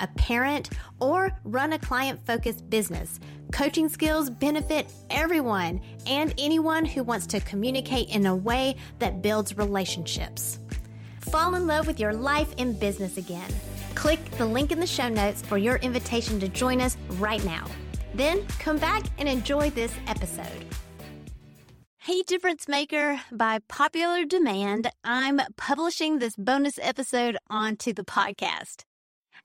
a 0.00 0.06
parent, 0.08 0.70
or 0.98 1.30
run 1.44 1.72
a 1.72 1.78
client 1.78 2.24
focused 2.26 2.68
business, 2.70 3.20
coaching 3.52 3.88
skills 3.88 4.30
benefit 4.30 4.92
everyone 5.10 5.80
and 6.06 6.34
anyone 6.38 6.84
who 6.84 7.02
wants 7.02 7.26
to 7.28 7.40
communicate 7.40 8.08
in 8.08 8.26
a 8.26 8.34
way 8.34 8.76
that 8.98 9.22
builds 9.22 9.56
relationships. 9.56 10.58
Fall 11.20 11.54
in 11.54 11.66
love 11.66 11.86
with 11.86 12.00
your 12.00 12.12
life 12.12 12.54
and 12.58 12.78
business 12.78 13.16
again. 13.16 13.50
Click 13.94 14.24
the 14.32 14.46
link 14.46 14.72
in 14.72 14.80
the 14.80 14.86
show 14.86 15.08
notes 15.08 15.42
for 15.42 15.58
your 15.58 15.76
invitation 15.76 16.40
to 16.40 16.48
join 16.48 16.80
us 16.80 16.96
right 17.12 17.44
now. 17.44 17.66
Then 18.14 18.46
come 18.58 18.78
back 18.78 19.04
and 19.18 19.28
enjoy 19.28 19.70
this 19.70 19.92
episode. 20.06 20.64
Hey, 21.98 22.22
Difference 22.22 22.66
Maker, 22.66 23.20
by 23.30 23.58
popular 23.68 24.24
demand, 24.24 24.90
I'm 25.04 25.40
publishing 25.56 26.18
this 26.18 26.34
bonus 26.34 26.78
episode 26.80 27.36
onto 27.50 27.92
the 27.92 28.04
podcast. 28.04 28.84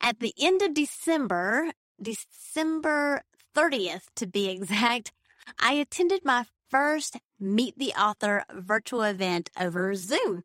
At 0.02 0.20
the 0.20 0.34
end 0.40 0.62
of 0.62 0.74
December, 0.74 1.72
December 2.02 3.22
30th 3.56 4.04
to 4.16 4.28
be 4.28 4.50
exact, 4.50 5.12
I 5.60 5.74
attended 5.74 6.26
my 6.26 6.46
first 6.70 7.18
Meet 7.40 7.78
the 7.78 7.94
Author 7.94 8.44
virtual 8.52 9.04
event 9.04 9.50
over 9.60 9.94
Zoom. 9.96 10.44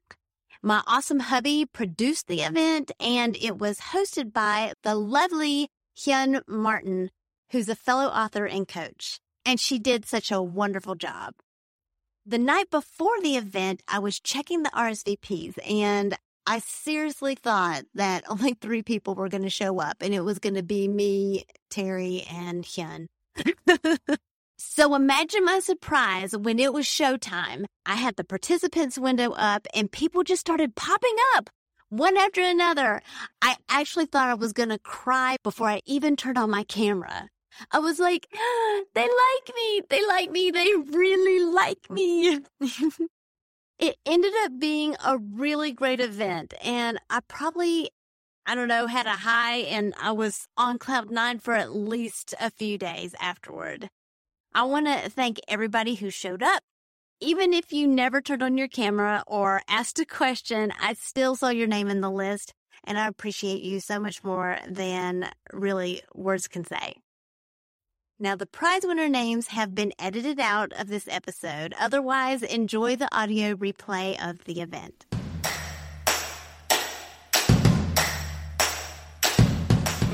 My 0.63 0.83
awesome 0.87 1.21
hubby 1.21 1.65
produced 1.65 2.27
the 2.27 2.43
event 2.43 2.91
and 3.01 3.37
it 3.37 3.59
was 3.59 3.79
hosted 3.79 4.33
by 4.33 4.75
the 4.83 4.95
lovely 4.95 5.71
Hyun 5.97 6.43
Martin, 6.47 7.11
who's 7.51 7.69
a 7.69 7.75
fellow 7.75 8.07
author 8.07 8.47
and 8.47 8.69
coach. 8.69 9.21
And 9.47 9.59
she 9.59 9.79
did 9.79 10.05
such 10.05 10.31
a 10.31 10.43
wonderful 10.43 10.97
job. 10.97 11.35
The 12.27 12.39
night 12.39 12.71
before 12.71 13.21
the 13.23 13.37
event, 13.37 13.83
I 13.89 13.99
was 13.99 14.21
checking 14.21 14.63
the 14.63 14.71
RSVPs 14.71 15.59
and 15.69 16.17
I 16.47 16.59
seriously 16.61 17.35
thought 17.35 17.85
that 17.95 18.25
only 18.29 18.55
three 18.55 18.83
people 18.83 19.15
were 19.15 19.29
going 19.29 19.43
to 19.43 19.51
show 19.51 19.81
up 19.81 19.99
and 20.01 20.15
it 20.15 20.21
was 20.21 20.39
going 20.39 20.55
to 20.55 20.63
be 20.63 20.89
me, 20.89 21.45
Terry, 21.71 22.25
and 22.31 22.65
Hyun. 22.65 23.07
so 24.59 24.95
imagine 24.95 25.45
my 25.45 25.61
surprise 25.61 26.37
when 26.37 26.59
it 26.59 26.73
was 26.73 26.87
showtime. 26.87 27.65
I 27.87 27.95
had 27.95 28.17
the 28.17 28.25
participants 28.25 28.99
window 28.99 29.33
up 29.33 29.67
and 29.75 29.91
people 29.91 30.23
just 30.23 30.41
started 30.41 30.75
popping 30.75 31.17
up 31.37 31.51
one 31.89 32.17
after 32.17 32.41
another. 32.41 33.03
I 33.43 33.57
actually 33.69 34.07
thought 34.07 34.29
I 34.29 34.35
was 34.35 34.53
going 34.53 34.69
to 34.71 34.79
cry 34.79 35.37
before 35.43 35.69
I 35.69 35.83
even 35.87 36.17
turned 36.17 36.39
on 36.39 36.51
my 36.51 36.65
camera. 36.65 37.29
I 37.73 37.79
was 37.79 37.99
like, 37.99 38.27
they 38.95 39.03
like 39.03 39.55
me. 39.55 39.83
They 39.89 40.07
like 40.07 40.31
me. 40.31 40.51
They 40.51 40.73
really 40.93 41.45
like 41.53 41.91
me. 41.91 42.39
it 43.81 43.97
ended 44.05 44.33
up 44.45 44.59
being 44.59 44.95
a 45.05 45.19
really 45.19 45.73
great 45.73 46.01
event. 46.01 46.53
And 46.63 46.99
I 47.09 47.21
probably, 47.27 47.91
I 48.47 48.55
don't 48.55 48.69
know, 48.69 48.87
had 48.87 49.07
a 49.07 49.11
high 49.11 49.57
and 49.57 49.95
I 50.01 50.13
was 50.13 50.47
on 50.57 50.79
cloud 50.79 51.11
nine 51.11 51.39
for 51.39 51.55
at 51.55 51.75
least 51.75 52.35
a 52.39 52.51
few 52.51 52.77
days 52.77 53.15
afterward. 53.21 53.89
I 54.55 54.65
want 54.65 54.87
to 54.87 55.09
thank 55.09 55.41
everybody 55.49 55.95
who 55.95 56.11
showed 56.11 56.43
up. 56.43 56.63
Even 57.21 57.53
if 57.53 57.73
you 57.73 57.87
never 57.87 58.21
turned 58.21 58.43
on 58.43 58.59
your 58.59 58.69
camera 58.69 59.23
or 59.27 59.63
asked 59.69 59.99
a 59.99 60.07
question, 60.07 60.73
I 60.81 60.95
still 60.95 61.37
saw 61.37 61.49
your 61.49 61.67
name 61.67 61.89
in 61.89 62.01
the 62.01 62.11
list. 62.11 62.53
And 62.85 62.99
I 62.99 63.07
appreciate 63.09 63.63
you 63.63 63.79
so 63.81 64.01
much 64.01 64.25
more 64.25 64.59
than 64.67 65.31
really 65.53 66.03
words 66.15 66.49
can 66.49 66.65
say. 66.65 66.95
Now, 68.23 68.37
the 68.37 68.45
prize 68.45 68.83
winner 68.85 69.09
names 69.09 69.49
have 69.49 69.75
been 69.75 69.95
edited 69.99 70.39
out 70.39 70.75
of 70.75 70.89
this 70.89 71.09
episode. 71.09 71.75
Otherwise, 71.81 72.43
enjoy 72.43 72.95
the 72.95 73.09
audio 73.17 73.55
replay 73.55 74.15
of 74.23 74.45
the 74.45 74.61
event. 74.61 75.07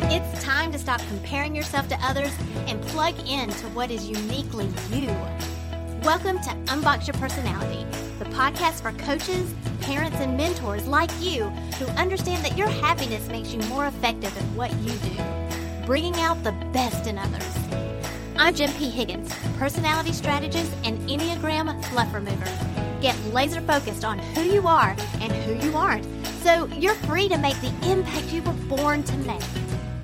It's 0.03 0.45
time 0.45 0.71
to 0.71 0.79
stop 0.79 1.01
comparing 1.09 1.57
yourself 1.57 1.89
to 1.89 1.97
others 2.01 2.31
and 2.69 2.81
plug 2.83 3.17
in 3.27 3.49
to 3.51 3.67
what 3.71 3.91
is 3.91 4.09
uniquely 4.09 4.69
you. 4.93 5.09
Welcome 6.05 6.39
to 6.43 6.51
Unbox 6.67 7.09
Your 7.09 7.15
Personality, 7.15 7.85
the 8.21 8.27
podcast 8.27 8.83
for 8.83 8.93
coaches, 9.05 9.53
parents, 9.81 10.19
and 10.19 10.37
mentors 10.37 10.87
like 10.87 11.11
you 11.19 11.47
who 11.81 11.87
understand 11.99 12.45
that 12.45 12.57
your 12.57 12.69
happiness 12.69 13.27
makes 13.31 13.53
you 13.53 13.59
more 13.63 13.89
effective 13.89 14.37
at 14.39 14.45
what 14.57 14.73
you 14.75 14.93
do, 14.93 15.85
bringing 15.85 16.15
out 16.21 16.41
the 16.45 16.53
best 16.73 17.09
in 17.09 17.19
others. 17.19 17.86
I'm 18.39 18.55
Jen 18.55 18.71
P. 18.75 18.91
Higgins, 18.91 19.35
personality 19.59 20.13
strategist 20.13 20.71
and 20.85 20.99
Enneagram 21.09 21.83
fluff 21.87 22.13
remover. 22.13 22.45
Get 23.01 23.19
laser 23.33 23.63
focused 23.63 24.05
on 24.05 24.19
who 24.19 24.43
you 24.43 24.69
are 24.69 24.95
and 25.21 25.33
who 25.33 25.55
you 25.67 25.75
aren't, 25.75 26.05
so 26.43 26.67
you're 26.67 26.95
free 26.95 27.31
to 27.31 27.39
make 27.39 27.59
the 27.63 27.73
impact 27.91 28.31
you 28.35 28.43
were 28.43 28.53
born 28.69 29.03
to 29.05 29.17
make. 29.19 29.43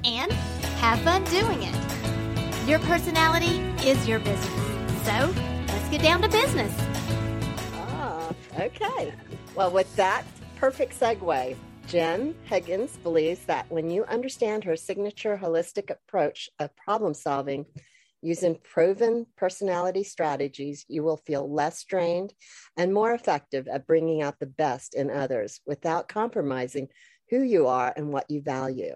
And 0.07 0.33
have 0.81 0.99
fun 1.01 1.25
doing 1.25 1.63
it. 1.63 2.67
Your 2.67 2.79
personality 2.81 3.59
is 3.87 4.09
your 4.09 4.19
business. 4.19 5.05
So 5.05 5.35
let's 5.69 5.89
get 5.91 6.01
down 6.01 6.23
to 6.23 6.29
business. 6.29 6.75
Ah, 7.75 8.33
okay. 8.59 9.13
Well, 9.55 9.71
with 9.71 9.95
that 9.97 10.25
perfect 10.57 10.99
segue, 10.99 11.55
Jen 11.87 12.35
Higgins 12.45 12.97
believes 12.97 13.45
that 13.45 13.71
when 13.71 13.91
you 13.91 14.05
understand 14.05 14.65
her 14.65 14.77
signature 14.77 15.39
holistic 15.41 15.91
approach 15.91 16.49
of 16.59 16.75
problem 16.77 17.13
solving, 17.13 17.67
Using 18.25 18.55
proven 18.63 19.27
personality 19.37 20.05
strategies, 20.05 20.85
you 20.87 21.03
will 21.03 21.17
feel 21.17 21.53
less 21.53 21.81
strained 21.81 22.33
and 22.77 22.95
more 22.95 23.13
effective 23.13 23.67
at 23.67 23.87
bringing 23.87 24.23
out 24.23 24.39
the 24.39 24.47
best 24.47 24.95
in 24.95 25.11
others 25.11 25.61
without 25.67 26.09
compromising 26.09 26.87
who 27.31 27.43
you 27.43 27.67
are 27.67 27.93
and 27.97 28.13
what 28.13 28.31
you 28.31 28.41
value. 28.41 28.95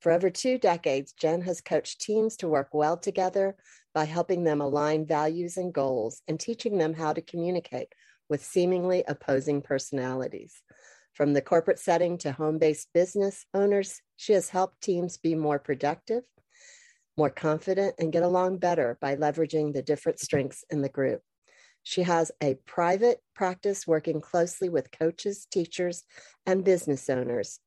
For 0.00 0.12
over 0.12 0.30
two 0.30 0.58
decades, 0.58 1.12
Jen 1.12 1.42
has 1.42 1.60
coached 1.60 2.00
teams 2.00 2.36
to 2.36 2.48
work 2.48 2.68
well 2.72 2.96
together 2.96 3.56
by 3.94 4.04
helping 4.04 4.44
them 4.44 4.60
align 4.60 5.06
values 5.06 5.56
and 5.56 5.72
goals 5.72 6.22
and 6.28 6.38
teaching 6.38 6.78
them 6.78 6.94
how 6.94 7.12
to 7.12 7.20
communicate 7.20 7.88
with 8.28 8.44
seemingly 8.44 9.02
opposing 9.08 9.60
personalities. 9.62 10.62
From 11.14 11.32
the 11.32 11.42
corporate 11.42 11.80
setting 11.80 12.16
to 12.18 12.32
home 12.32 12.58
based 12.58 12.88
business 12.94 13.44
owners, 13.54 14.00
she 14.16 14.32
has 14.34 14.48
helped 14.48 14.80
teams 14.80 15.18
be 15.18 15.34
more 15.34 15.58
productive 15.58 16.22
more 17.16 17.30
confident, 17.30 17.94
and 17.98 18.12
get 18.12 18.22
along 18.22 18.58
better 18.58 18.98
by 19.00 19.16
leveraging 19.16 19.72
the 19.72 19.82
different 19.82 20.18
strengths 20.20 20.64
in 20.70 20.82
the 20.82 20.88
group. 20.88 21.22
She 21.82 22.02
has 22.02 22.30
a 22.42 22.54
private 22.66 23.18
practice 23.34 23.86
working 23.86 24.20
closely 24.20 24.68
with 24.68 24.92
coaches, 24.92 25.46
teachers, 25.50 26.04
and 26.46 26.64
business 26.64 27.10
owners 27.10 27.58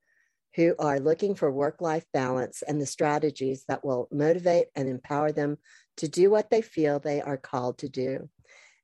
who 0.56 0.74
are 0.80 1.00
looking 1.00 1.36
for 1.36 1.52
work 1.52 1.82
life 1.82 2.06
balance 2.14 2.62
and 2.62 2.82
the 2.82 2.86
strategies 2.86 3.66
that 3.68 3.84
will 3.84 4.08
motivate 4.12 4.68
and 4.76 4.88
empower 4.88 5.32
them 5.32 5.58
to 5.98 6.08
do 6.08 6.30
what 6.30 6.50
they 6.50 6.62
feel 6.62 7.00
they 7.00 7.22
are 7.22 7.38
called 7.38 7.78
to 7.80 7.90
do. 7.90 8.30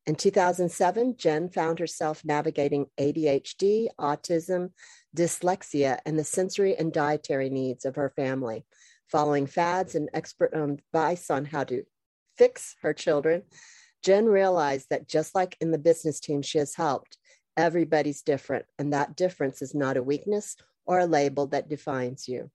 In 0.06 0.16
2007, 0.16 1.16
Jen 1.18 1.50
found 1.50 1.80
herself 1.80 2.26
navigating 2.26 2.88
ADHD, 3.00 3.88
autism, 4.00 4.72
dyslexia, 5.16 6.00
and 6.06 6.18
the 6.18 6.24
sensory 6.24 6.76
and 6.76 6.92
dietary 6.92 7.50
needs 7.50 7.86
of 7.86 7.96
her 7.96 8.12
family. 8.16 8.66
Following 9.12 9.46
fads 9.46 9.96
and 9.96 10.10
expert 10.14 10.54
um, 10.56 10.78
advice 10.94 11.30
on 11.30 11.44
how 11.44 11.66
to 11.66 11.84
fix 12.38 12.78
her 12.82 12.94
children, 12.94 13.44
Jen 14.04 14.26
realized 14.26 14.88
that 14.90 15.10
just 15.10 15.36
like 15.36 15.58
in 15.60 15.72
the 15.72 15.78
business 15.78 16.22
team 16.22 16.42
she 16.42 16.60
has 16.60 16.76
helped, 16.76 17.18
everybody's 17.58 18.22
different, 18.22 18.66
and 18.80 18.94
that 18.94 19.18
difference 19.18 19.62
is 19.62 19.76
not 19.76 19.98
a 19.98 20.04
weakness 20.04 20.56
or 20.86 21.00
a 21.00 21.06
label 21.06 21.48
that 21.48 21.68
defines 21.68 22.30
you. 22.30 22.50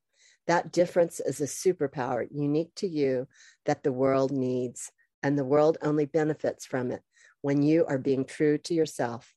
That 0.46 0.72
difference 0.72 1.20
is 1.20 1.42
a 1.42 1.44
superpower 1.44 2.26
unique 2.30 2.74
to 2.76 2.88
you 2.88 3.28
that 3.66 3.82
the 3.82 3.92
world 3.92 4.32
needs, 4.32 4.90
and 5.22 5.38
the 5.38 5.44
world 5.44 5.76
only 5.82 6.06
benefits 6.06 6.64
from 6.64 6.90
it 6.90 7.02
when 7.42 7.62
you 7.62 7.84
are 7.84 7.98
being 7.98 8.24
true 8.24 8.56
to 8.58 8.72
yourself. 8.72 9.34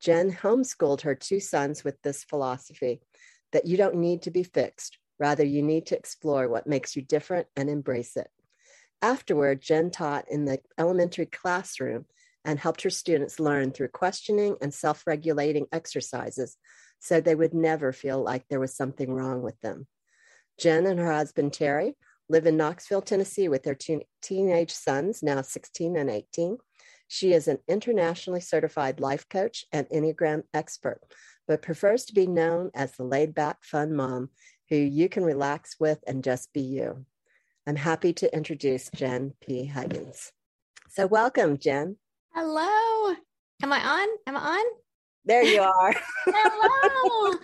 Jen 0.00 0.32
homeschooled 0.32 1.02
her 1.02 1.14
two 1.14 1.40
sons 1.40 1.84
with 1.84 2.00
this 2.02 2.24
philosophy 2.24 3.02
that 3.52 3.66
you 3.66 3.76
don't 3.76 3.96
need 3.96 4.22
to 4.22 4.30
be 4.30 4.42
fixed. 4.42 4.98
Rather, 5.18 5.44
you 5.44 5.62
need 5.62 5.86
to 5.86 5.96
explore 5.96 6.48
what 6.48 6.66
makes 6.66 6.94
you 6.94 7.02
different 7.02 7.46
and 7.56 7.70
embrace 7.70 8.16
it. 8.16 8.28
Afterward, 9.02 9.60
Jen 9.60 9.90
taught 9.90 10.24
in 10.30 10.44
the 10.44 10.58
elementary 10.78 11.26
classroom 11.26 12.06
and 12.44 12.58
helped 12.58 12.82
her 12.82 12.90
students 12.90 13.40
learn 13.40 13.72
through 13.72 13.88
questioning 13.88 14.56
and 14.60 14.72
self 14.72 15.06
regulating 15.06 15.66
exercises 15.72 16.56
so 16.98 17.20
they 17.20 17.34
would 17.34 17.54
never 17.54 17.92
feel 17.92 18.22
like 18.22 18.44
there 18.48 18.60
was 18.60 18.74
something 18.74 19.12
wrong 19.12 19.42
with 19.42 19.60
them. 19.60 19.86
Jen 20.58 20.86
and 20.86 20.98
her 20.98 21.12
husband, 21.12 21.52
Terry, 21.52 21.94
live 22.28 22.46
in 22.46 22.56
Knoxville, 22.56 23.02
Tennessee 23.02 23.48
with 23.48 23.62
their 23.62 23.74
two 23.74 24.02
teenage 24.22 24.72
sons, 24.72 25.22
now 25.22 25.42
16 25.42 25.96
and 25.96 26.10
18. 26.10 26.56
She 27.08 27.32
is 27.32 27.46
an 27.46 27.58
internationally 27.68 28.40
certified 28.40 28.98
life 29.00 29.28
coach 29.28 29.64
and 29.70 29.86
Enneagram 29.88 30.42
expert, 30.52 31.00
but 31.46 31.62
prefers 31.62 32.04
to 32.06 32.14
be 32.14 32.26
known 32.26 32.70
as 32.74 32.92
the 32.92 33.04
laid 33.04 33.34
back, 33.34 33.58
fun 33.62 33.94
mom 33.94 34.30
who 34.68 34.76
you 34.76 35.08
can 35.08 35.24
relax 35.24 35.76
with 35.78 35.98
and 36.06 36.24
just 36.24 36.52
be 36.52 36.60
you. 36.60 37.04
I'm 37.66 37.76
happy 37.76 38.12
to 38.14 38.34
introduce 38.34 38.90
Jen 38.94 39.34
P. 39.40 39.64
Higgins. 39.64 40.32
So, 40.90 41.06
welcome, 41.06 41.58
Jen. 41.58 41.96
Hello. 42.34 43.14
Am 43.62 43.72
I 43.72 43.80
on? 43.80 44.08
Am 44.26 44.36
I 44.36 44.58
on? 44.58 44.64
There 45.24 45.42
you 45.42 45.60
are. 45.62 45.94
Hello. 46.26 47.38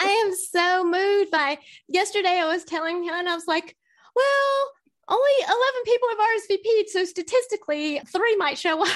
I 0.00 0.08
am 0.08 0.34
so 0.34 0.84
moved 0.84 1.30
by 1.30 1.58
yesterday. 1.88 2.38
I 2.40 2.46
was 2.46 2.64
telling 2.64 3.02
him, 3.02 3.14
and 3.14 3.28
I 3.28 3.34
was 3.34 3.46
like, 3.48 3.76
well, 4.14 4.70
only 5.08 5.30
11 5.40 5.58
people 5.84 6.08
have 6.10 6.18
RSVP'd. 6.18 6.90
So 6.90 7.04
statistically, 7.04 8.00
three 8.08 8.36
might 8.36 8.58
show 8.58 8.82
up. 8.86 8.88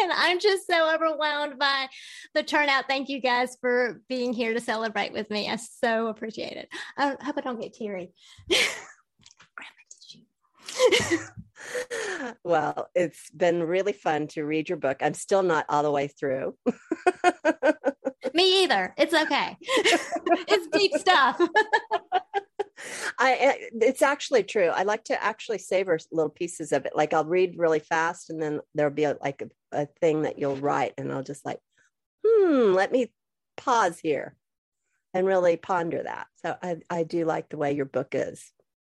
and 0.00 0.12
I'm 0.12 0.40
just 0.40 0.66
so 0.66 0.94
overwhelmed 0.94 1.58
by 1.58 1.88
the 2.34 2.42
turnout. 2.42 2.86
Thank 2.88 3.08
you 3.08 3.20
guys 3.20 3.56
for 3.60 4.00
being 4.08 4.32
here 4.32 4.54
to 4.54 4.60
celebrate 4.60 5.12
with 5.12 5.30
me. 5.30 5.50
I 5.50 5.56
so 5.56 6.08
appreciate 6.08 6.56
it. 6.56 6.68
I 6.96 7.16
hope 7.22 7.36
I 7.36 7.40
don't 7.40 7.60
get 7.60 7.74
teary. 7.74 8.12
well, 12.44 12.88
it's 12.94 13.30
been 13.30 13.62
really 13.62 13.92
fun 13.92 14.26
to 14.28 14.44
read 14.44 14.68
your 14.68 14.78
book. 14.78 14.98
I'm 15.00 15.14
still 15.14 15.42
not 15.42 15.66
all 15.68 15.82
the 15.82 15.90
way 15.90 16.08
through. 16.08 16.56
Me 18.34 18.64
either. 18.64 18.94
It's 18.96 19.12
okay. 19.12 19.56
it's 19.60 20.66
deep 20.76 20.92
stuff. 20.94 21.40
I 23.18 23.68
it's 23.80 24.02
actually 24.02 24.44
true. 24.44 24.68
I 24.68 24.82
like 24.82 25.04
to 25.04 25.22
actually 25.22 25.58
savor 25.58 25.98
little 26.10 26.30
pieces 26.30 26.72
of 26.72 26.86
it. 26.86 26.96
Like 26.96 27.12
I'll 27.12 27.24
read 27.24 27.58
really 27.58 27.80
fast 27.80 28.30
and 28.30 28.42
then 28.42 28.60
there'll 28.74 28.92
be 28.92 29.04
a, 29.04 29.16
like 29.20 29.42
a, 29.42 29.82
a 29.82 29.86
thing 30.00 30.22
that 30.22 30.38
you'll 30.38 30.56
write 30.56 30.94
and 30.98 31.12
I'll 31.12 31.22
just 31.22 31.44
like, 31.44 31.58
hmm, 32.26 32.72
let 32.72 32.92
me 32.92 33.12
pause 33.56 33.98
here 33.98 34.36
and 35.14 35.26
really 35.26 35.56
ponder 35.56 36.02
that. 36.02 36.26
So 36.36 36.56
I, 36.62 36.78
I 36.88 37.02
do 37.04 37.24
like 37.24 37.48
the 37.48 37.58
way 37.58 37.72
your 37.72 37.84
book 37.84 38.08
is. 38.12 38.52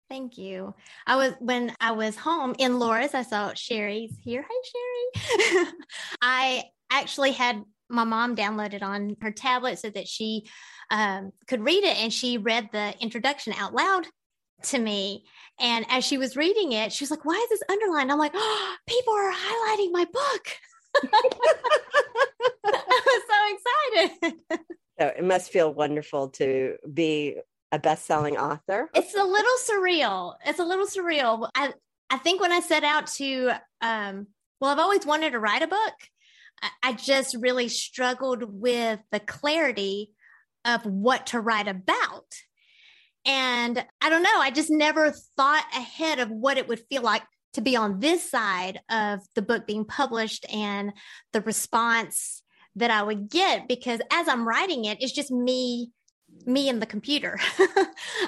Thank 0.08 0.38
you. 0.38 0.74
I 1.06 1.16
was 1.16 1.34
when 1.38 1.74
I 1.80 1.92
was 1.92 2.16
home 2.16 2.54
in 2.58 2.78
Loris, 2.78 3.14
I 3.14 3.22
saw 3.22 3.52
Sherry's 3.52 4.16
here. 4.22 4.44
Hi, 4.48 5.12
Sherry. 5.52 5.66
I 6.22 6.64
actually 6.90 7.32
had 7.32 7.62
my 7.90 8.04
mom 8.04 8.34
downloaded 8.34 8.82
on 8.82 9.16
her 9.20 9.30
tablet 9.30 9.78
so 9.78 9.90
that 9.90 10.08
she 10.08 10.48
um, 10.90 11.32
could 11.46 11.64
read 11.64 11.84
it, 11.84 11.96
and 11.98 12.12
she 12.12 12.38
read 12.38 12.70
the 12.72 12.94
introduction 13.00 13.52
out 13.54 13.74
loud 13.74 14.06
to 14.64 14.78
me. 14.78 15.24
And 15.60 15.86
as 15.88 16.04
she 16.04 16.18
was 16.18 16.36
reading 16.36 16.72
it, 16.72 16.92
she 16.92 17.04
was 17.04 17.10
like, 17.10 17.24
"Why 17.24 17.34
is 17.34 17.50
this 17.50 17.68
underlined?" 17.68 18.12
I'm 18.12 18.18
like, 18.18 18.32
"Oh, 18.34 18.76
people 18.86 19.14
are 19.14 19.32
highlighting 19.32 19.92
my 19.92 20.04
book." 20.04 20.48
I 22.64 23.00
was 23.06 23.22
so 23.28 23.38
excited. 23.54 24.34
So 25.00 25.06
it 25.16 25.24
must 25.24 25.52
feel 25.52 25.72
wonderful 25.72 26.30
to 26.30 26.76
be 26.92 27.36
a 27.70 27.78
best-selling 27.78 28.36
author. 28.36 28.90
It's 28.94 29.14
a 29.14 29.22
little 29.22 29.56
surreal. 29.68 30.34
It's 30.44 30.58
a 30.58 30.64
little 30.64 30.86
surreal. 30.86 31.48
I 31.54 31.72
I 32.10 32.18
think 32.18 32.40
when 32.40 32.52
I 32.52 32.60
set 32.60 32.84
out 32.84 33.06
to 33.18 33.52
um 33.80 34.26
well, 34.60 34.72
I've 34.72 34.78
always 34.78 35.06
wanted 35.06 35.32
to 35.32 35.38
write 35.38 35.62
a 35.62 35.68
book. 35.68 35.94
I, 36.62 36.70
I 36.82 36.92
just 36.94 37.36
really 37.38 37.68
struggled 37.68 38.42
with 38.42 39.00
the 39.12 39.20
clarity 39.20 40.10
of 40.64 40.84
what 40.84 41.28
to 41.28 41.40
write 41.40 41.68
about. 41.68 42.26
And 43.24 43.84
I 44.00 44.10
don't 44.10 44.22
know, 44.22 44.38
I 44.38 44.50
just 44.50 44.70
never 44.70 45.12
thought 45.36 45.66
ahead 45.74 46.18
of 46.18 46.30
what 46.30 46.58
it 46.58 46.68
would 46.68 46.80
feel 46.88 47.02
like 47.02 47.22
to 47.54 47.60
be 47.60 47.76
on 47.76 48.00
this 48.00 48.28
side 48.28 48.80
of 48.90 49.20
the 49.34 49.42
book 49.42 49.66
being 49.66 49.84
published 49.84 50.46
and 50.52 50.92
the 51.32 51.40
response 51.40 52.42
that 52.76 52.90
I 52.90 53.02
would 53.02 53.28
get 53.28 53.68
because 53.68 54.00
as 54.12 54.28
I'm 54.28 54.46
writing 54.46 54.84
it, 54.84 54.98
it's 55.00 55.12
just 55.12 55.30
me 55.30 55.90
me 56.44 56.68
and 56.68 56.80
the 56.80 56.86
computer. 56.86 57.38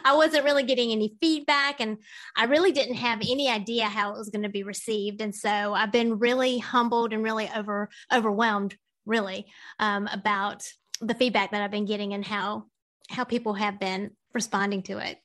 I 0.05 0.15
wasn't 0.15 0.45
really 0.45 0.63
getting 0.63 0.91
any 0.91 1.15
feedback 1.21 1.81
and 1.81 1.99
I 2.37 2.45
really 2.45 2.73
didn't 2.73 2.97
have 2.97 3.21
any 3.21 3.49
idea 3.49 3.85
how 3.85 4.13
it 4.13 4.19
was 4.19 4.31
going 4.31 4.43
to 4.43 4.49
be 4.49 4.63
received. 4.63 5.21
And 5.21 5.35
so 5.35 5.75
I've 5.75 5.93
been 5.93 6.19
really 6.19 6.59
humbled 6.59 7.13
and 7.13 7.23
really 7.23 7.51
over 7.55 7.89
overwhelmed 8.13 8.77
really 9.07 9.47
um, 9.79 10.09
about 10.13 10.67
the 11.01 11.15
feedback 11.15 11.53
that 11.53 11.63
I've 11.63 11.71
been 11.71 11.87
getting 11.87 12.13
and 12.15 12.25
how 12.25 12.65
how 13.09 13.25
people 13.25 13.55
have 13.55 13.81
been 13.81 14.13
responding 14.33 14.83
to 14.85 14.99
it. 14.99 15.19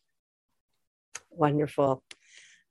Wonderful. 1.30 2.04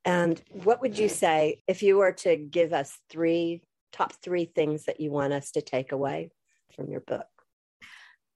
And 0.05 0.43
what 0.51 0.81
would 0.81 0.99
you 0.99 1.09
say 1.09 1.63
if 1.69 1.83
you 1.83 1.97
were 1.97 2.13
to 2.13 2.37
give 2.37 2.73
us 2.73 2.99
three 3.11 3.63
top 3.93 4.13
three 4.23 4.45
things 4.45 4.87
that 4.87 5.01
you 5.01 5.11
want 5.11 5.33
us 5.33 5.53
to 5.53 5.63
take 5.63 5.93
away 5.93 6.31
from 6.75 6.91
your 6.91 7.01
book? 7.01 7.27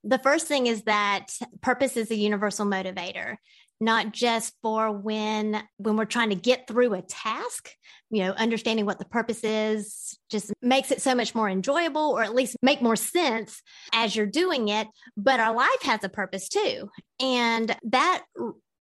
the 0.05 0.19
first 0.19 0.47
thing 0.47 0.67
is 0.67 0.83
that 0.83 1.27
purpose 1.61 1.97
is 1.97 2.11
a 2.11 2.17
universal 2.17 2.67
motivator 2.67 3.37
not 3.81 4.13
just 4.13 4.55
for 4.63 4.91
when 4.91 5.63
when 5.77 5.97
we're 5.97 6.05
trying 6.05 6.31
to 6.31 6.35
get 6.35 6.67
through 6.67 6.95
a 6.95 7.03
task 7.03 7.71
you 8.11 8.25
know 8.25 8.33
understanding 8.33 8.87
what 8.87 8.99
the 8.99 9.05
purpose 9.05 9.45
is 9.45 10.19
just 10.31 10.53
makes 10.63 10.91
it 10.91 11.01
so 11.01 11.15
much 11.15 11.35
more 11.35 11.49
enjoyable 11.49 12.11
or 12.11 12.23
at 12.23 12.35
least 12.35 12.57
make 12.63 12.83
more 12.83 12.97
sense 12.97 13.63
as 13.93 14.15
you're 14.15 14.27
doing 14.27 14.69
it. 14.69 14.87
But 15.17 15.41
our 15.41 15.55
life 15.55 15.83
has 15.83 16.05
a 16.05 16.09
purpose 16.09 16.49
too. 16.49 16.91
And 17.21 17.75
that 17.85 18.25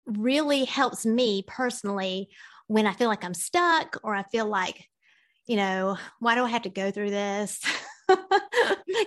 really 0.07 0.65
helps 0.65 1.07
me 1.07 1.45
personally 1.47 2.29
when 2.67 2.87
i 2.87 2.93
feel 2.93 3.09
like 3.09 3.23
i'm 3.23 3.35
stuck 3.35 4.01
or 4.03 4.15
i 4.15 4.25
feel 4.25 4.47
like 4.47 4.85
you 5.47 5.57
know 5.57 5.97
why 6.19 6.35
do 6.35 6.43
i 6.43 6.49
have 6.49 6.63
to 6.63 6.69
go 6.69 6.91
through 6.91 7.11
this 7.11 7.61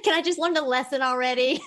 Can 0.04 0.14
I 0.14 0.22
just 0.24 0.40
learn 0.40 0.54
the 0.54 0.62
lesson 0.62 1.02
already? 1.02 1.62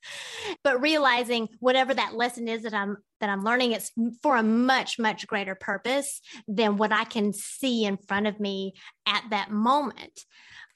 but 0.64 0.80
realizing 0.80 1.48
whatever 1.60 1.94
that 1.94 2.14
lesson 2.14 2.48
is 2.48 2.62
that 2.62 2.74
I'm 2.74 2.96
that 3.20 3.30
I'm 3.30 3.42
learning, 3.42 3.72
it's 3.72 3.90
for 4.22 4.36
a 4.36 4.42
much, 4.42 4.98
much 4.98 5.26
greater 5.26 5.54
purpose 5.54 6.20
than 6.46 6.76
what 6.76 6.92
I 6.92 7.04
can 7.04 7.32
see 7.32 7.84
in 7.84 7.96
front 7.96 8.26
of 8.26 8.38
me 8.38 8.74
at 9.06 9.24
that 9.30 9.50
moment. 9.50 10.20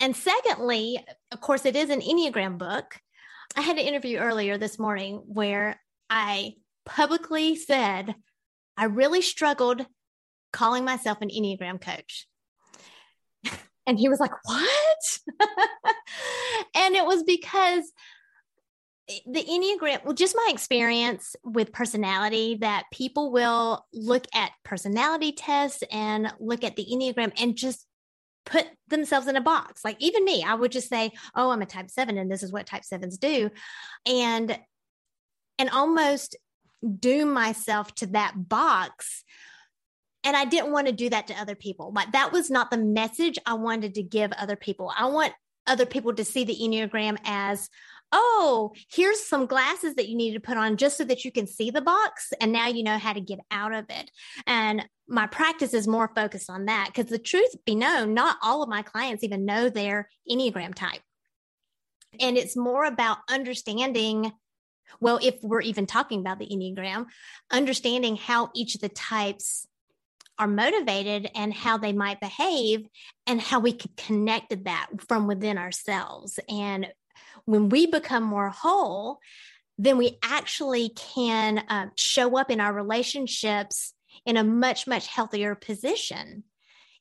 And 0.01 0.17
secondly, 0.17 0.99
of 1.31 1.41
course, 1.41 1.65
it 1.65 1.77
is 1.77 1.91
an 1.91 2.01
Enneagram 2.01 2.59
book. 2.59 2.99
I 3.57 3.61
had 3.61 3.79
an 3.79 3.87
interview 3.87 4.19
earlier 4.19 4.59
this 4.59 4.79
morning 4.79 5.23
where 5.27 5.81
I 6.11 6.55
publicly 6.85 7.55
said 7.55 8.15
I 8.77 8.87
really 8.87 9.23
struggled 9.23 9.87
calling 10.53 10.85
myself 10.85 11.19
an 11.21 11.29
Enneagram 11.29 11.81
coach. 11.81 12.27
And 13.87 13.99
he 13.99 14.09
was 14.09 14.21
like, 14.21 14.33
What? 14.45 15.19
and 16.75 16.95
it 16.95 17.05
was 17.05 17.23
because 17.25 17.93
the 19.27 19.43
Enneagram, 19.43 20.05
well, 20.05 20.15
just 20.15 20.37
my 20.37 20.49
experience 20.53 21.35
with 21.45 21.73
personality, 21.73 22.59
that 22.61 22.85
people 22.93 23.33
will 23.33 23.85
look 23.93 24.27
at 24.35 24.53
personality 24.65 25.33
tests 25.33 25.83
and 25.91 26.33
look 26.39 26.65
at 26.65 26.77
the 26.77 26.87
Enneagram 26.91 27.33
and 27.41 27.57
just 27.57 27.87
put 28.47 28.67
themselves 28.89 29.27
in 29.27 29.37
a 29.37 29.41
box. 29.41 29.85
Like 29.85 29.97
even 30.01 30.25
me, 30.25 30.45
I 30.45 30.55
would 30.55 30.73
just 30.73 30.89
say, 30.89 31.13
Oh, 31.35 31.51
I'm 31.51 31.63
a 31.63 31.67
type 31.67 31.91
seven, 31.91 32.19
and 32.19 32.31
this 32.31 32.43
is 32.43 32.53
what 32.53 32.67
type 32.67 32.85
sevens 32.85 33.19
do. 33.19 33.51
And 34.07 34.59
and 35.59 35.71
almost 35.71 36.37
doom 36.99 37.33
myself 37.33 37.95
to 37.97 38.07
that 38.07 38.35
box 38.37 39.25
and 40.25 40.37
I 40.37 40.45
didn't 40.45 40.73
want 40.73 40.87
to 40.87 40.93
do 40.93 41.11
that 41.11 41.27
to 41.29 41.35
other 41.35 41.55
people. 41.55 41.91
But 41.93 42.13
that 42.13 42.33
was 42.33 42.51
not 42.51 42.71
the 42.71 42.79
message 42.79 43.39
I 43.45 43.55
wanted 43.55 43.95
to 43.95 44.03
give 44.03 44.33
other 44.33 44.57
people. 44.57 44.93
I 44.97 45.07
want 45.07 45.33
other 45.67 45.87
people 45.87 46.15
to 46.15 46.25
see 46.25 46.45
the 46.45 46.57
Enneagram 46.57 47.19
as, 47.25 47.69
oh, 48.11 48.73
here's 48.91 49.25
some 49.25 49.47
glasses 49.47 49.95
that 49.95 50.09
you 50.09 50.17
need 50.17 50.35
to 50.35 50.41
put 50.41 50.57
on 50.57 50.77
just 50.77 50.97
so 50.97 51.05
that 51.05 51.25
you 51.25 51.33
can 51.33 51.47
see 51.47 51.71
the 51.71 51.81
box. 51.81 52.33
And 52.41 52.53
now 52.53 52.69
you 52.69 52.83
know 52.83 52.99
how 52.99 53.13
to 53.13 53.21
get 53.21 53.41
out 53.51 53.73
of 53.73 53.87
it. 53.89 54.11
And 54.47 54.87
my 55.09 55.27
practice 55.27 55.75
is 55.75 55.89
more 55.89 56.11
focused 56.15 56.51
on 56.51 56.67
that 56.67 56.89
because 56.89 57.11
the 57.11 57.19
truth 57.19 57.55
be 57.65 57.75
known, 57.75 58.15
not 58.15 58.37
all 58.43 58.63
of 58.63 58.69
my 58.69 58.83
clients 58.83 59.25
even 59.25 59.45
know 59.45 59.69
their 59.69 60.09
Enneagram 60.31 60.75
type. 60.75 61.01
And 62.21 62.37
it's 62.37 62.57
more 62.57 62.85
about 62.85 63.19
understanding 63.29 64.33
well, 65.01 65.19
if 65.23 65.37
we're 65.43 65.63
even 65.63 65.87
talking 65.87 66.21
about 66.21 66.39
the 66.39 66.47
Enneagram, 66.47 67.07
understanding 67.51 68.17
how 68.17 68.51
each 68.55 68.75
of 68.75 68.83
the 68.83 68.91
types 68.91 69.67
are 70.39 70.49
motivated 70.49 71.31
and 71.35 71.53
how 71.53 71.79
they 71.79 71.93
might 71.93 72.21
behave 72.21 72.87
and 73.27 73.41
how 73.41 73.61
we 73.61 73.73
could 73.73 73.97
connect 73.97 74.65
that 74.65 74.89
from 75.09 75.27
within 75.27 75.59
ourselves. 75.59 76.39
And 76.49 76.89
when 77.45 77.69
we 77.69 77.87
become 77.87 78.23
more 78.23 78.51
whole, 78.51 79.19
then 79.79 79.99
we 79.99 80.19
actually 80.23 80.91
can 80.91 81.59
uh, 81.59 81.87
show 81.97 82.37
up 82.37 82.51
in 82.51 82.61
our 82.61 82.73
relationships 82.73 83.95
in 84.27 84.37
a 84.37 84.45
much, 84.45 84.87
much 84.87 85.07
healthier 85.07 85.55
position, 85.55 86.45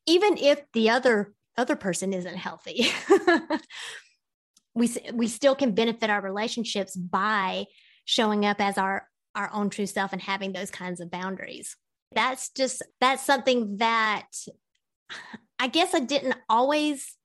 even 0.05 0.37
if 0.37 0.61
the 0.73 0.89
other 0.89 1.33
other 1.57 1.75
person 1.75 2.13
isn't 2.13 2.37
healthy. 2.37 2.87
we 4.73 4.89
we 5.13 5.27
still 5.27 5.53
can 5.53 5.73
benefit 5.73 6.09
our 6.09 6.21
relationships 6.21 6.95
by 6.95 7.65
showing 8.05 8.45
up 8.45 8.61
as 8.61 8.77
our 8.77 9.07
our 9.35 9.49
own 9.53 9.69
true 9.69 9.85
self 9.85 10.13
and 10.13 10.21
having 10.21 10.53
those 10.53 10.71
kinds 10.71 10.99
of 10.99 11.11
boundaries 11.11 11.75
that's 12.13 12.49
just 12.49 12.83
that's 12.99 13.25
something 13.25 13.77
that 13.77 14.27
i 15.59 15.67
guess 15.67 15.93
i 15.93 15.99
didn't 15.99 16.35
always 16.49 17.17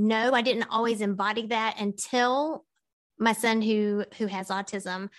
know. 0.00 0.32
I 0.32 0.42
didn't 0.42 0.68
always 0.70 1.00
embody 1.00 1.46
that 1.48 1.78
until 1.78 2.64
my 3.18 3.32
son 3.32 3.62
who 3.62 4.04
who 4.16 4.26
has 4.26 4.48
autism 4.48 5.10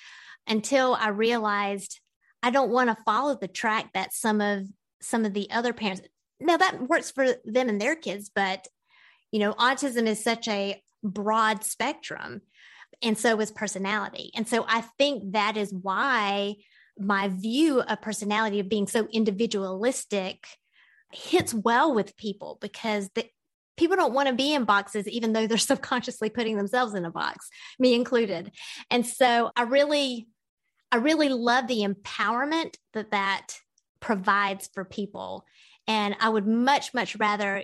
until 0.47 0.95
i 0.95 1.09
realized 1.09 1.99
i 2.41 2.49
don't 2.49 2.71
want 2.71 2.89
to 2.89 3.03
follow 3.03 3.37
the 3.39 3.47
track 3.47 3.91
that 3.93 4.13
some 4.13 4.41
of 4.41 4.65
some 5.01 5.23
of 5.23 5.33
the 5.33 5.49
other 5.51 5.71
parents 5.71 6.01
now 6.39 6.57
that 6.57 6.89
works 6.89 7.11
for 7.11 7.27
them 7.45 7.69
and 7.69 7.79
their 7.79 7.95
kids 7.95 8.31
but 8.33 8.67
you 9.31 9.39
know 9.39 9.53
autism 9.53 10.07
is 10.07 10.23
such 10.23 10.47
a 10.47 10.81
broad 11.03 11.63
spectrum 11.63 12.41
and 13.03 13.17
so 13.17 13.39
is 13.39 13.51
personality. 13.51 14.31
And 14.35 14.47
so 14.47 14.65
i 14.67 14.81
think 14.97 15.33
that 15.33 15.57
is 15.57 15.71
why 15.71 16.55
my 16.97 17.29
view 17.29 17.81
of 17.81 18.01
personality 18.01 18.59
of 18.59 18.69
being 18.69 18.87
so 18.87 19.07
individualistic 19.11 20.45
hits 21.11 21.53
well 21.53 21.93
with 21.93 22.17
people 22.17 22.57
because 22.61 23.09
the, 23.15 23.25
people 23.77 23.95
don't 23.95 24.13
want 24.13 24.27
to 24.29 24.35
be 24.35 24.53
in 24.53 24.65
boxes 24.65 25.07
even 25.07 25.33
though 25.33 25.47
they're 25.47 25.57
subconsciously 25.71 26.29
putting 26.29 26.57
themselves 26.57 26.93
in 26.93 27.05
a 27.05 27.11
box 27.11 27.49
me 27.79 27.93
included. 27.93 28.51
And 28.89 29.05
so 29.05 29.51
i 29.55 29.63
really 29.63 30.27
i 30.91 30.97
really 30.97 31.29
love 31.29 31.67
the 31.67 31.85
empowerment 31.85 32.75
that 32.93 33.11
that 33.11 33.55
provides 33.99 34.69
for 34.73 34.85
people. 34.85 35.45
And 35.87 36.15
i 36.19 36.29
would 36.29 36.47
much 36.47 36.93
much 36.93 37.15
rather 37.17 37.63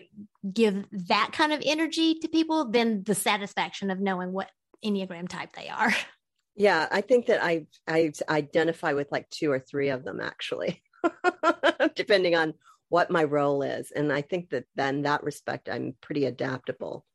give 0.51 0.85
that 1.07 1.31
kind 1.33 1.53
of 1.53 1.61
energy 1.65 2.15
to 2.15 2.27
people 2.27 2.71
than 2.71 3.03
the 3.03 3.15
satisfaction 3.15 3.91
of 3.91 3.99
knowing 3.99 4.31
what 4.31 4.49
enneagram 4.85 5.27
type 5.27 5.53
they 5.53 5.69
are 5.69 5.93
Yeah, 6.57 6.87
I 6.91 7.01
think 7.01 7.27
that 7.27 7.43
I 7.43 7.67
I 7.87 8.11
identify 8.27 8.93
with 8.93 9.11
like 9.11 9.29
two 9.29 9.51
or 9.51 9.59
three 9.59 9.89
of 9.89 10.03
them 10.03 10.19
actually, 10.19 10.81
depending 11.95 12.35
on 12.35 12.55
what 12.89 13.11
my 13.11 13.23
role 13.23 13.61
is. 13.61 13.91
And 13.91 14.11
I 14.11 14.21
think 14.21 14.49
that 14.49 14.65
then 14.75 15.03
that 15.03 15.23
respect, 15.23 15.69
I'm 15.69 15.95
pretty 16.01 16.25
adaptable 16.25 17.05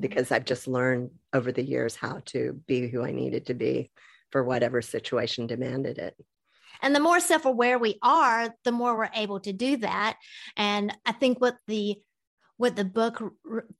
because 0.00 0.32
I've 0.32 0.46
just 0.46 0.66
learned 0.66 1.10
over 1.34 1.52
the 1.52 1.62
years 1.62 1.94
how 1.94 2.22
to 2.26 2.58
be 2.66 2.88
who 2.88 3.04
I 3.04 3.12
needed 3.12 3.46
to 3.46 3.54
be 3.54 3.90
for 4.30 4.42
whatever 4.42 4.80
situation 4.80 5.46
demanded 5.46 5.98
it. 5.98 6.14
And 6.82 6.94
the 6.94 7.00
more 7.00 7.20
self 7.20 7.44
aware 7.44 7.78
we 7.78 7.98
are, 8.02 8.54
the 8.64 8.72
more 8.72 8.96
we're 8.96 9.10
able 9.14 9.40
to 9.40 9.52
do 9.52 9.78
that. 9.78 10.16
And 10.56 10.96
I 11.04 11.12
think 11.12 11.40
what 11.40 11.56
the 11.66 11.96
what 12.56 12.76
the 12.76 12.84
book 12.84 13.22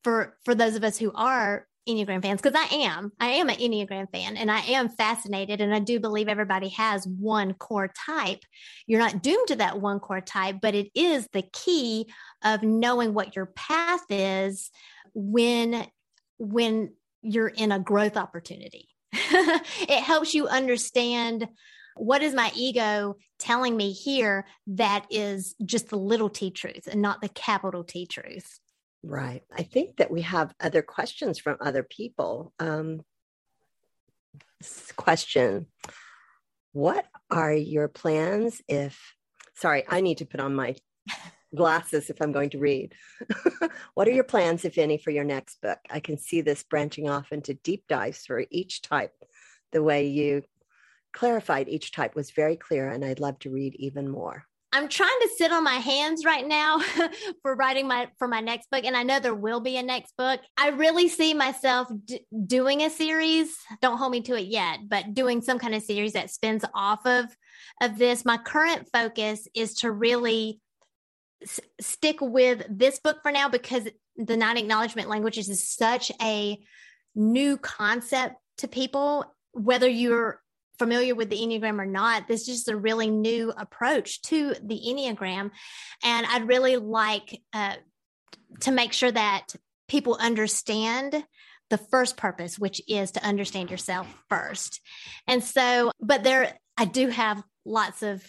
for 0.04 0.36
for 0.44 0.54
those 0.54 0.76
of 0.76 0.84
us 0.84 0.98
who 0.98 1.12
are 1.14 1.66
Enneagram 1.88 2.22
fans 2.22 2.40
because 2.40 2.58
I 2.58 2.74
am. 2.74 3.12
I 3.20 3.28
am 3.28 3.48
an 3.48 3.56
Enneagram 3.56 4.10
fan 4.10 4.36
and 4.36 4.50
I 4.50 4.60
am 4.60 4.88
fascinated. 4.88 5.60
And 5.60 5.74
I 5.74 5.78
do 5.78 6.00
believe 6.00 6.28
everybody 6.28 6.68
has 6.70 7.06
one 7.06 7.54
core 7.54 7.92
type. 8.06 8.40
You're 8.86 9.00
not 9.00 9.22
doomed 9.22 9.48
to 9.48 9.56
that 9.56 9.80
one 9.80 10.00
core 10.00 10.20
type, 10.20 10.56
but 10.60 10.74
it 10.74 10.90
is 10.94 11.28
the 11.32 11.42
key 11.52 12.06
of 12.44 12.62
knowing 12.62 13.14
what 13.14 13.36
your 13.36 13.46
path 13.46 14.04
is 14.10 14.70
when 15.14 15.86
when 16.38 16.92
you're 17.22 17.48
in 17.48 17.72
a 17.72 17.78
growth 17.78 18.16
opportunity. 18.16 18.88
it 19.12 20.02
helps 20.02 20.34
you 20.34 20.46
understand 20.48 21.48
what 21.96 22.22
is 22.22 22.34
my 22.34 22.52
ego 22.54 23.16
telling 23.38 23.76
me 23.76 23.92
here 23.92 24.46
that 24.66 25.06
is 25.10 25.54
just 25.64 25.88
the 25.88 25.96
little 25.96 26.28
t 26.28 26.50
truth 26.50 26.86
and 26.90 27.00
not 27.00 27.20
the 27.20 27.28
capital 27.28 27.84
T 27.84 28.06
truth. 28.06 28.60
Right. 29.08 29.42
I 29.56 29.62
think 29.62 29.98
that 29.98 30.10
we 30.10 30.22
have 30.22 30.52
other 30.60 30.82
questions 30.82 31.38
from 31.38 31.58
other 31.60 31.84
people. 31.84 32.52
Um, 32.58 33.02
question 34.96 35.66
What 36.72 37.06
are 37.30 37.52
your 37.52 37.86
plans 37.86 38.60
if, 38.66 38.98
sorry, 39.54 39.84
I 39.88 40.00
need 40.00 40.18
to 40.18 40.26
put 40.26 40.40
on 40.40 40.56
my 40.56 40.74
glasses 41.54 42.10
if 42.10 42.20
I'm 42.20 42.32
going 42.32 42.50
to 42.50 42.58
read. 42.58 42.94
what 43.94 44.08
are 44.08 44.12
your 44.12 44.24
plans, 44.24 44.64
if 44.64 44.76
any, 44.76 44.98
for 44.98 45.12
your 45.12 45.24
next 45.24 45.60
book? 45.60 45.78
I 45.88 46.00
can 46.00 46.18
see 46.18 46.40
this 46.40 46.64
branching 46.64 47.08
off 47.08 47.30
into 47.30 47.54
deep 47.54 47.84
dives 47.88 48.26
for 48.26 48.44
each 48.50 48.82
type. 48.82 49.14
The 49.70 49.82
way 49.82 50.08
you 50.08 50.42
clarified 51.12 51.68
each 51.68 51.92
type 51.92 52.16
was 52.16 52.32
very 52.32 52.56
clear, 52.56 52.88
and 52.88 53.04
I'd 53.04 53.20
love 53.20 53.38
to 53.40 53.50
read 53.50 53.76
even 53.76 54.08
more. 54.08 54.46
I'm 54.76 54.88
trying 54.88 55.18
to 55.22 55.30
sit 55.38 55.52
on 55.52 55.64
my 55.64 55.76
hands 55.76 56.26
right 56.26 56.46
now 56.46 56.80
for 57.42 57.54
writing 57.54 57.88
my 57.88 58.08
for 58.18 58.28
my 58.28 58.40
next 58.40 58.70
book 58.70 58.84
and 58.84 58.94
I 58.94 59.04
know 59.04 59.18
there 59.18 59.34
will 59.34 59.60
be 59.60 59.78
a 59.78 59.82
next 59.82 60.14
book. 60.18 60.38
I 60.58 60.68
really 60.68 61.08
see 61.08 61.32
myself 61.32 61.88
d- 62.04 62.26
doing 62.46 62.82
a 62.82 62.90
series. 62.90 63.56
Don't 63.80 63.96
hold 63.96 64.12
me 64.12 64.20
to 64.20 64.34
it 64.34 64.48
yet, 64.48 64.80
but 64.86 65.14
doing 65.14 65.40
some 65.40 65.58
kind 65.58 65.74
of 65.74 65.82
series 65.82 66.12
that 66.12 66.30
spins 66.30 66.62
off 66.74 67.06
of 67.06 67.24
of 67.80 67.96
this. 67.96 68.26
My 68.26 68.36
current 68.36 68.86
focus 68.92 69.48
is 69.54 69.76
to 69.76 69.90
really 69.90 70.60
s- 71.42 71.60
stick 71.80 72.18
with 72.20 72.66
this 72.68 72.98
book 72.98 73.20
for 73.22 73.32
now 73.32 73.48
because 73.48 73.88
the 74.16 74.36
nine 74.36 74.58
acknowledgement 74.58 75.08
languages 75.08 75.48
is 75.48 75.66
such 75.66 76.12
a 76.20 76.58
new 77.14 77.56
concept 77.56 78.36
to 78.58 78.68
people 78.68 79.24
whether 79.52 79.88
you're 79.88 80.42
familiar 80.78 81.14
with 81.14 81.30
the 81.30 81.38
Enneagram 81.38 81.80
or 81.80 81.86
not, 81.86 82.28
this 82.28 82.42
is 82.42 82.46
just 82.46 82.68
a 82.68 82.76
really 82.76 83.10
new 83.10 83.52
approach 83.56 84.22
to 84.22 84.54
the 84.62 84.80
Enneagram. 84.86 85.50
And 86.02 86.26
I'd 86.26 86.48
really 86.48 86.76
like 86.76 87.40
uh, 87.52 87.76
to 88.60 88.72
make 88.72 88.92
sure 88.92 89.10
that 89.10 89.48
people 89.88 90.16
understand 90.20 91.24
the 91.70 91.78
first 91.78 92.16
purpose, 92.16 92.58
which 92.58 92.80
is 92.88 93.12
to 93.12 93.24
understand 93.24 93.70
yourself 93.70 94.06
first. 94.28 94.80
And 95.26 95.42
so, 95.42 95.90
but 96.00 96.22
there, 96.22 96.58
I 96.76 96.84
do 96.84 97.08
have 97.08 97.42
lots 97.64 98.02
of 98.02 98.22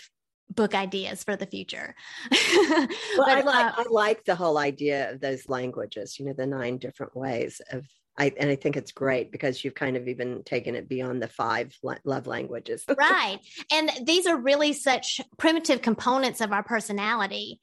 book 0.50 0.74
ideas 0.74 1.24
for 1.24 1.36
the 1.36 1.46
future. 1.46 1.94
well, 2.32 2.88
but, 3.18 3.30
I, 3.30 3.42
like, 3.42 3.66
uh, 3.66 3.72
I 3.78 3.86
like 3.90 4.24
the 4.26 4.36
whole 4.36 4.58
idea 4.58 5.12
of 5.12 5.20
those 5.20 5.48
languages, 5.50 6.20
you 6.20 6.26
know, 6.26 6.34
the 6.34 6.48
nine 6.48 6.78
different 6.78 7.16
ways 7.16 7.62
of 7.72 7.86
I, 8.18 8.34
and 8.38 8.50
I 8.50 8.56
think 8.56 8.76
it's 8.76 8.92
great 8.92 9.32
because 9.32 9.64
you've 9.64 9.76
kind 9.76 9.96
of 9.96 10.08
even 10.08 10.44
taken 10.44 10.76
it 10.76 10.90
beyond 10.90 11.22
the 11.22 11.28
five 11.28 11.78
love 12.04 12.28
languages. 12.28 12.84
right. 12.98 13.38
And 13.72 13.92
these 14.04 14.26
are 14.26 14.38
really 14.38 14.74
such 14.74 15.22
primitive 15.38 15.82
components 15.82 16.42
of 16.42 16.52
our 16.52 16.64
personality 16.64 17.60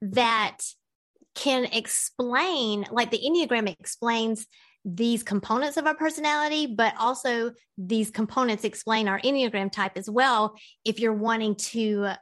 that 0.00 0.58
can 1.34 1.64
explain, 1.66 2.86
like 2.90 3.10
the 3.10 3.20
Enneagram 3.20 3.68
explains 3.68 4.46
these 4.84 5.24
components 5.24 5.76
of 5.76 5.86
our 5.86 5.96
personality, 5.96 6.66
but 6.66 6.94
also 6.98 7.50
these 7.76 8.10
components 8.10 8.62
explain 8.62 9.08
our 9.08 9.20
Enneagram 9.20 9.70
type 9.72 9.92
as 9.96 10.08
well. 10.08 10.54
If 10.84 11.00
you're 11.00 11.12
wanting 11.12 11.56
to 11.56 12.12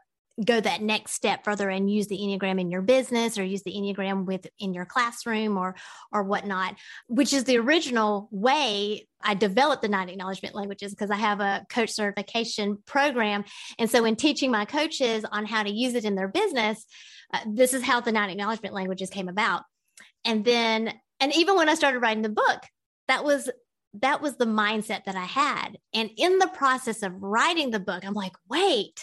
go 0.43 0.61
that 0.61 0.83
next 0.83 1.13
step 1.13 1.45
further 1.45 1.69
and 1.69 1.91
use 1.91 2.09
the 2.09 2.19
enneagram 2.19 2.61
in 2.61 2.71
your 2.71 2.83
business 2.83 3.39
or 3.39 3.45
use 3.45 3.63
the 3.63 3.73
enneagram 3.73 4.25
with 4.25 4.47
in 4.59 4.75
your 4.75 4.85
classroom 4.85 5.57
or 5.57 5.77
or 6.13 6.25
whatnot 6.25 6.75
which 7.07 7.33
is 7.33 7.45
the 7.45 7.57
original 7.57 8.29
way 8.33 9.07
i 9.23 9.35
developed 9.35 9.83
the 9.83 9.89
nine 9.89 10.09
acknowledgement 10.09 10.55
languages 10.55 10.93
because 10.93 11.11
i 11.11 11.17
have 11.17 11.41
a 11.41 11.65
coach 11.71 11.91
certification 11.91 12.79
program. 12.87 13.45
And 13.79 13.91
so 13.91 14.05
in 14.05 14.17
teaching 14.17 14.51
my 14.51 14.65
coaches 14.65 15.25
on 15.31 15.47
how 15.47 15.63
to 15.63 15.71
use 15.71 15.95
it 15.95 16.05
in 16.05 16.15
their 16.15 16.29
business 16.29 16.85
uh, 17.33 17.41
this 17.47 17.75
is 17.75 17.83
how 17.83 18.01
the 18.01 18.13
nine 18.13 18.31
acknowledgement 18.31 18.75
languages 18.75 19.11
came 19.11 19.29
about. 19.29 19.63
And 20.25 20.45
then 20.45 20.93
and 21.21 21.35
even 21.35 21.57
when 21.57 21.69
i 21.69 21.75
started 21.75 22.01
writing 22.01 22.23
the 22.23 22.29
book 22.29 22.63
that 23.09 23.25
was 23.25 23.51
that 24.01 24.21
was 24.21 24.37
the 24.37 24.47
mindset 24.47 25.05
that 25.05 25.17
i 25.17 25.25
had. 25.25 25.79
And 25.93 26.11
in 26.17 26.39
the 26.39 26.49
process 26.49 27.03
of 27.03 27.23
writing 27.23 27.71
the 27.71 27.81
book 27.81 28.05
i'm 28.05 28.15
like 28.15 28.35
wait 28.49 29.01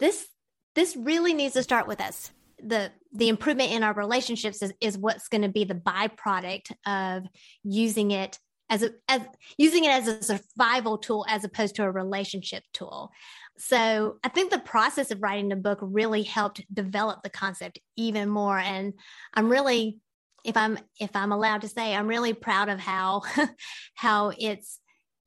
this 0.00 0.26
this 0.74 0.96
really 0.96 1.34
needs 1.34 1.54
to 1.54 1.62
start 1.62 1.86
with 1.86 2.00
us. 2.00 2.30
the 2.62 2.92
the 3.12 3.28
improvement 3.28 3.72
in 3.72 3.82
our 3.82 3.94
relationships 3.94 4.62
is, 4.62 4.72
is 4.80 4.96
what's 4.96 5.28
going 5.28 5.42
to 5.42 5.48
be 5.48 5.64
the 5.64 5.74
byproduct 5.74 6.70
of 6.86 7.26
using 7.64 8.10
it 8.10 8.38
as 8.70 8.82
a 8.82 8.90
as 9.08 9.20
using 9.58 9.84
it 9.84 9.90
as 9.90 10.06
a 10.06 10.22
survival 10.22 10.96
tool 10.96 11.26
as 11.28 11.44
opposed 11.44 11.74
to 11.74 11.82
a 11.82 11.90
relationship 11.90 12.62
tool 12.72 13.10
so 13.58 14.16
i 14.24 14.28
think 14.28 14.50
the 14.50 14.58
process 14.60 15.10
of 15.10 15.20
writing 15.20 15.48
the 15.48 15.56
book 15.56 15.78
really 15.82 16.22
helped 16.22 16.62
develop 16.72 17.22
the 17.22 17.30
concept 17.30 17.78
even 17.96 18.28
more 18.28 18.58
and 18.58 18.94
i'm 19.34 19.50
really 19.50 19.98
if 20.44 20.56
i'm 20.56 20.78
if 20.98 21.10
i'm 21.14 21.32
allowed 21.32 21.62
to 21.62 21.68
say 21.68 21.94
i'm 21.94 22.06
really 22.06 22.32
proud 22.32 22.68
of 22.68 22.78
how 22.78 23.22
how 23.94 24.32
it's 24.38 24.78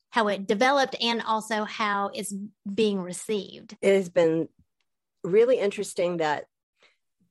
how 0.10 0.28
it 0.28 0.48
developed 0.48 0.96
and 1.02 1.22
also 1.24 1.64
how 1.66 2.10
it's 2.14 2.34
being 2.74 3.02
received 3.02 3.76
it 3.82 3.96
has 3.96 4.10
been 4.10 4.48
really 5.24 5.60
interesting 5.60 6.18
that 6.18 6.46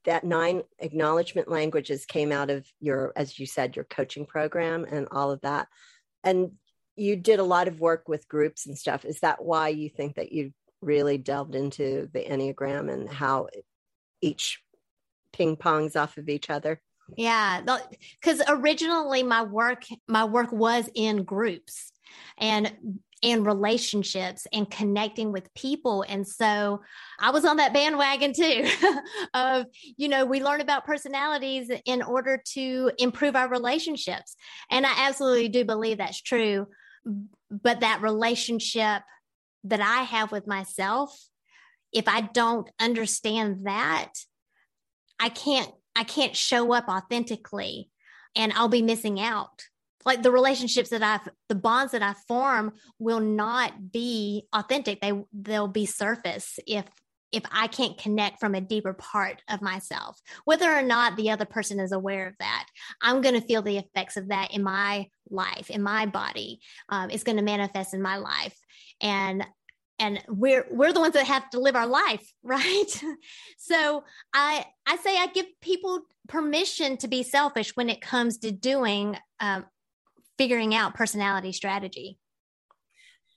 that 0.05 0.25
nine 0.25 0.63
acknowledgement 0.79 1.49
languages 1.49 2.05
came 2.07 2.33
out 2.33 2.51
of 2.51 2.67
your 2.81 3.13
as 3.15 3.39
you 3.39 3.47
said 3.47 3.77
your 3.77 3.85
coaching 3.85 4.27
program 4.27 4.85
and 4.85 5.09
all 5.11 5.31
of 5.31 5.41
that. 5.43 5.69
And 6.25 6.53
you 6.97 7.17
did 7.17 7.39
a 7.39 7.45
lot 7.45 7.69
of 7.69 7.81
work 7.81 8.09
with 8.09 8.29
groups 8.29 8.67
and 8.67 8.77
stuff. 8.77 9.05
Is 9.05 9.21
that 9.21 9.45
why 9.45 9.69
you 9.69 9.89
think 9.89 10.17
that 10.17 10.33
you 10.33 10.53
really 10.81 11.19
delved 11.19 11.55
into 11.55 12.09
the 12.13 12.25
enneagram 12.25 12.93
and 12.93 13.09
how 13.09 13.49
each 14.21 14.61
ping 15.33 15.57
pongs 15.57 15.97
off 15.97 16.17
of 16.19 16.29
each 16.29 16.51
other? 16.51 16.81
Yeah 17.17 17.61
because 18.21 18.43
originally 18.49 19.23
my 19.23 19.43
work 19.43 19.85
my 20.09 20.25
work 20.25 20.53
was 20.53 20.89
in 20.95 21.25
groups. 21.25 21.93
And 22.39 23.01
and 23.23 23.47
relationships 23.47 24.47
and 24.53 24.71
connecting 24.71 25.33
with 25.33 25.53
people. 25.55 26.05
And 26.09 26.27
so 26.27 26.83
I 27.21 27.31
was 27.31 27.45
on 27.45 27.59
that 27.59 27.73
bandwagon 27.73 28.33
too 28.33 28.69
of, 29.35 29.67
you 29.97 30.09
know, 30.09 30.25
we 30.25 30.43
learn 30.43 30.61
about 30.61 30.85
personalities 30.85 31.71
in 31.85 32.03
order 32.03 32.43
to 32.55 32.91
improve 32.99 33.37
our 33.37 33.49
relationships. 33.49 34.35
And 34.71 34.85
I 34.85 34.93
absolutely 35.07 35.49
do 35.49 35.65
believe 35.65 35.99
that's 35.99 36.21
true. 36.21 36.67
But 37.51 37.81
that 37.81 38.03
relationship 38.03 39.03
that 39.65 39.81
I 39.81 40.03
have 40.03 40.33
with 40.33 40.47
myself, 40.47 41.17
if 41.93 42.09
I 42.09 42.23
don't 42.23 42.69
understand 42.81 43.67
that, 43.67 44.13
I 45.21 45.29
can't 45.29 45.71
I 45.95 46.05
can't 46.05 46.35
show 46.35 46.73
up 46.73 46.89
authentically 46.89 47.91
and 48.35 48.53
I'll 48.55 48.69
be 48.69 48.83
missing 48.83 49.21
out 49.21 49.63
like 50.05 50.23
the 50.23 50.31
relationships 50.31 50.91
that 50.91 51.03
I've 51.03 51.29
the 51.49 51.55
bonds 51.55 51.93
that 51.93 52.03
I 52.03 52.15
form 52.27 52.73
will 52.99 53.21
not 53.21 53.93
be 53.93 54.47
authentic. 54.53 55.01
They 55.01 55.13
they'll 55.33 55.69
be 55.69 55.87
surface 55.87 56.59
if 56.67 56.87
if 57.33 57.43
I 57.51 57.67
can't 57.67 57.97
connect 57.97 58.41
from 58.41 58.55
a 58.55 58.61
deeper 58.61 58.93
part 58.93 59.43
of 59.49 59.63
myself, 59.63 60.21
whether 60.45 60.71
or 60.71 60.83
not 60.83 61.17
the 61.17 61.31
other 61.31 61.47
person 61.47 61.81
is 61.81 61.91
aware 61.91 62.29
of 62.29 62.35
that, 62.39 62.67
I'm 63.01 63.23
going 63.23 63.35
to 63.35 63.47
feel 63.47 63.63
the 63.63 63.79
effects 63.79 64.19
of 64.19 64.29
that 64.29 64.53
in 64.53 64.63
my 64.63 65.09
life, 65.31 65.71
in 65.71 65.83
my 65.83 66.05
body. 66.05 66.61
Um, 66.91 67.09
it's 67.09 67.25
going 67.25 67.39
to 67.39 67.43
manifest 67.43 67.95
in 67.95 68.03
my 68.03 68.19
life, 68.19 68.57
and 69.01 69.47
and 69.99 70.23
we're 70.29 70.67
we're 70.71 70.93
the 70.93 71.01
ones 71.01 71.15
that 71.15 71.27
have 71.27 71.49
to 71.51 71.61
live 71.61 71.77
our 71.77 71.87
life, 71.87 72.33
right? 72.43 73.03
so 73.57 74.05
I 74.35 74.67
I 74.87 74.97
say 74.97 75.17
I 75.17 75.29
give 75.29 75.47
people 75.61 76.03
permission 76.29 76.97
to 76.99 77.09
be 77.09 77.23
selfish 77.23 77.77
when 77.77 77.89
it 77.89 78.01
comes 78.01 78.39
to 78.39 78.53
doing 78.53 79.17
um, 79.41 79.65
figuring 80.39 80.75
out 80.75 80.95
personality 80.95 81.53
strategy. 81.53 82.19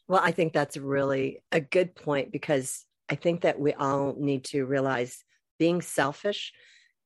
Well, 0.08 0.22
I 0.24 0.32
think 0.32 0.54
that's 0.54 0.78
really 0.78 1.42
a 1.52 1.60
good 1.60 1.96
point 1.96 2.32
because 2.32 2.86
I 3.10 3.16
think 3.16 3.42
that 3.42 3.60
we 3.60 3.74
all 3.74 4.16
need 4.18 4.46
to 4.46 4.66
realize 4.66 5.24
being 5.58 5.82
selfish 5.82 6.54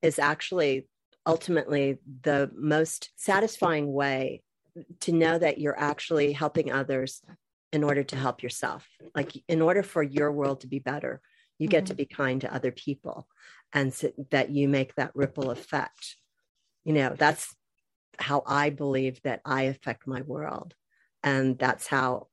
is 0.01 0.19
actually 0.19 0.87
ultimately 1.25 1.97
the 2.23 2.49
most 2.55 3.11
satisfying 3.15 3.91
way 3.91 4.41
to 5.01 5.11
know 5.11 5.37
that 5.37 5.59
you're 5.59 5.79
actually 5.79 6.31
helping 6.31 6.71
others 6.71 7.21
in 7.71 7.83
order 7.83 8.03
to 8.03 8.15
help 8.15 8.41
yourself. 8.41 8.87
Like, 9.15 9.31
in 9.47 9.61
order 9.61 9.83
for 9.83 10.01
your 10.01 10.31
world 10.31 10.61
to 10.61 10.67
be 10.67 10.79
better, 10.79 11.21
you 11.57 11.67
mm-hmm. 11.67 11.71
get 11.71 11.85
to 11.87 11.93
mm-hmm. 11.93 11.97
be 11.97 12.05
kind 12.05 12.41
to 12.41 12.53
other 12.53 12.71
people 12.71 13.27
and 13.73 13.93
so 13.93 14.11
that 14.31 14.49
you 14.49 14.67
make 14.67 14.95
that 14.95 15.11
ripple 15.15 15.51
effect. 15.51 16.15
You 16.83 16.93
know, 16.93 17.13
that's 17.17 17.53
how 18.19 18.43
I 18.45 18.69
believe 18.69 19.21
that 19.23 19.41
I 19.45 19.63
affect 19.63 20.07
my 20.07 20.21
world. 20.21 20.73
And 21.23 21.57
that's 21.57 21.87
how 21.87 22.27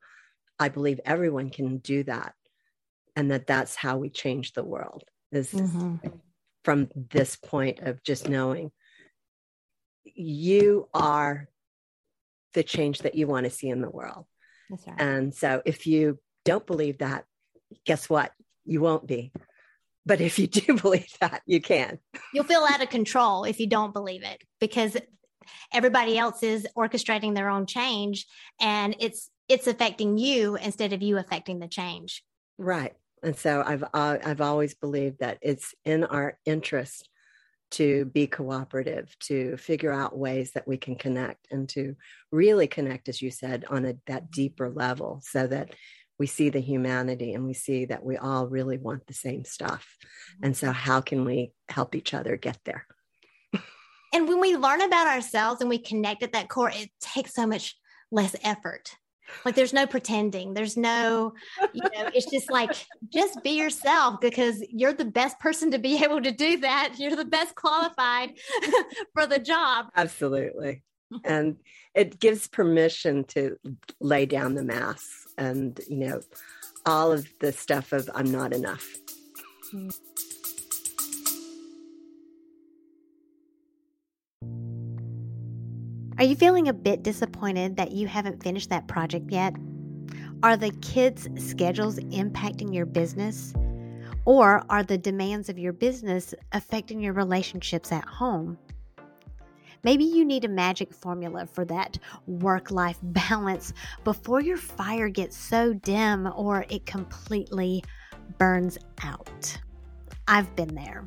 I 0.58 0.68
believe 0.68 1.00
everyone 1.04 1.50
can 1.50 1.78
do 1.78 2.02
that. 2.04 2.34
And 3.14 3.30
that 3.30 3.46
that's 3.46 3.74
how 3.74 3.98
we 3.98 4.10
change 4.10 4.52
the 4.52 4.64
world 4.64 5.04
is 5.32 5.50
mm-hmm. 5.52 5.96
from 6.64 6.88
this 7.10 7.36
point 7.36 7.80
of 7.80 8.02
just 8.02 8.28
knowing 8.28 8.70
you 10.04 10.88
are 10.92 11.48
the 12.54 12.62
change 12.62 13.00
that 13.00 13.14
you 13.14 13.26
want 13.26 13.44
to 13.44 13.50
see 13.50 13.68
in 13.68 13.80
the 13.80 13.90
world. 13.90 14.26
Right. 14.70 14.96
And 14.98 15.34
so 15.34 15.62
if 15.64 15.86
you 15.86 16.18
don't 16.44 16.66
believe 16.66 16.98
that, 16.98 17.24
guess 17.84 18.08
what? 18.08 18.32
You 18.64 18.80
won't 18.80 19.06
be. 19.06 19.32
But 20.04 20.20
if 20.20 20.38
you 20.38 20.46
do 20.46 20.78
believe 20.78 21.12
that, 21.20 21.42
you 21.46 21.60
can. 21.60 21.98
You'll 22.32 22.44
feel 22.44 22.66
out 22.68 22.82
of 22.82 22.90
control 22.90 23.44
if 23.44 23.60
you 23.60 23.66
don't 23.66 23.92
believe 23.92 24.22
it 24.22 24.42
because 24.60 24.96
everybody 25.72 26.18
else 26.18 26.42
is 26.42 26.66
orchestrating 26.76 27.34
their 27.34 27.48
own 27.48 27.66
change 27.66 28.26
and 28.60 28.96
it's 29.00 29.30
it's 29.48 29.66
affecting 29.66 30.18
you 30.18 30.56
instead 30.56 30.92
of 30.92 31.02
you 31.02 31.18
affecting 31.18 31.60
the 31.60 31.68
change. 31.68 32.24
Right. 32.58 32.94
And 33.22 33.36
so 33.36 33.62
i've 33.66 33.82
uh, 33.94 34.18
i've 34.24 34.40
always 34.40 34.74
believed 34.74 35.20
that 35.20 35.38
it's 35.42 35.74
in 35.84 36.04
our 36.04 36.38
interest 36.44 37.08
to 37.72 38.04
be 38.04 38.26
cooperative 38.26 39.16
to 39.18 39.56
figure 39.56 39.92
out 39.92 40.16
ways 40.16 40.52
that 40.52 40.68
we 40.68 40.76
can 40.76 40.94
connect 40.94 41.48
and 41.50 41.68
to 41.70 41.96
really 42.30 42.68
connect 42.68 43.08
as 43.08 43.20
you 43.20 43.30
said 43.30 43.64
on 43.68 43.84
a, 43.84 43.94
that 44.06 44.30
deeper 44.30 44.70
level 44.70 45.20
so 45.24 45.46
that 45.46 45.70
we 46.18 46.26
see 46.26 46.48
the 46.48 46.60
humanity 46.60 47.34
and 47.34 47.46
we 47.46 47.54
see 47.54 47.84
that 47.86 48.04
we 48.04 48.16
all 48.16 48.46
really 48.46 48.78
want 48.78 49.06
the 49.06 49.14
same 49.14 49.44
stuff. 49.44 49.96
And 50.42 50.56
so 50.56 50.72
how 50.72 51.00
can 51.00 51.24
we 51.24 51.52
help 51.68 51.94
each 51.94 52.14
other 52.14 52.36
get 52.36 52.58
there 52.64 52.86
and 54.16 54.26
when 54.26 54.40
we 54.40 54.56
learn 54.56 54.80
about 54.80 55.06
ourselves 55.06 55.60
and 55.60 55.68
we 55.68 55.78
connect 55.78 56.22
at 56.22 56.32
that 56.32 56.48
core, 56.48 56.70
it 56.70 56.88
takes 57.00 57.34
so 57.34 57.46
much 57.46 57.76
less 58.10 58.34
effort. 58.42 58.96
Like 59.44 59.54
there's 59.54 59.74
no 59.74 59.86
pretending. 59.86 60.54
There's 60.54 60.74
no, 60.74 61.34
you 61.74 61.82
know, 61.82 62.08
it's 62.14 62.30
just 62.30 62.50
like 62.50 62.70
just 63.12 63.42
be 63.42 63.50
yourself 63.50 64.20
because 64.22 64.64
you're 64.70 64.94
the 64.94 65.04
best 65.04 65.38
person 65.38 65.70
to 65.72 65.78
be 65.78 66.02
able 66.04 66.22
to 66.22 66.32
do 66.32 66.56
that. 66.58 66.94
You're 66.96 67.14
the 67.14 67.26
best 67.26 67.56
qualified 67.56 68.38
for 69.12 69.26
the 69.26 69.38
job. 69.38 69.88
Absolutely. 69.94 70.82
And 71.22 71.56
it 71.94 72.18
gives 72.18 72.48
permission 72.48 73.24
to 73.24 73.58
lay 74.00 74.24
down 74.24 74.54
the 74.54 74.64
mask 74.64 75.04
and, 75.36 75.78
you 75.90 75.96
know, 75.98 76.20
all 76.86 77.12
of 77.12 77.28
the 77.40 77.52
stuff 77.52 77.92
of 77.92 78.08
I'm 78.14 78.32
not 78.32 78.54
enough. 78.54 78.88
Mm. 79.74 79.94
Are 86.18 86.24
you 86.24 86.34
feeling 86.34 86.68
a 86.68 86.72
bit 86.72 87.02
disappointed 87.02 87.76
that 87.76 87.92
you 87.92 88.06
haven't 88.06 88.42
finished 88.42 88.70
that 88.70 88.88
project 88.88 89.30
yet? 89.30 89.54
Are 90.42 90.56
the 90.56 90.70
kids' 90.80 91.28
schedules 91.36 91.98
impacting 91.98 92.74
your 92.74 92.86
business? 92.86 93.52
Or 94.24 94.64
are 94.70 94.82
the 94.82 94.96
demands 94.96 95.50
of 95.50 95.58
your 95.58 95.74
business 95.74 96.34
affecting 96.52 97.00
your 97.00 97.12
relationships 97.12 97.92
at 97.92 98.06
home? 98.06 98.56
Maybe 99.84 100.04
you 100.04 100.24
need 100.24 100.46
a 100.46 100.48
magic 100.48 100.90
formula 100.94 101.46
for 101.46 101.66
that 101.66 101.98
work 102.26 102.70
life 102.70 102.98
balance 103.02 103.74
before 104.02 104.40
your 104.40 104.56
fire 104.56 105.10
gets 105.10 105.36
so 105.36 105.74
dim 105.74 106.32
or 106.34 106.64
it 106.70 106.86
completely 106.86 107.84
burns 108.38 108.78
out. 109.02 109.60
I've 110.26 110.56
been 110.56 110.74
there. 110.74 111.06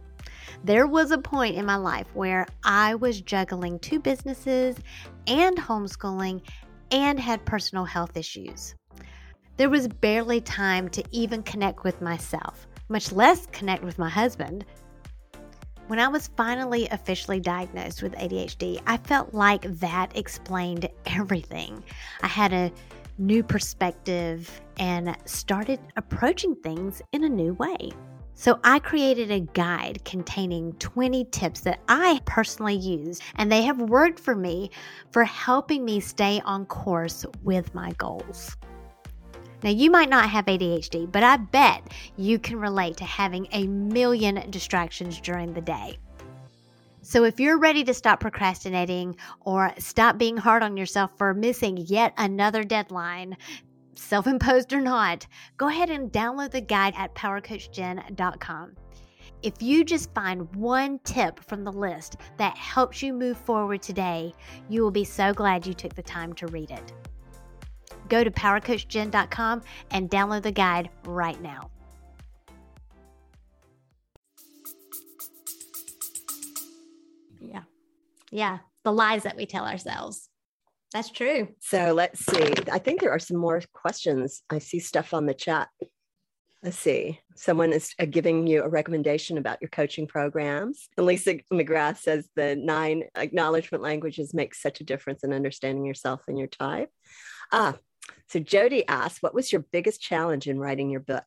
There 0.63 0.87
was 0.87 1.11
a 1.11 1.17
point 1.17 1.55
in 1.55 1.65
my 1.65 1.75
life 1.75 2.07
where 2.13 2.45
I 2.63 2.95
was 2.95 3.21
juggling 3.21 3.79
two 3.79 3.99
businesses 3.99 4.75
and 5.27 5.57
homeschooling 5.57 6.41
and 6.91 7.19
had 7.19 7.45
personal 7.45 7.85
health 7.85 8.17
issues. 8.17 8.75
There 9.57 9.69
was 9.69 9.87
barely 9.87 10.41
time 10.41 10.89
to 10.89 11.03
even 11.11 11.43
connect 11.43 11.83
with 11.83 12.01
myself, 12.01 12.67
much 12.87 13.11
less 13.11 13.45
connect 13.47 13.83
with 13.83 13.99
my 13.99 14.09
husband. 14.09 14.65
When 15.87 15.99
I 15.99 16.07
was 16.07 16.29
finally 16.37 16.87
officially 16.89 17.39
diagnosed 17.39 18.03
with 18.03 18.13
ADHD, 18.13 18.81
I 18.85 18.97
felt 18.97 19.33
like 19.33 19.63
that 19.79 20.15
explained 20.15 20.87
everything. 21.05 21.83
I 22.21 22.27
had 22.27 22.53
a 22.53 22.71
new 23.17 23.43
perspective 23.43 24.61
and 24.77 25.15
started 25.25 25.79
approaching 25.97 26.55
things 26.55 27.01
in 27.11 27.23
a 27.23 27.29
new 27.29 27.53
way. 27.55 27.91
So 28.39 28.57
I 28.63 28.79
created 28.79 29.31
a 29.31 29.41
guide 29.41 30.05
containing 30.05 30.71
20 30.79 31.25
tips 31.25 31.59
that 31.59 31.81
I 31.89 32.21
personally 32.23 32.77
use, 32.77 33.19
and 33.35 33.51
they 33.51 33.63
have 33.63 33.81
worked 33.81 34.17
for 34.17 34.33
me 34.33 34.71
for 35.11 35.25
helping 35.25 35.83
me 35.83 35.99
stay 35.99 36.41
on 36.45 36.65
course 36.65 37.25
with 37.43 37.75
my 37.75 37.91
goals. 37.97 38.55
Now, 39.61 39.71
you 39.71 39.91
might 39.91 40.09
not 40.09 40.29
have 40.29 40.45
ADHD, 40.45 41.11
but 41.11 41.21
I 41.21 41.35
bet 41.35 41.91
you 42.15 42.39
can 42.39 42.61
relate 42.61 42.95
to 42.97 43.03
having 43.03 43.45
a 43.51 43.67
million 43.67 44.49
distractions 44.49 45.19
during 45.19 45.53
the 45.53 45.59
day. 45.59 45.97
So 47.01 47.25
if 47.25 47.41
you're 47.41 47.59
ready 47.59 47.83
to 47.83 47.93
stop 47.93 48.21
procrastinating 48.21 49.17
or 49.41 49.73
stop 49.79 50.17
being 50.17 50.37
hard 50.37 50.63
on 50.63 50.77
yourself 50.77 51.11
for 51.17 51.33
missing 51.33 51.75
yet 51.75 52.13
another 52.17 52.63
deadline, 52.63 53.35
self 53.95 54.27
imposed 54.27 54.73
or 54.73 54.81
not, 54.81 55.25
go 55.57 55.67
ahead 55.67 55.89
and 55.89 56.11
download 56.11 56.51
the 56.51 56.61
guide 56.61 56.93
at 56.97 57.13
powercoachjen.com. 57.15 58.75
If 59.41 59.61
you 59.61 59.85
just 59.85 60.13
find 60.13 60.53
one 60.55 60.99
tip 61.05 61.39
from 61.45 61.63
the 61.63 61.71
list 61.71 62.17
that 62.37 62.57
helps 62.57 63.01
you 63.01 63.13
move 63.13 63.37
forward 63.37 63.81
today, 63.81 64.33
you 64.67 64.81
will 64.81 64.91
be 64.91 65.05
so 65.05 65.33
glad 65.33 65.65
you 65.65 65.73
took 65.73 65.95
the 65.95 66.03
time 66.03 66.33
to 66.33 66.47
read 66.47 66.71
it. 66.71 66.93
Go 68.09 68.23
to 68.23 68.31
powercoachjen.com 68.31 69.61
and 69.91 70.09
download 70.09 70.41
the 70.41 70.51
guide 70.51 70.89
right 71.05 71.41
now. 71.41 71.69
Yeah. 77.39 77.63
Yeah. 78.31 78.57
The 78.83 78.91
lies 78.91 79.23
that 79.23 79.37
we 79.37 79.45
tell 79.45 79.65
ourselves. 79.65 80.28
That's 80.93 81.11
true. 81.11 81.49
So 81.59 81.93
let's 81.93 82.25
see. 82.25 82.53
I 82.71 82.79
think 82.79 82.99
there 82.99 83.11
are 83.11 83.19
some 83.19 83.37
more 83.37 83.61
questions. 83.73 84.41
I 84.49 84.59
see 84.59 84.79
stuff 84.79 85.13
on 85.13 85.27
the 85.27 85.35
chat. 85.35 85.69
Let's 86.63 86.79
see. 86.79 87.19
Someone 87.35 87.71
is 87.71 87.93
uh, 87.99 88.05
giving 88.05 88.45
you 88.47 88.63
a 88.63 88.69
recommendation 88.69 89.37
about 89.37 89.61
your 89.61 89.69
coaching 89.69 90.07
programs. 90.07 90.89
And 90.97 91.05
Lisa 91.05 91.35
McGrath 91.53 91.99
says 91.99 92.27
the 92.35 92.55
nine 92.55 93.03
acknowledgement 93.15 93.83
languages 93.83 94.33
make 94.33 94.55
such 94.55 94.81
a 94.81 94.83
difference 94.83 95.23
in 95.23 95.31
understanding 95.31 95.85
yourself 95.85 96.21
and 96.27 96.37
your 96.37 96.47
type. 96.47 96.89
Ah, 97.51 97.75
so 98.27 98.39
Jody 98.39 98.85
asked, 98.87 99.21
what 99.23 99.33
was 99.33 99.51
your 99.51 99.65
biggest 99.71 100.01
challenge 100.01 100.47
in 100.47 100.59
writing 100.59 100.89
your 100.89 100.99
book? 100.99 101.23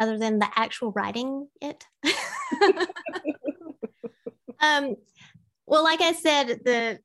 Other 0.00 0.16
than 0.16 0.38
the 0.38 0.48
actual 0.54 0.92
writing 0.92 1.48
it. 1.60 1.84
um, 4.60 4.96
well, 5.66 5.84
like 5.84 6.00
I 6.00 6.12
said, 6.12 6.60
the 6.64 7.00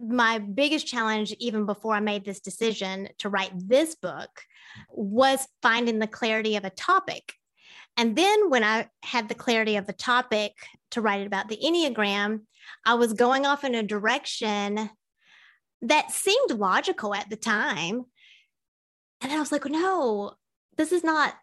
my 0.00 0.38
biggest 0.38 0.86
challenge, 0.86 1.34
even 1.38 1.66
before 1.66 1.94
I 1.94 2.00
made 2.00 2.24
this 2.24 2.40
decision 2.40 3.08
to 3.18 3.28
write 3.28 3.52
this 3.54 3.94
book, 3.94 4.30
was 4.90 5.46
finding 5.62 5.98
the 5.98 6.06
clarity 6.06 6.56
of 6.56 6.64
a 6.64 6.70
topic. 6.70 7.34
And 7.96 8.16
then 8.16 8.50
when 8.50 8.64
I 8.64 8.88
had 9.02 9.28
the 9.28 9.34
clarity 9.34 9.76
of 9.76 9.86
the 9.86 9.92
topic 9.92 10.52
to 10.92 11.00
write 11.00 11.20
it 11.20 11.26
about 11.26 11.48
the 11.48 11.58
Enneagram, 11.62 12.40
I 12.84 12.94
was 12.94 13.12
going 13.12 13.46
off 13.46 13.64
in 13.64 13.74
a 13.74 13.82
direction 13.82 14.90
that 15.82 16.10
seemed 16.10 16.52
logical 16.52 17.14
at 17.14 17.28
the 17.28 17.36
time. 17.36 18.04
And 19.20 19.32
I 19.32 19.38
was 19.38 19.52
like, 19.52 19.66
no, 19.66 20.32
this 20.76 20.92
is 20.92 21.04
not 21.04 21.34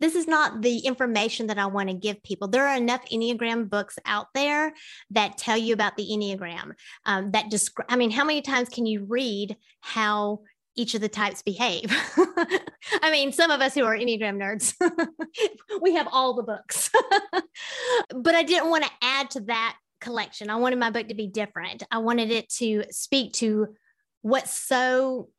this 0.00 0.14
is 0.14 0.26
not 0.26 0.62
the 0.62 0.78
information 0.78 1.46
that 1.46 1.58
I 1.58 1.66
want 1.66 1.88
to 1.88 1.94
give 1.94 2.22
people. 2.22 2.48
There 2.48 2.66
are 2.66 2.76
enough 2.76 3.04
Enneagram 3.10 3.68
books 3.68 3.98
out 4.04 4.26
there 4.34 4.72
that 5.10 5.38
tell 5.38 5.56
you 5.56 5.74
about 5.74 5.96
the 5.96 6.06
Enneagram. 6.06 6.72
Um, 7.04 7.30
that 7.32 7.50
describe. 7.50 7.86
I 7.90 7.96
mean, 7.96 8.10
how 8.10 8.24
many 8.24 8.42
times 8.42 8.68
can 8.68 8.86
you 8.86 9.04
read 9.04 9.56
how 9.80 10.40
each 10.74 10.94
of 10.94 11.00
the 11.00 11.08
types 11.08 11.42
behave? 11.42 11.90
I 13.02 13.10
mean, 13.10 13.32
some 13.32 13.50
of 13.50 13.60
us 13.60 13.74
who 13.74 13.84
are 13.84 13.96
Enneagram 13.96 14.36
nerds, 14.36 14.74
we 15.80 15.94
have 15.94 16.08
all 16.12 16.34
the 16.34 16.42
books. 16.42 16.90
but 18.14 18.34
I 18.34 18.42
didn't 18.42 18.70
want 18.70 18.84
to 18.84 18.90
add 19.00 19.30
to 19.30 19.40
that 19.42 19.76
collection. 20.00 20.50
I 20.50 20.56
wanted 20.56 20.78
my 20.78 20.90
book 20.90 21.08
to 21.08 21.14
be 21.14 21.28
different. 21.28 21.82
I 21.90 21.98
wanted 21.98 22.30
it 22.30 22.48
to 22.56 22.84
speak 22.90 23.32
to 23.34 23.68
what's 24.20 24.52
so 24.52 25.30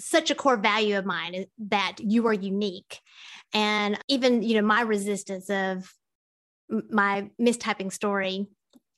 such 0.00 0.30
a 0.30 0.34
core 0.34 0.56
value 0.56 0.98
of 0.98 1.04
mine 1.04 1.44
that 1.58 1.96
you 1.98 2.26
are 2.26 2.32
unique 2.32 3.00
and 3.52 3.98
even 4.08 4.42
you 4.42 4.54
know 4.54 4.66
my 4.66 4.80
resistance 4.80 5.48
of 5.50 5.92
my 6.90 7.28
mistyping 7.40 7.92
story 7.92 8.46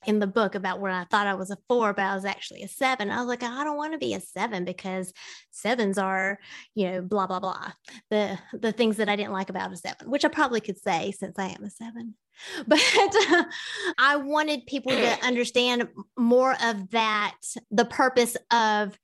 in 0.05 0.19
the 0.19 0.27
book 0.27 0.55
about 0.55 0.79
where 0.79 0.91
I 0.91 1.05
thought 1.05 1.27
I 1.27 1.33
was 1.33 1.49
a 1.49 1.57
four, 1.67 1.93
but 1.93 2.03
I 2.03 2.15
was 2.15 2.25
actually 2.25 2.63
a 2.63 2.67
seven. 2.67 3.09
I 3.09 3.19
was 3.19 3.27
like, 3.27 3.43
I 3.43 3.63
don't 3.63 3.77
want 3.77 3.93
to 3.93 3.97
be 3.97 4.13
a 4.13 4.19
seven 4.19 4.65
because 4.65 5.13
sevens 5.51 5.97
are, 5.97 6.39
you 6.75 6.91
know, 6.91 7.01
blah 7.01 7.27
blah 7.27 7.39
blah. 7.39 7.71
The 8.09 8.37
the 8.53 8.71
things 8.71 8.97
that 8.97 9.09
I 9.09 9.15
didn't 9.15 9.31
like 9.31 9.49
about 9.49 9.71
a 9.71 9.77
seven, 9.77 10.09
which 10.09 10.25
I 10.25 10.29
probably 10.29 10.61
could 10.61 10.77
say 10.77 11.11
since 11.11 11.37
I 11.37 11.47
am 11.47 11.63
a 11.63 11.69
seven. 11.69 12.15
But 12.67 12.79
uh, 13.31 13.43
I 13.99 14.15
wanted 14.15 14.65
people 14.65 14.91
to 14.91 15.23
understand 15.23 15.87
more 16.17 16.55
of 16.63 16.89
that, 16.89 17.35
the 17.69 17.85
purpose 17.85 18.35
of 18.51 18.97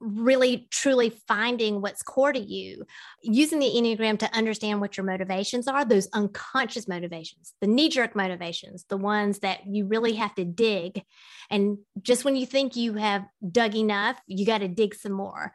really 0.00 0.68
truly 0.70 1.10
finding 1.26 1.80
what's 1.80 2.02
core 2.02 2.32
to 2.32 2.38
you, 2.38 2.84
using 3.22 3.58
the 3.58 3.66
Enneagram 3.66 4.18
to 4.20 4.36
understand 4.36 4.80
what 4.80 4.96
your 4.96 5.04
motivations 5.04 5.66
are, 5.66 5.84
those 5.84 6.08
unconscious 6.12 6.86
motivations, 6.86 7.54
the 7.60 7.66
knee 7.66 7.88
jerk 7.88 8.14
motivations, 8.14 8.84
the 8.88 8.96
ones 8.96 9.40
that 9.40 9.66
you 9.66 9.86
really 9.86 10.14
have 10.14 10.34
to 10.36 10.44
dig. 10.44 11.02
And 11.50 11.78
just 12.00 12.24
when 12.24 12.36
you 12.36 12.46
think 12.46 12.76
you 12.76 12.94
have 12.94 13.24
dug 13.50 13.74
enough, 13.74 14.20
you 14.26 14.46
got 14.46 14.58
to 14.58 14.68
dig 14.68 14.94
some 14.94 15.12
more. 15.12 15.52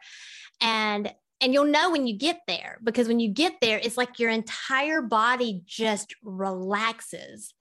And 0.60 1.12
and 1.40 1.52
you'll 1.52 1.66
know 1.66 1.90
when 1.90 2.06
you 2.06 2.16
get 2.16 2.40
there 2.46 2.78
because 2.82 3.08
when 3.08 3.20
you 3.20 3.28
get 3.28 3.54
there 3.60 3.78
it's 3.82 3.96
like 3.96 4.18
your 4.18 4.30
entire 4.30 5.02
body 5.02 5.62
just 5.66 6.14
relaxes 6.22 7.52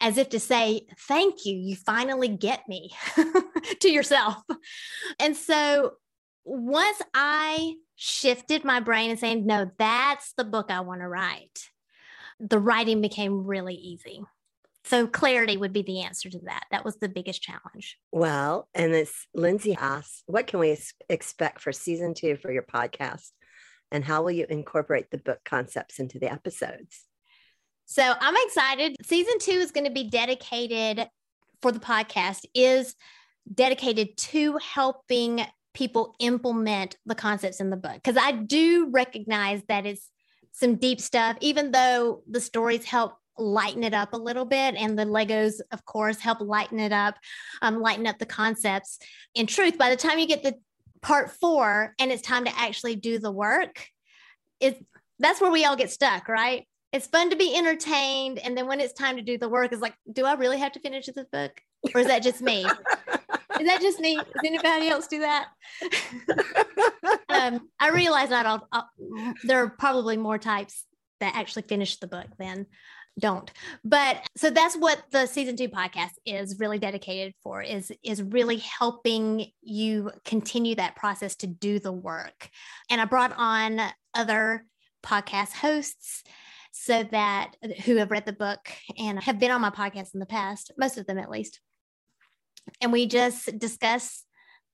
as 0.00 0.18
if 0.18 0.28
to 0.30 0.40
say 0.40 0.82
thank 1.08 1.46
you 1.46 1.56
you 1.56 1.76
finally 1.76 2.28
get 2.28 2.68
me 2.68 2.90
to 3.80 3.88
yourself 3.88 4.36
and 5.18 5.36
so 5.36 5.92
once 6.44 7.00
I 7.14 7.74
shifted 7.96 8.64
my 8.64 8.80
brain 8.80 9.10
and 9.10 9.18
saying, 9.18 9.46
no, 9.46 9.70
that's 9.78 10.32
the 10.32 10.44
book 10.44 10.70
I 10.70 10.80
want 10.80 11.00
to 11.00 11.08
write, 11.08 11.68
the 12.38 12.58
writing 12.58 13.00
became 13.00 13.46
really 13.46 13.74
easy. 13.74 14.22
So 14.84 15.06
clarity 15.06 15.56
would 15.56 15.74
be 15.74 15.82
the 15.82 16.02
answer 16.02 16.30
to 16.30 16.38
that. 16.46 16.64
That 16.70 16.84
was 16.84 16.96
the 16.96 17.08
biggest 17.08 17.42
challenge. 17.42 17.98
Well, 18.12 18.68
and 18.74 18.94
this 18.94 19.26
Lindsay 19.34 19.74
asks, 19.74 20.22
what 20.26 20.46
can 20.46 20.58
we 20.58 20.76
expect 21.08 21.60
for 21.60 21.72
season 21.72 22.14
two 22.14 22.36
for 22.36 22.50
your 22.50 22.62
podcast? 22.62 23.28
And 23.92 24.04
how 24.04 24.22
will 24.22 24.30
you 24.30 24.46
incorporate 24.48 25.10
the 25.10 25.18
book 25.18 25.40
concepts 25.44 25.98
into 25.98 26.18
the 26.18 26.32
episodes? 26.32 27.04
So 27.84 28.02
I'm 28.02 28.36
excited. 28.46 28.96
Season 29.02 29.38
two 29.38 29.52
is 29.52 29.72
going 29.72 29.86
to 29.86 29.92
be 29.92 30.08
dedicated 30.08 31.08
for 31.60 31.72
the 31.72 31.80
podcast, 31.80 32.46
is 32.54 32.94
dedicated 33.52 34.16
to 34.16 34.56
helping 34.58 35.44
people 35.74 36.14
implement 36.18 36.96
the 37.06 37.14
concepts 37.14 37.60
in 37.60 37.70
the 37.70 37.76
book 37.76 37.94
because 37.94 38.16
I 38.16 38.32
do 38.32 38.88
recognize 38.90 39.62
that 39.68 39.86
it's 39.86 40.08
some 40.52 40.76
deep 40.76 41.00
stuff, 41.00 41.36
even 41.40 41.70
though 41.70 42.22
the 42.28 42.40
stories 42.40 42.84
help 42.84 43.14
lighten 43.38 43.84
it 43.84 43.94
up 43.94 44.12
a 44.12 44.18
little 44.18 44.44
bit 44.44 44.74
and 44.74 44.98
the 44.98 45.04
legos 45.04 45.60
of 45.72 45.84
course 45.86 46.18
help 46.18 46.40
lighten 46.40 46.78
it 46.78 46.92
up 46.92 47.16
um, 47.62 47.80
lighten 47.80 48.06
up 48.06 48.18
the 48.18 48.26
concepts. 48.26 48.98
In 49.34 49.46
truth 49.46 49.78
by 49.78 49.90
the 49.90 49.96
time 49.96 50.18
you 50.18 50.26
get 50.26 50.42
the 50.42 50.54
part 51.00 51.30
four 51.30 51.94
and 51.98 52.12
it's 52.12 52.22
time 52.22 52.44
to 52.44 52.58
actually 52.58 52.96
do 52.96 53.18
the 53.18 53.30
work 53.30 53.86
it 54.60 54.84
that's 55.18 55.40
where 55.40 55.50
we 55.50 55.64
all 55.64 55.76
get 55.76 55.90
stuck 55.90 56.28
right? 56.28 56.66
It's 56.92 57.06
fun 57.06 57.30
to 57.30 57.36
be 57.36 57.56
entertained 57.56 58.38
and 58.40 58.56
then 58.56 58.66
when 58.66 58.80
it's 58.80 58.92
time 58.92 59.16
to 59.16 59.22
do 59.22 59.38
the 59.38 59.48
work 59.48 59.72
it's 59.72 59.80
like 59.80 59.94
do 60.12 60.26
i 60.26 60.34
really 60.34 60.58
have 60.58 60.72
to 60.72 60.80
finish 60.80 61.06
this 61.06 61.26
book? 61.32 61.62
Or 61.94 62.00
is 62.02 62.08
that 62.08 62.22
just 62.22 62.42
me 62.42 62.66
is 63.60 63.66
that 63.66 63.80
just 63.80 64.00
me? 64.00 64.16
Does 64.16 64.26
anybody 64.44 64.88
else 64.88 65.06
do 65.06 65.20
that? 65.20 65.48
um, 67.28 67.68
I 67.78 67.90
realize 67.90 68.30
that 68.30 68.46
I'll, 68.46 68.66
I'll, 68.72 68.88
there 69.44 69.62
are 69.62 69.70
probably 69.70 70.16
more 70.16 70.38
types 70.38 70.84
that 71.20 71.36
actually 71.36 71.62
finish 71.62 71.96
the 71.98 72.06
book 72.06 72.26
than 72.38 72.66
don't. 73.18 73.50
But 73.84 74.26
so 74.36 74.50
that's 74.50 74.76
what 74.76 75.02
the 75.10 75.26
season 75.26 75.56
two 75.56 75.68
podcast 75.68 76.12
is 76.24 76.58
really 76.58 76.78
dedicated 76.78 77.34
for 77.42 77.62
is 77.62 77.92
is 78.02 78.22
really 78.22 78.56
helping 78.56 79.46
you 79.60 80.10
continue 80.24 80.76
that 80.76 80.96
process 80.96 81.36
to 81.36 81.46
do 81.46 81.78
the 81.78 81.92
work. 81.92 82.48
And 82.88 83.00
I 83.00 83.04
brought 83.04 83.34
on 83.36 83.80
other 84.14 84.64
podcast 85.02 85.52
hosts 85.52 86.24
so 86.72 87.02
that 87.10 87.52
who 87.84 87.96
have 87.96 88.10
read 88.10 88.26
the 88.26 88.32
book 88.32 88.70
and 88.98 89.22
have 89.22 89.38
been 89.38 89.50
on 89.50 89.60
my 89.60 89.70
podcast 89.70 90.14
in 90.14 90.20
the 90.20 90.26
past, 90.26 90.70
most 90.78 90.98
of 90.98 91.06
them 91.06 91.18
at 91.18 91.30
least 91.30 91.60
and 92.80 92.92
we 92.92 93.06
just 93.06 93.58
discuss 93.58 94.24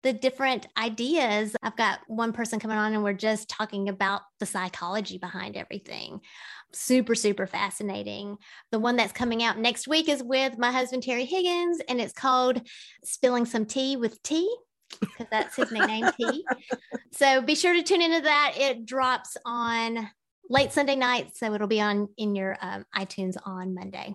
the 0.03 0.12
different 0.12 0.66
ideas. 0.79 1.57
I've 1.62 1.77
got 1.77 1.99
one 2.07 2.33
person 2.33 2.61
coming 2.61 2.79
on 2.79 2.92
and 2.92 3.03
we're 3.03 3.12
just 3.12 3.49
talking 3.49 3.88
about 3.88 4.22
the 4.38 4.46
psychology 4.46 5.18
behind 5.18 5.57
everything. 5.57 6.20
Super, 6.72 7.14
super 7.14 7.46
fascinating. 7.46 8.37
The 8.70 8.79
one 8.79 8.96
that's 8.96 9.12
coming 9.12 9.42
out 9.42 9.59
next 9.59 9.88
week 9.88 10.09
is 10.09 10.22
with 10.22 10.59
my 10.59 10.70
husband, 10.70 11.03
Terry 11.03 11.25
Higgins, 11.25 11.81
and 11.88 12.01
it's 12.01 12.12
called 12.12 12.61
Spilling 13.05 13.46
Some 13.46 13.66
Tea 13.66 13.96
with 13.96 14.22
T 14.22 14.49
because 15.01 15.27
that's 15.31 15.57
his 15.57 15.72
nickname, 15.72 16.11
T. 16.16 16.44
So 17.12 17.42
be 17.42 17.55
sure 17.55 17.75
to 17.75 17.83
tune 17.83 18.03
into 18.03 18.20
that. 18.22 18.53
It 18.57 18.87
drops 18.87 19.37
on 19.44 20.09
late 20.49 20.72
Sunday 20.72 20.96
night, 20.96 21.37
so 21.37 21.53
it'll 21.53 21.66
be 21.66 21.81
on 21.81 22.09
in 22.16 22.35
your 22.35 22.57
um, 22.61 22.85
iTunes 22.94 23.37
on 23.44 23.75
Monday. 23.75 24.14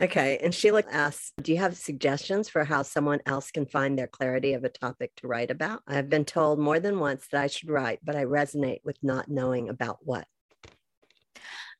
Okay. 0.00 0.38
And 0.42 0.54
Sheila 0.54 0.84
asks 0.90 1.32
Do 1.42 1.52
you 1.52 1.58
have 1.58 1.76
suggestions 1.76 2.48
for 2.48 2.64
how 2.64 2.82
someone 2.82 3.20
else 3.26 3.50
can 3.50 3.66
find 3.66 3.98
their 3.98 4.06
clarity 4.06 4.52
of 4.52 4.62
a 4.64 4.68
topic 4.68 5.12
to 5.16 5.26
write 5.26 5.50
about? 5.50 5.82
I've 5.88 6.08
been 6.08 6.24
told 6.24 6.60
more 6.60 6.78
than 6.78 7.00
once 7.00 7.26
that 7.32 7.40
I 7.40 7.48
should 7.48 7.68
write, 7.68 7.98
but 8.04 8.14
I 8.14 8.24
resonate 8.24 8.80
with 8.84 8.96
not 9.02 9.28
knowing 9.28 9.68
about 9.68 9.98
what. 10.02 10.26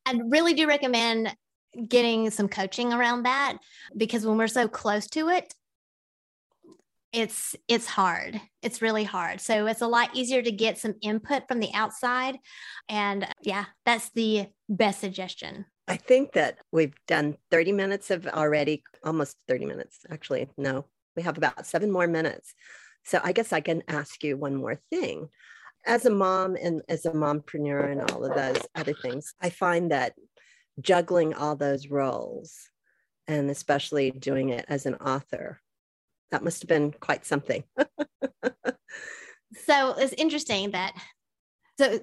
I 0.05 0.19
really 0.27 0.55
do 0.55 0.67
recommend 0.67 1.35
getting 1.87 2.31
some 2.31 2.49
coaching 2.49 2.93
around 2.93 3.25
that 3.25 3.59
because 3.97 4.27
when 4.27 4.37
we're 4.37 4.49
so 4.49 4.67
close 4.67 5.07
to 5.09 5.29
it, 5.29 5.55
it's 7.13 7.57
it's 7.69 7.87
hard 7.87 8.39
it's 8.61 8.83
really 8.83 9.05
hard 9.05 9.41
so 9.41 9.67
it's 9.67 9.81
a 9.81 9.87
lot 9.87 10.15
easier 10.15 10.43
to 10.43 10.53
get 10.53 10.77
some 10.77 10.95
input 11.01 11.49
from 11.49 11.59
the 11.59 11.71
outside 11.73 12.37
and 12.91 13.27
yeah 13.43 13.65
that's 13.87 14.11
the 14.11 14.47
best 14.69 15.01
suggestion 15.01 15.65
i 15.89 15.97
think 15.97 16.33
that 16.33 16.59
we've 16.73 16.95
done 17.07 17.37
30 17.51 17.73
minutes 17.73 18.11
of 18.11 18.27
already 18.27 18.83
almost 19.05 19.37
30 19.49 19.67
minutes 19.67 20.01
actually 20.11 20.49
no 20.57 20.85
we 21.17 21.23
have 21.23 21.37
about 21.37 21.67
seven 21.67 21.91
more 21.91 22.07
minutes 22.07 22.55
so 23.05 23.21
i 23.25 23.33
guess 23.33 23.53
i 23.53 23.61
can 23.61 23.83
ask 23.89 24.23
you 24.23 24.37
one 24.37 24.55
more 24.55 24.79
thing 24.91 25.29
as 25.87 26.07
a 26.07 26.11
mom 26.11 26.57
and 26.61 26.83
as 26.89 27.07
a 27.07 27.11
mompreneur 27.11 27.91
and 27.91 28.11
all 28.11 28.25
of 28.25 28.35
those 28.35 28.63
other 28.75 28.95
things 28.95 29.35
i 29.41 29.51
find 29.51 29.91
that 29.91 30.15
juggling 30.81 31.35
all 31.35 31.57
those 31.57 31.89
roles 31.89 32.69
and 33.27 33.51
especially 33.51 34.11
doing 34.11 34.51
it 34.51 34.65
as 34.69 34.87
an 34.87 34.95
author 34.97 35.61
that 36.31 36.45
must 36.45 36.63
have 36.63 36.69
been 36.69 36.93
quite 36.93 37.25
something. 37.25 37.65
so 39.55 39.95
it's 39.97 40.13
interesting 40.15 40.71
that 40.73 40.95
so 41.79 42.01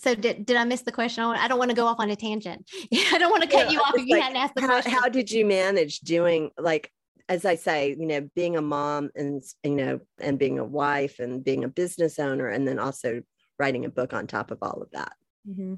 so 0.00 0.14
did, 0.14 0.46
did 0.46 0.56
I 0.56 0.64
miss 0.64 0.82
the 0.82 0.92
question? 0.92 1.24
I 1.24 1.46
don't 1.46 1.58
want 1.58 1.70
to 1.70 1.76
go 1.76 1.86
off 1.86 2.00
on 2.00 2.10
a 2.10 2.16
tangent. 2.16 2.68
I 3.12 3.18
don't 3.18 3.30
want 3.30 3.42
to 3.42 3.48
cut 3.48 3.70
you 3.70 3.80
off 3.80 3.94
if 3.94 4.06
you 4.06 4.20
hadn't 4.20 4.36
asked 4.36 4.54
the 4.54 4.62
how, 4.62 4.68
question. 4.68 4.92
How 4.92 5.08
did 5.08 5.30
you 5.30 5.44
manage 5.44 6.00
doing 6.00 6.50
like 6.58 6.90
as 7.28 7.44
I 7.44 7.54
say, 7.54 7.94
you 7.96 8.06
know, 8.06 8.28
being 8.34 8.56
a 8.56 8.62
mom 8.62 9.10
and 9.14 9.40
you 9.62 9.76
know, 9.76 10.00
and 10.18 10.36
being 10.36 10.58
a 10.58 10.64
wife 10.64 11.20
and 11.20 11.44
being 11.44 11.62
a 11.62 11.68
business 11.68 12.18
owner, 12.18 12.48
and 12.48 12.66
then 12.66 12.80
also 12.80 13.22
writing 13.56 13.84
a 13.84 13.90
book 13.90 14.12
on 14.12 14.26
top 14.26 14.50
of 14.50 14.58
all 14.62 14.82
of 14.82 14.90
that. 14.92 15.12
Mm-hmm. 15.48 15.74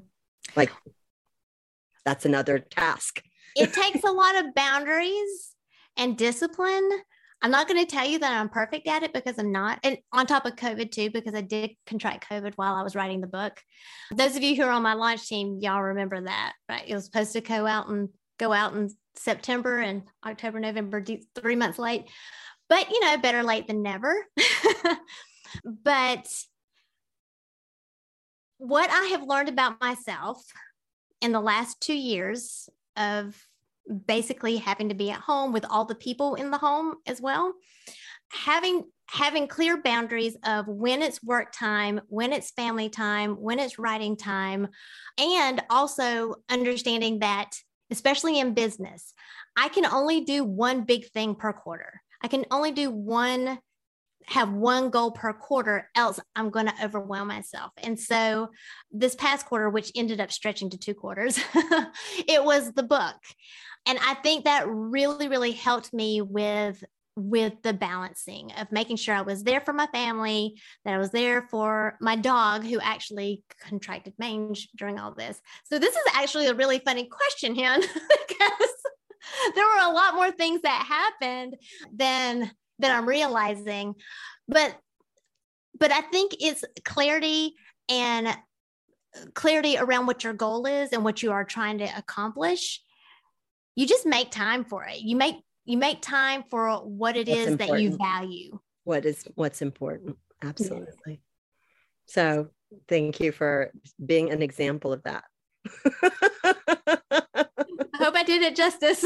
Like 0.55 0.71
that's 2.05 2.25
another 2.25 2.57
task. 2.59 3.21
it 3.55 3.71
takes 3.81 4.03
a 4.03 4.11
lot 4.11 4.43
of 4.43 4.55
boundaries 4.55 5.55
and 5.95 6.17
discipline 6.17 6.89
I'm 7.43 7.51
not 7.51 7.67
going 7.67 7.85
to 7.85 7.91
tell 7.91 8.07
you 8.07 8.19
that 8.19 8.31
I'm 8.31 8.47
perfect 8.47 8.87
at 8.87 9.03
it 9.03 9.11
because 9.11 9.37
I'm 9.37 9.51
not. 9.51 9.77
And 9.83 9.97
on 10.13 10.25
top 10.25 10.45
of 10.45 10.55
COVID, 10.55 10.91
too, 10.91 11.09
because 11.09 11.35
I 11.35 11.41
did 11.41 11.71
contract 11.85 12.29
COVID 12.29 12.53
while 12.55 12.73
I 12.73 12.83
was 12.83 12.95
writing 12.95 13.19
the 13.19 13.27
book. 13.27 13.59
Those 14.15 14.37
of 14.37 14.43
you 14.43 14.55
who 14.55 14.63
are 14.63 14.71
on 14.71 14.81
my 14.81 14.93
launch 14.93 15.27
team, 15.27 15.59
y'all 15.61 15.81
remember 15.81 16.21
that, 16.21 16.53
right? 16.69 16.85
It 16.87 16.95
was 16.95 17.03
supposed 17.03 17.33
to 17.33 17.41
go 17.41 17.67
out 17.67 17.89
and 17.89 18.07
go 18.39 18.53
out 18.53 18.73
in 18.75 18.89
September 19.15 19.79
and 19.79 20.03
October, 20.25 20.61
November, 20.61 21.03
three 21.35 21.57
months 21.57 21.77
late. 21.77 22.05
But, 22.69 22.89
you 22.89 23.01
know, 23.01 23.17
better 23.17 23.43
late 23.43 23.67
than 23.67 23.83
never. 23.83 24.15
but 25.65 26.25
what 28.57 28.89
I 28.89 29.07
have 29.11 29.23
learned 29.23 29.49
about 29.49 29.81
myself 29.81 30.41
in 31.21 31.33
the 31.33 31.41
last 31.41 31.81
two 31.81 31.93
years 31.93 32.69
of 32.95 33.35
basically 34.07 34.57
having 34.57 34.89
to 34.89 34.95
be 34.95 35.11
at 35.11 35.19
home 35.19 35.53
with 35.53 35.65
all 35.69 35.85
the 35.85 35.95
people 35.95 36.35
in 36.35 36.51
the 36.51 36.57
home 36.57 36.95
as 37.05 37.21
well. 37.21 37.53
Having 38.31 38.85
having 39.07 39.47
clear 39.47 39.81
boundaries 39.81 40.35
of 40.45 40.67
when 40.67 41.01
it's 41.01 41.21
work 41.23 41.51
time 41.51 42.01
when 42.07 42.33
it's 42.33 42.51
family 42.51 42.89
time 42.89 43.35
when 43.35 43.59
it's 43.59 43.77
writing 43.77 44.15
time 44.15 44.67
and 45.17 45.61
also 45.69 46.35
understanding 46.49 47.19
that 47.19 47.51
especially 47.91 48.39
in 48.39 48.53
business 48.53 49.13
i 49.55 49.67
can 49.67 49.85
only 49.85 50.21
do 50.21 50.43
one 50.43 50.83
big 50.83 51.05
thing 51.11 51.35
per 51.35 51.53
quarter. 51.53 52.01
I 52.21 52.29
can 52.29 52.45
only 52.51 52.71
do 52.71 52.89
one 52.89 53.59
have 54.27 54.53
one 54.53 54.89
goal 54.89 55.11
per 55.11 55.33
quarter 55.33 55.89
else 55.95 56.19
i'm 56.35 56.49
going 56.49 56.67
to 56.67 56.83
overwhelm 56.83 57.27
myself. 57.27 57.71
And 57.77 57.99
so 57.99 58.49
this 58.91 59.15
past 59.15 59.45
quarter 59.45 59.69
which 59.69 59.91
ended 59.95 60.21
up 60.21 60.31
stretching 60.31 60.69
to 60.69 60.77
two 60.77 60.93
quarters 60.93 61.37
it 62.27 62.43
was 62.43 62.71
the 62.71 62.83
book 62.83 63.17
and 63.85 63.99
i 64.05 64.13
think 64.15 64.45
that 64.45 64.67
really 64.67 65.27
really 65.27 65.51
helped 65.51 65.93
me 65.93 66.21
with 66.21 66.83
with 67.15 67.53
the 67.61 67.73
balancing 67.73 68.51
of 68.53 68.71
making 68.71 68.95
sure 68.95 69.13
i 69.13 69.21
was 69.21 69.43
there 69.43 69.61
for 69.61 69.73
my 69.73 69.87
family 69.87 70.59
that 70.83 70.93
i 70.93 70.97
was 70.97 71.11
there 71.11 71.47
for 71.51 71.97
my 72.01 72.15
dog 72.15 72.63
who 72.63 72.79
actually 72.79 73.43
contracted 73.59 74.13
mange 74.17 74.69
during 74.77 74.99
all 74.99 75.13
this. 75.13 75.39
So 75.65 75.79
this 75.79 75.95
is 75.95 76.03
actually 76.13 76.47
a 76.47 76.53
really 76.53 76.79
funny 76.79 77.05
question 77.05 77.55
Hen, 77.55 77.81
because 78.27 78.73
there 79.55 79.65
were 79.65 79.89
a 79.89 79.93
lot 79.93 80.15
more 80.15 80.31
things 80.31 80.61
that 80.61 80.85
happened 80.87 81.55
than 81.93 82.51
than 82.79 82.91
i'm 82.91 83.07
realizing. 83.07 83.95
But 84.47 84.75
but 85.79 85.91
i 85.91 86.01
think 86.01 86.35
it's 86.39 86.63
clarity 86.83 87.53
and 87.89 88.35
clarity 89.33 89.77
around 89.77 90.07
what 90.07 90.23
your 90.23 90.33
goal 90.33 90.65
is 90.65 90.91
and 90.91 91.03
what 91.03 91.21
you 91.21 91.31
are 91.31 91.45
trying 91.45 91.77
to 91.77 91.97
accomplish 91.97 92.81
you 93.75 93.87
just 93.87 94.05
make 94.05 94.31
time 94.31 94.65
for 94.65 94.85
it. 94.85 94.99
You 94.99 95.15
make 95.15 95.35
you 95.65 95.77
make 95.77 96.01
time 96.01 96.43
for 96.49 96.75
what 96.77 97.15
it 97.15 97.27
what's 97.27 97.39
is 97.39 97.47
important. 97.47 97.69
that 97.69 97.81
you 97.81 97.97
value. 97.97 98.59
What 98.83 99.05
is 99.05 99.25
what's 99.35 99.61
important? 99.61 100.17
Absolutely. 100.41 100.87
Yes. 101.07 101.17
So 102.07 102.49
thank 102.87 103.19
you 103.19 103.31
for 103.31 103.71
being 104.03 104.31
an 104.31 104.41
example 104.41 104.91
of 104.91 105.03
that. 105.03 105.23
I 105.85 107.45
hope 107.95 108.15
I 108.15 108.23
did 108.23 108.41
it 108.41 108.55
justice. 108.55 109.05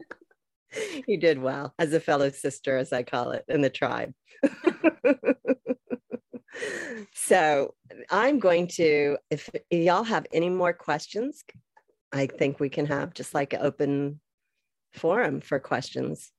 you 1.06 1.18
did 1.18 1.40
well 1.40 1.74
as 1.78 1.92
a 1.92 2.00
fellow 2.00 2.30
sister, 2.30 2.76
as 2.76 2.92
I 2.92 3.02
call 3.02 3.32
it 3.32 3.44
in 3.48 3.60
the 3.60 3.70
tribe. 3.70 4.12
so 7.14 7.74
I'm 8.10 8.38
going 8.38 8.68
to, 8.74 9.16
if 9.30 9.50
y'all 9.70 10.04
have 10.04 10.26
any 10.32 10.48
more 10.48 10.72
questions, 10.72 11.42
I 12.12 12.26
think 12.26 12.58
we 12.58 12.68
can 12.68 12.86
have 12.86 13.14
just 13.14 13.34
like 13.34 13.52
an 13.52 13.60
open 13.62 14.20
forum 14.92 15.40
for 15.40 15.58
questions. 15.58 16.32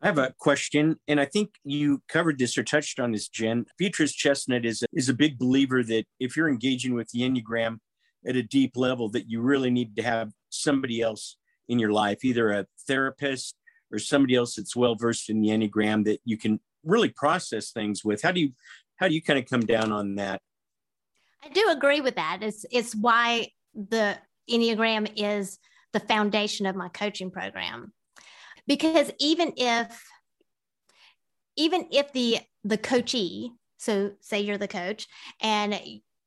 I 0.00 0.06
have 0.06 0.18
a 0.18 0.32
question, 0.38 0.96
and 1.08 1.20
I 1.20 1.24
think 1.24 1.50
you 1.64 2.02
covered 2.08 2.38
this 2.38 2.56
or 2.56 2.62
touched 2.62 3.00
on 3.00 3.10
this, 3.10 3.28
Jen. 3.28 3.66
Beatrice 3.78 4.12
Chestnut 4.12 4.64
is 4.64 4.82
a, 4.82 4.86
is 4.92 5.08
a 5.08 5.14
big 5.14 5.38
believer 5.38 5.82
that 5.82 6.04
if 6.20 6.36
you're 6.36 6.48
engaging 6.48 6.94
with 6.94 7.08
the 7.08 7.20
Enneagram 7.20 7.78
at 8.26 8.36
a 8.36 8.42
deep 8.42 8.76
level, 8.76 9.08
that 9.10 9.28
you 9.28 9.40
really 9.40 9.70
need 9.70 9.96
to 9.96 10.02
have 10.02 10.30
somebody 10.50 11.02
else 11.02 11.36
in 11.68 11.80
your 11.80 11.92
life, 11.92 12.24
either 12.24 12.50
a 12.52 12.66
therapist 12.86 13.56
or 13.92 13.98
somebody 13.98 14.36
else 14.36 14.54
that's 14.54 14.76
well 14.76 14.94
versed 14.94 15.30
in 15.30 15.40
the 15.40 15.48
Enneagram 15.48 16.04
that 16.04 16.20
you 16.24 16.36
can 16.36 16.60
really 16.84 17.08
process 17.08 17.72
things 17.72 18.04
with. 18.04 18.22
How 18.22 18.30
do 18.30 18.40
you 18.40 18.52
how 18.96 19.08
do 19.08 19.14
you 19.14 19.22
kind 19.22 19.38
of 19.38 19.46
come 19.46 19.60
down 19.60 19.92
on 19.92 20.16
that? 20.16 20.40
I 21.44 21.48
do 21.48 21.68
agree 21.70 22.00
with 22.00 22.16
that. 22.16 22.38
It's 22.42 22.64
it's 22.70 22.94
why 22.94 23.48
the 23.74 24.18
Enneagram 24.50 25.10
is 25.16 25.58
the 25.92 26.00
foundation 26.00 26.66
of 26.66 26.76
my 26.76 26.88
coaching 26.88 27.30
program. 27.30 27.92
Because 28.66 29.10
even 29.18 29.52
if 29.56 30.04
even 31.56 31.88
if 31.90 32.12
the 32.12 32.38
the 32.64 32.78
coachee, 32.78 33.52
so 33.78 34.12
say 34.20 34.40
you're 34.40 34.58
the 34.58 34.68
coach 34.68 35.06
and 35.40 35.80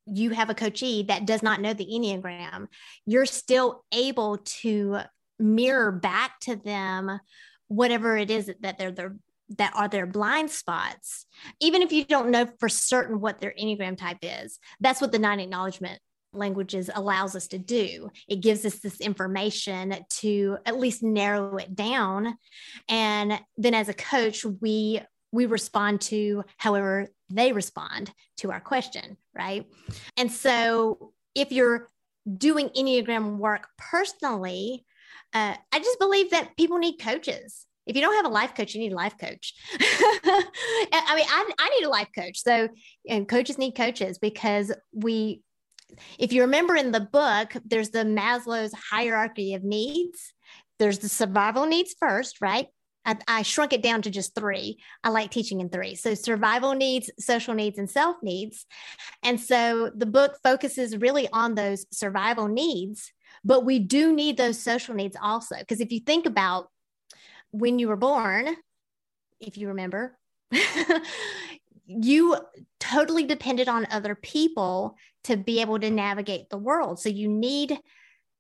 you 0.06 0.32
have 0.32 0.50
a 0.50 0.56
coachee 0.56 1.04
that 1.04 1.26
does 1.26 1.44
not 1.44 1.62
know 1.62 1.74
the 1.74 1.86
Enneagram, 1.86 2.68
you're 3.06 3.26
still 3.26 3.86
able 3.94 4.40
to 4.40 5.00
mirror 5.40 5.92
back 5.92 6.40
to 6.42 6.56
them 6.56 7.20
whatever 7.68 8.18
it 8.18 8.30
is 8.30 8.52
that 8.62 8.78
they're, 8.78 8.92
they're 8.92 9.16
that 9.58 9.74
are 9.76 9.90
their 9.90 10.06
blind 10.06 10.50
spots, 10.50 11.26
even 11.60 11.82
if 11.82 11.92
you 11.92 12.06
don't 12.06 12.32
know 12.32 12.48
for 12.60 12.70
certain 12.70 13.20
what 13.20 13.40
their 13.40 13.54
Enneagram 13.60 13.98
type 13.98 14.20
is. 14.22 14.60
That's 14.80 15.02
what 15.02 15.12
the 15.12 15.20
nine 15.20 15.40
acknowledgement 15.40 16.00
languages 16.34 16.89
allows 16.94 17.36
us 17.36 17.48
to 17.48 17.58
do. 17.58 18.10
It 18.28 18.41
gives 18.41 18.65
us 18.65 18.80
this 18.80 19.00
information 19.02 19.96
to 20.20 20.58
at 20.65 20.80
least 20.80 21.04
narrow 21.04 21.58
it 21.58 21.76
down. 21.76 22.38
And 22.89 23.39
then 23.58 23.74
as 23.74 23.89
a 23.89 23.94
coach, 23.94 24.46
we 24.46 25.02
we 25.34 25.46
respond 25.46 26.02
to 26.02 26.44
however 26.58 27.08
they 27.30 27.54
respond 27.54 28.12
to 28.38 28.52
our 28.52 28.60
question, 28.60 29.15
right? 29.34 29.65
And 30.17 30.30
so 30.30 31.13
if 31.36 31.52
you're 31.54 31.89
doing 32.38 32.70
Enneagram 32.70 33.38
work 33.38 33.67
personally, 33.78 34.86
uh, 35.34 35.56
I 35.72 35.80
just 35.80 36.00
believe 36.00 36.32
that 36.32 36.58
people 36.58 36.78
need 36.78 36.98
coaches. 36.98 37.65
If 37.88 37.96
you 37.96 38.02
don't 38.02 38.15
have 38.15 38.26
a 38.26 38.30
life 38.30 38.54
coach, 38.56 38.76
you 38.76 38.82
need 38.82 38.91
a 38.91 38.96
life 38.96 39.17
coach. 39.17 39.54
I 39.74 41.13
mean, 41.15 41.26
I, 41.28 41.52
I 41.58 41.70
need 41.70 41.86
a 41.86 41.89
life 41.89 42.10
coach. 42.15 42.44
So, 42.44 42.70
and 43.10 43.28
coaches 43.28 43.58
need 43.58 43.76
coaches 43.76 44.20
because 44.20 44.72
we 44.94 45.41
if 46.17 46.34
you 46.34 46.41
remember 46.41 46.75
in 46.75 46.91
the 46.91 46.99
book, 46.99 47.54
there's 47.65 47.89
the 47.89 48.04
Maslow's 48.04 48.73
hierarchy 48.73 49.54
of 49.54 49.63
needs. 49.63 50.34
There's 50.80 50.99
the 50.99 51.10
survival 51.10 51.65
needs 51.65 51.95
first, 51.99 52.41
right? 52.41 52.67
I, 53.06 53.17
I, 53.27 53.41
shrunk 53.41 53.73
it 53.73 53.82
down 53.82 54.04
to 54.04 54.12
just 54.12 54.36
three. 54.36 54.77
I 55.04 55.10
like 55.10 55.32
teaching 55.32 55.60
in 55.60 55.69
three. 55.69 55.95
So, 55.95 56.13
survival 56.13 56.73
needs, 56.73 57.10
social 57.19 57.54
needs, 57.56 57.80
and 57.80 57.89
self 57.89 58.17
needs. 58.21 58.65
And 59.23 59.39
so, 59.39 59.91
the 59.95 60.06
book 60.06 60.38
focuses 60.43 60.97
really 60.97 61.27
on 61.34 61.56
those 61.56 61.86
survival 61.91 62.47
needs, 62.47 63.12
but 63.43 63.65
we 63.65 63.80
do 63.80 64.13
need 64.13 64.38
those 64.38 64.60
social 64.62 64.93
needs 64.93 65.17
also. 65.19 65.56
Because 65.58 65.82
if 65.82 65.91
you 65.91 65.99
think 65.99 66.27
about 66.27 66.69
when 67.51 67.80
you 67.80 67.88
were 67.88 67.97
born, 67.97 68.56
if 69.39 69.58
you 69.58 69.69
remember, 69.69 70.17
you 71.86 72.38
totally 72.80 73.23
depended 73.25 73.67
on 73.67 73.88
other 73.89 74.15
people 74.15 74.95
to 75.26 75.38
be 75.38 75.62
able 75.62 75.80
to 75.80 75.90
navigate 75.90 76.50
the 76.50 76.58
world. 76.58 77.00
So 77.00 77.10
you 77.10 77.28
need 77.28 77.80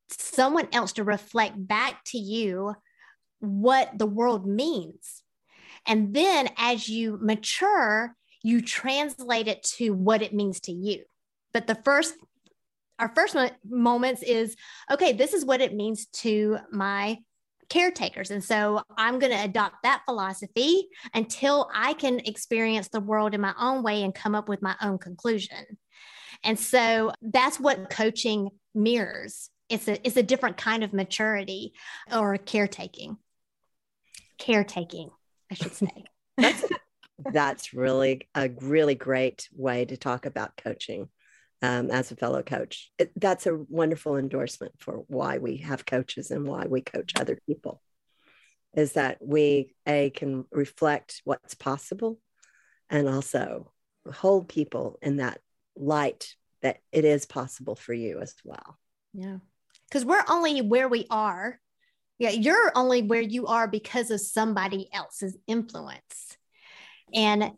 someone 0.09 0.67
else 0.73 0.93
to 0.93 1.03
reflect 1.03 1.55
back 1.55 2.03
to 2.05 2.17
you 2.17 2.73
what 3.39 3.97
the 3.97 4.05
world 4.05 4.45
means. 4.45 5.23
And 5.85 6.13
then 6.13 6.49
as 6.57 6.87
you 6.87 7.17
mature, 7.21 8.15
you 8.43 8.61
translate 8.61 9.47
it 9.47 9.63
to 9.63 9.91
what 9.91 10.21
it 10.21 10.33
means 10.33 10.59
to 10.61 10.71
you. 10.71 11.03
But 11.53 11.67
the 11.67 11.75
first, 11.83 12.15
our 12.99 13.11
first 13.13 13.35
moments 13.67 14.21
is 14.23 14.55
okay, 14.91 15.13
this 15.13 15.33
is 15.33 15.45
what 15.45 15.61
it 15.61 15.73
means 15.73 16.05
to 16.07 16.57
my 16.71 17.19
caretakers. 17.69 18.31
And 18.31 18.43
so 18.43 18.83
I'm 18.97 19.17
going 19.17 19.31
to 19.31 19.43
adopt 19.43 19.83
that 19.83 20.01
philosophy 20.05 20.89
until 21.13 21.69
I 21.73 21.93
can 21.93 22.19
experience 22.19 22.89
the 22.89 22.99
world 22.99 23.33
in 23.33 23.41
my 23.41 23.53
own 23.57 23.81
way 23.81 24.03
and 24.03 24.13
come 24.13 24.35
up 24.35 24.49
with 24.49 24.61
my 24.61 24.75
own 24.81 24.97
conclusion. 24.97 25.77
And 26.43 26.59
so 26.59 27.11
that's 27.21 27.59
what 27.59 27.89
coaching 27.89 28.49
mirrors. 28.73 29.49
It's 29.69 29.87
a, 29.87 30.05
it's 30.05 30.17
a 30.17 30.23
different 30.23 30.57
kind 30.57 30.83
of 30.83 30.93
maturity 30.93 31.73
or 32.11 32.37
caretaking. 32.37 33.17
Caretaking, 34.37 35.09
I 35.51 35.55
should 35.55 35.73
say. 35.73 36.05
that's, 36.37 36.63
that's 37.31 37.73
really 37.73 38.27
a 38.35 38.49
really 38.59 38.95
great 38.95 39.47
way 39.53 39.85
to 39.85 39.97
talk 39.97 40.25
about 40.25 40.57
coaching 40.57 41.09
um, 41.61 41.91
as 41.91 42.11
a 42.11 42.15
fellow 42.15 42.41
coach. 42.41 42.91
It, 42.97 43.11
that's 43.15 43.45
a 43.45 43.55
wonderful 43.69 44.17
endorsement 44.17 44.73
for 44.79 45.03
why 45.07 45.37
we 45.37 45.57
have 45.57 45.85
coaches 45.85 46.31
and 46.31 46.47
why 46.47 46.65
we 46.65 46.81
coach 46.81 47.13
other 47.15 47.37
people. 47.47 47.81
Is 48.73 48.93
that 48.93 49.17
we 49.21 49.75
a 49.85 50.11
can 50.11 50.45
reflect 50.49 51.21
what's 51.25 51.55
possible, 51.55 52.19
and 52.89 53.07
also 53.07 53.71
hold 54.11 54.47
people 54.47 54.97
in 55.01 55.17
that 55.17 55.39
light 55.75 56.35
that 56.61 56.79
it 56.91 57.05
is 57.05 57.25
possible 57.25 57.75
for 57.75 57.93
you 57.93 58.19
as 58.19 58.35
well. 58.43 58.77
Yeah, 59.13 59.37
because 59.89 60.05
we're 60.05 60.23
only 60.29 60.61
where 60.61 60.87
we 60.87 61.05
are. 61.09 61.59
Yeah, 62.19 62.29
you're 62.29 62.71
only 62.75 63.01
where 63.01 63.21
you 63.21 63.47
are 63.47 63.67
because 63.67 64.11
of 64.11 64.21
somebody 64.21 64.89
else's 64.93 65.35
influence. 65.47 66.37
And 67.13 67.51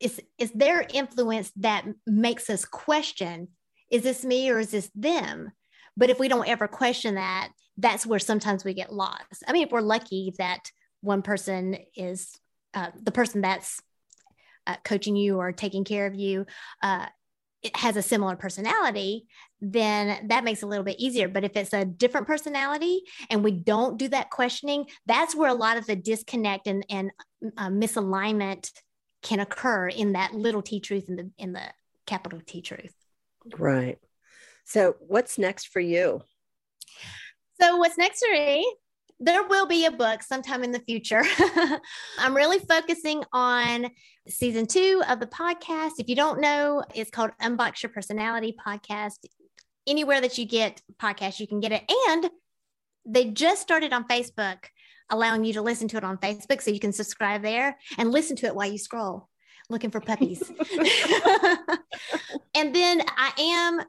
it's, 0.00 0.20
it's 0.38 0.52
their 0.52 0.86
influence 0.92 1.52
that 1.56 1.84
makes 2.06 2.48
us 2.50 2.64
question 2.64 3.48
is 3.88 4.02
this 4.02 4.24
me 4.24 4.50
or 4.50 4.58
is 4.58 4.70
this 4.72 4.90
them? 4.94 5.52
But 5.96 6.10
if 6.10 6.18
we 6.18 6.28
don't 6.28 6.48
ever 6.48 6.66
question 6.66 7.14
that, 7.14 7.50
that's 7.76 8.06
where 8.06 8.18
sometimes 8.18 8.64
we 8.64 8.74
get 8.74 8.92
lost. 8.92 9.44
I 9.46 9.52
mean, 9.52 9.66
if 9.66 9.72
we're 9.72 9.80
lucky 9.80 10.32
that 10.38 10.70
one 11.02 11.22
person 11.22 11.76
is 11.94 12.32
uh, 12.74 12.90
the 13.00 13.12
person 13.12 13.42
that's 13.42 13.80
uh, 14.66 14.76
coaching 14.84 15.14
you 15.14 15.38
or 15.38 15.52
taking 15.52 15.84
care 15.84 16.06
of 16.06 16.14
you 16.14 16.46
uh, 16.82 17.06
it 17.66 17.76
has 17.76 17.96
a 17.96 18.02
similar 18.02 18.36
personality, 18.36 19.26
then 19.60 20.28
that 20.28 20.44
makes 20.44 20.62
it 20.62 20.66
a 20.66 20.68
little 20.68 20.84
bit 20.84 20.98
easier. 20.98 21.28
But 21.28 21.44
if 21.44 21.56
it's 21.56 21.72
a 21.72 21.84
different 21.84 22.26
personality 22.26 23.02
and 23.30 23.42
we 23.42 23.52
don't 23.52 23.98
do 23.98 24.08
that 24.08 24.30
questioning, 24.30 24.86
that's 25.06 25.34
where 25.34 25.50
a 25.50 25.54
lot 25.54 25.76
of 25.76 25.86
the 25.86 25.96
disconnect 25.96 26.66
and, 26.66 26.84
and 26.90 27.10
uh, 27.56 27.68
misalignment 27.68 28.70
can 29.22 29.40
occur 29.40 29.88
in 29.88 30.12
that 30.12 30.34
little 30.34 30.62
t 30.62 30.80
truth 30.80 31.08
in 31.08 31.16
the 31.16 31.30
in 31.38 31.52
the 31.52 31.62
capital 32.06 32.40
T 32.44 32.62
truth. 32.62 32.94
Right. 33.58 33.98
So 34.64 34.96
what's 35.00 35.38
next 35.38 35.68
for 35.68 35.80
you? 35.80 36.22
So 37.60 37.76
what's 37.76 37.98
next 37.98 38.24
for 38.24 38.32
me? 38.32 38.76
There 39.18 39.46
will 39.46 39.66
be 39.66 39.86
a 39.86 39.90
book 39.90 40.22
sometime 40.22 40.62
in 40.62 40.72
the 40.72 40.80
future. 40.80 41.22
I'm 42.18 42.36
really 42.36 42.58
focusing 42.58 43.24
on 43.32 43.88
season 44.28 44.66
two 44.66 45.02
of 45.08 45.20
the 45.20 45.26
podcast. 45.26 45.92
If 45.98 46.08
you 46.08 46.16
don't 46.16 46.40
know, 46.40 46.84
it's 46.94 47.10
called 47.10 47.30
Unbox 47.40 47.82
Your 47.82 47.90
Personality 47.90 48.54
Podcast. 48.66 49.24
Anywhere 49.86 50.20
that 50.20 50.36
you 50.36 50.44
get 50.44 50.82
podcasts, 51.00 51.40
you 51.40 51.46
can 51.46 51.60
get 51.60 51.72
it. 51.72 51.90
And 52.08 52.28
they 53.06 53.30
just 53.30 53.62
started 53.62 53.92
on 53.92 54.06
Facebook 54.06 54.58
allowing 55.08 55.44
you 55.44 55.54
to 55.54 55.62
listen 55.62 55.88
to 55.88 55.96
it 55.96 56.04
on 56.04 56.18
Facebook. 56.18 56.60
So 56.60 56.70
you 56.70 56.80
can 56.80 56.92
subscribe 56.92 57.42
there 57.42 57.78
and 57.96 58.10
listen 58.10 58.36
to 58.36 58.46
it 58.46 58.54
while 58.54 58.70
you 58.70 58.78
scroll 58.78 59.28
looking 59.68 59.90
for 59.90 60.00
puppies. 60.00 60.42
and 62.54 62.74
then 62.74 63.02
I 63.16 63.32
am 63.38 63.86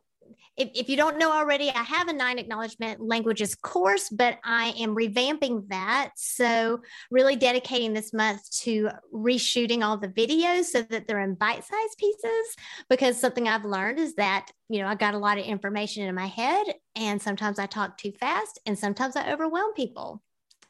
if, 0.57 0.69
if, 0.73 0.89
you 0.89 0.97
don't 0.97 1.19
know 1.19 1.31
already, 1.31 1.69
I 1.69 1.83
have 1.83 2.07
a 2.07 2.13
nine 2.13 2.39
acknowledgement 2.39 2.99
languages 2.99 3.53
course, 3.53 4.09
but 4.09 4.39
I 4.43 4.73
am 4.79 4.95
revamping 4.95 5.67
that. 5.69 6.11
So, 6.15 6.81
really 7.11 7.35
dedicating 7.35 7.93
this 7.93 8.13
month 8.13 8.41
to 8.61 8.89
reshooting 9.13 9.83
all 9.83 9.97
the 9.97 10.07
videos 10.07 10.65
so 10.65 10.81
that 10.81 11.07
they're 11.07 11.21
in 11.21 11.35
bite 11.35 11.63
sized 11.63 11.97
pieces. 11.99 12.55
Because 12.89 13.19
something 13.19 13.47
I've 13.47 13.65
learned 13.65 13.99
is 13.99 14.15
that, 14.15 14.49
you 14.67 14.81
know, 14.81 14.87
I 14.87 14.95
got 14.95 15.13
a 15.13 15.19
lot 15.19 15.37
of 15.37 15.45
information 15.45 16.03
in 16.07 16.15
my 16.15 16.27
head, 16.27 16.65
and 16.95 17.21
sometimes 17.21 17.59
I 17.59 17.67
talk 17.67 17.97
too 17.97 18.11
fast, 18.11 18.59
and 18.65 18.77
sometimes 18.77 19.15
I 19.15 19.31
overwhelm 19.31 19.73
people 19.73 20.23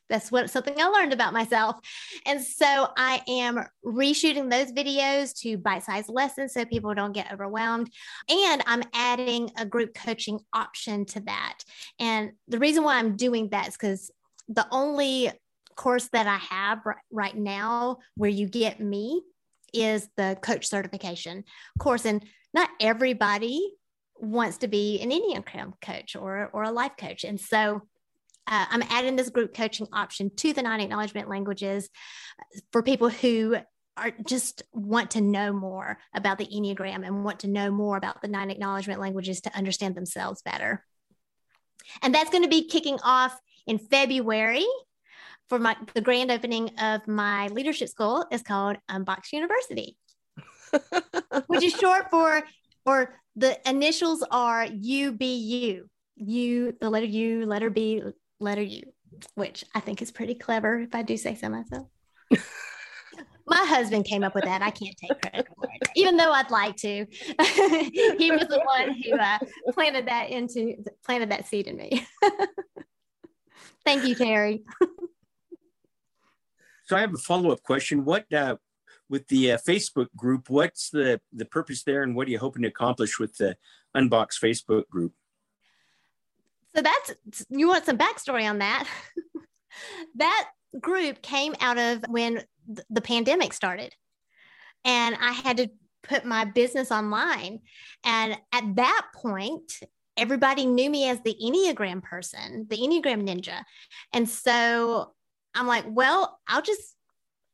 that's 0.10 0.32
what 0.32 0.50
something 0.50 0.80
I 0.80 0.88
learned 0.88 1.13
about 1.13 1.34
myself. 1.34 1.78
And 2.26 2.41
so 2.41 2.88
I 2.98 3.22
am 3.28 3.65
reshooting 3.86 4.50
those 4.50 4.72
videos 4.72 5.38
to 5.41 5.58
bite-sized 5.58 6.10
lessons 6.10 6.54
so 6.54 6.65
people 6.65 6.93
don't 6.93 7.12
get 7.12 7.32
overwhelmed. 7.32 7.91
And 8.30 8.63
I'm 8.65 8.84
adding 8.93 9.52
a 9.58 9.65
group 9.65 9.93
coaching 9.93 10.39
option 10.54 11.06
to 11.06 11.20
that. 11.22 11.60
And 12.00 12.32
the 12.48 12.60
reason 12.60 12.84
why 12.84 12.96
I'm 12.98 13.15
doing 13.15 13.50
that 13.50 13.70
is 13.70 13.74
because 13.74 14.12
the 14.48 14.67
only 14.72 15.32
course 15.76 16.10
that 16.13 16.28
I 16.28 16.38
have 16.38 16.80
right 17.12 17.36
now 17.36 17.98
where 18.15 18.30
you 18.30 18.48
get 18.48 18.80
me 18.80 19.22
is 19.74 20.10
the 20.17 20.38
coach 20.41 20.67
certification 20.67 21.43
course. 21.80 22.06
And 22.06 22.26
not 22.54 22.70
everybody 22.80 23.74
wants 24.20 24.58
to 24.60 24.67
be 24.67 25.00
an 25.02 25.12
Enneagram 25.12 25.74
coach 25.82 26.15
or, 26.15 26.50
or 26.54 26.63
a 26.63 26.72
life 26.72 26.93
coach. 26.98 27.24
And 27.24 27.39
so 27.39 27.82
uh, 28.48 28.66
I'm 28.70 28.84
adding 28.90 29.16
this 29.16 29.30
group 29.30 29.54
coaching 29.54 29.88
option 29.92 30.32
to 30.38 30.54
the 30.54 30.62
nine 30.62 30.80
acknowledgement 30.80 31.30
languages 31.30 31.90
for 32.72 32.82
people 32.82 33.10
who 33.10 33.58
are 33.98 34.12
just 34.26 34.64
want 34.74 35.12
to 35.12 35.22
know 35.22 35.52
more 35.52 35.98
about 36.14 36.38
the 36.38 36.46
Enneagram 36.46 37.06
and 37.06 37.24
want 37.24 37.40
to 37.42 37.48
know 37.48 37.72
more 37.72 37.98
about 37.98 38.22
the 38.22 38.28
nine 38.28 38.50
acknowledgement 38.50 39.02
languages 39.02 39.42
to 39.42 39.58
understand 39.58 39.96
themselves 39.96 40.42
better. 40.44 40.84
And 42.02 42.14
that's 42.14 42.30
going 42.30 42.44
to 42.44 42.50
be 42.50 42.68
kicking 42.68 43.00
off 43.04 43.38
in 43.66 43.80
February 43.80 44.66
for 45.50 45.60
my 45.60 45.76
the 45.94 46.02
grand 46.02 46.32
opening 46.32 46.72
of 46.80 47.08
my 47.08 47.48
leadership 47.48 47.90
school 47.90 48.26
is 48.32 48.42
called 48.42 48.78
Unbox 48.90 49.32
University, 49.32 49.98
which 51.48 51.64
is 51.64 51.74
short 51.74 52.10
for 52.10 52.44
or 52.86 53.16
the 53.36 53.58
initials 53.70 54.24
are 54.30 54.66
UBU. 54.66 55.84
U, 56.20 56.76
the 56.82 56.90
letter 56.90 57.06
U, 57.06 57.46
letter 57.46 57.70
B, 57.70 58.02
letter 58.39 58.62
U, 58.62 58.82
which 59.36 59.63
I 59.73 59.80
think 59.80 60.02
is 60.02 60.12
pretty 60.12 60.36
clever 60.36 60.80
if 60.80 60.93
I 60.93 61.02
do 61.02 61.17
say 61.17 61.36
so 61.36 61.50
myself. 61.50 61.88
My 63.50 63.63
husband 63.65 64.04
came 64.06 64.26
up 64.26 64.36
with 64.36 64.43
that. 64.43 64.62
I 64.62 64.71
can't 64.71 64.95
take 64.97 65.21
credit 65.21 65.47
for 65.56 65.69
it, 65.73 65.89
even 65.95 66.17
though 66.17 66.34
I'd 66.34 66.52
like 66.52 66.76
to. 66.78 67.06
he 68.17 68.30
was 68.30 68.45
the 68.50 68.62
one 68.65 68.93
who 69.02 69.17
uh, 69.17 69.39
planted 69.71 70.08
that 70.10 70.30
into 70.30 70.76
planted 71.06 71.32
that 71.32 71.47
seed 71.47 71.67
in 71.67 71.78
me. 71.78 72.06
Thank 73.86 74.04
you, 74.04 74.15
Terry. 74.15 74.63
so 76.88 76.97
I 76.97 77.00
have 77.00 77.13
a 77.13 77.17
follow 77.17 77.52
up 77.52 77.63
question. 77.63 78.04
What 78.04 78.32
uh, 78.34 78.58
with 79.10 79.26
the 79.30 79.54
uh, 79.54 79.58
Facebook 79.65 80.08
group? 80.17 80.50
What's 80.50 80.89
the 80.89 81.21
the 81.32 81.45
purpose 81.45 81.84
there, 81.84 82.04
and 82.04 82.17
what 82.17 82.28
are 82.28 82.32
you 82.32 82.39
hoping 82.39 82.63
to 82.63 82.67
accomplish 82.67 83.17
with 83.17 83.38
the 83.38 83.56
Unbox 83.95 84.41
Facebook 84.43 84.89
group? 84.89 85.13
So 86.78 86.84
that's 86.84 87.46
you 87.50 87.68
want 87.68 87.86
some 87.86 87.98
backstory 87.98 88.48
on 88.48 88.60
that. 88.60 88.88
that 90.16 90.50
group 90.80 91.24
came 91.24 91.56
out 91.60 91.80
of 91.80 92.04
when 92.08 92.44
the 92.90 93.02
pandemic 93.02 93.54
started. 93.54 93.96
And 94.86 95.16
I 95.20 95.32
had 95.32 95.58
to 95.58 95.70
put 96.04 96.24
my 96.24 96.46
business 96.46 96.92
online. 96.92 97.62
And 98.04 98.38
at 98.54 98.76
that 98.76 99.08
point, 99.16 99.80
everybody 100.18 100.68
knew 100.68 100.90
me 100.90 101.10
as 101.10 101.19
the 101.21 101.36
Enneagram 101.44 102.04
person, 102.04 102.67
the 102.69 102.78
Enneagram 102.78 103.28
ninja. 103.28 103.63
And 104.13 104.30
so 104.30 105.13
I'm 105.56 105.65
like, 105.65 105.86
well, 105.88 106.40
I'll 106.48 106.62
just 106.62 106.96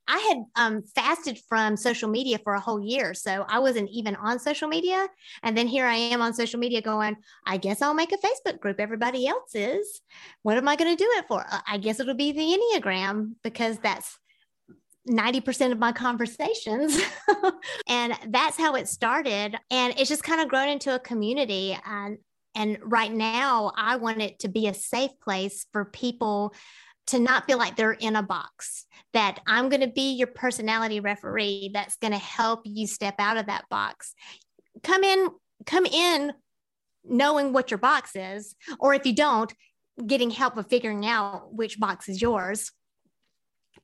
I 0.07 0.17
had 0.19 0.37
um, 0.55 0.83
fasted 0.95 1.39
from 1.47 1.77
social 1.77 2.09
media 2.09 2.37
for 2.43 2.53
a 2.53 2.59
whole 2.59 2.81
year. 2.81 3.13
So 3.13 3.45
I 3.47 3.59
wasn't 3.59 3.89
even 3.89 4.15
on 4.15 4.39
social 4.39 4.67
media. 4.67 5.07
And 5.43 5.57
then 5.57 5.67
here 5.67 5.85
I 5.85 5.95
am 5.95 6.21
on 6.21 6.33
social 6.33 6.59
media 6.59 6.81
going, 6.81 7.15
I 7.45 7.57
guess 7.57 7.81
I'll 7.81 7.93
make 7.93 8.11
a 8.11 8.17
Facebook 8.17 8.59
group. 8.59 8.79
Everybody 8.79 9.27
else 9.27 9.55
is. 9.55 10.01
What 10.41 10.57
am 10.57 10.67
I 10.67 10.75
going 10.75 10.95
to 10.95 11.01
do 11.01 11.09
it 11.13 11.25
for? 11.27 11.45
I 11.67 11.77
guess 11.77 11.99
it'll 11.99 12.15
be 12.15 12.31
the 12.31 12.39
Enneagram 12.75 13.33
because 13.43 13.77
that's 13.79 14.17
90% 15.09 15.71
of 15.71 15.79
my 15.79 15.91
conversations. 15.91 16.99
and 17.87 18.13
that's 18.27 18.57
how 18.57 18.75
it 18.75 18.87
started. 18.87 19.55
And 19.71 19.93
it's 19.97 20.09
just 20.09 20.23
kind 20.23 20.41
of 20.41 20.49
grown 20.49 20.69
into 20.69 20.93
a 20.95 20.99
community. 20.99 21.77
And, 21.85 22.17
and 22.55 22.77
right 22.83 23.11
now, 23.11 23.71
I 23.75 23.95
want 23.97 24.21
it 24.21 24.39
to 24.39 24.47
be 24.47 24.67
a 24.67 24.73
safe 24.73 25.11
place 25.21 25.65
for 25.71 25.85
people 25.85 26.53
to 27.07 27.19
not 27.19 27.45
feel 27.45 27.57
like 27.57 27.75
they're 27.75 27.91
in 27.91 28.15
a 28.15 28.23
box, 28.23 28.85
that 29.13 29.39
I'm 29.45 29.69
going 29.69 29.81
to 29.81 29.87
be 29.87 30.13
your 30.13 30.27
personality 30.27 30.99
referee 30.99 31.71
that's 31.73 31.97
going 31.97 32.13
to 32.13 32.19
help 32.19 32.61
you 32.63 32.87
step 32.87 33.15
out 33.19 33.37
of 33.37 33.47
that 33.47 33.65
box. 33.69 34.13
Come 34.83 35.03
in, 35.03 35.29
come 35.65 35.85
in 35.85 36.33
knowing 37.03 37.53
what 37.53 37.71
your 37.71 37.77
box 37.77 38.15
is, 38.15 38.55
or 38.79 38.93
if 38.93 39.05
you 39.05 39.13
don't, 39.13 39.53
getting 40.05 40.29
help 40.29 40.55
with 40.55 40.69
figuring 40.69 41.05
out 41.05 41.53
which 41.53 41.79
box 41.79 42.09
is 42.09 42.21
yours 42.21 42.71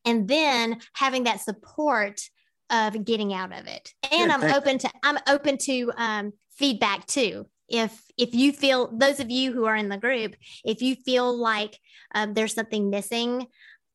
and 0.06 0.28
then 0.28 0.80
having 0.94 1.24
that 1.24 1.42
support 1.42 2.22
of 2.70 3.04
getting 3.04 3.34
out 3.34 3.52
of 3.52 3.68
it 3.68 3.94
and 4.12 4.32
i'm 4.32 4.44
open 4.44 4.78
to 4.78 4.90
i'm 5.04 5.18
open 5.28 5.58
to 5.58 5.92
um, 5.98 6.32
feedback 6.52 7.06
too 7.08 7.46
if 7.70 8.02
if 8.18 8.34
you 8.34 8.52
feel 8.52 8.90
those 8.92 9.20
of 9.20 9.30
you 9.30 9.54
who 9.54 9.66
are 9.66 9.76
in 9.76 9.90
the 9.90 9.98
group 9.98 10.36
if 10.66 10.82
you 10.82 10.96
feel 10.96 11.36
like 11.36 11.80
um, 12.16 12.34
there's 12.34 12.54
something 12.54 12.90
missing 12.90 13.48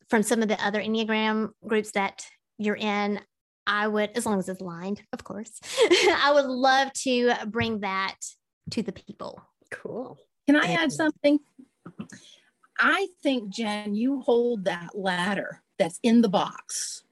from 0.08 0.22
some 0.22 0.42
of 0.42 0.48
the 0.48 0.64
other 0.64 0.80
enneagram 0.80 1.50
groups 1.66 1.92
that 1.92 2.24
you're 2.58 2.76
in 2.76 3.20
i 3.66 3.86
would 3.88 4.10
as 4.16 4.26
long 4.26 4.38
as 4.38 4.48
it's 4.48 4.60
lined 4.60 5.02
of 5.12 5.24
course 5.24 5.60
i 6.22 6.30
would 6.32 6.46
love 6.46 6.92
to 6.92 7.32
bring 7.46 7.80
that 7.80 8.16
to 8.70 8.82
the 8.82 8.92
people. 8.92 9.42
Cool. 9.70 10.18
Can 10.46 10.56
i 10.56 10.72
add 10.72 10.92
something? 10.92 11.40
I 12.78 13.08
think 13.22 13.50
jen 13.50 13.94
you 13.94 14.20
hold 14.20 14.64
that 14.64 14.90
ladder 14.94 15.62
that's 15.78 16.00
in 16.02 16.22
the 16.22 16.28
box 16.28 17.04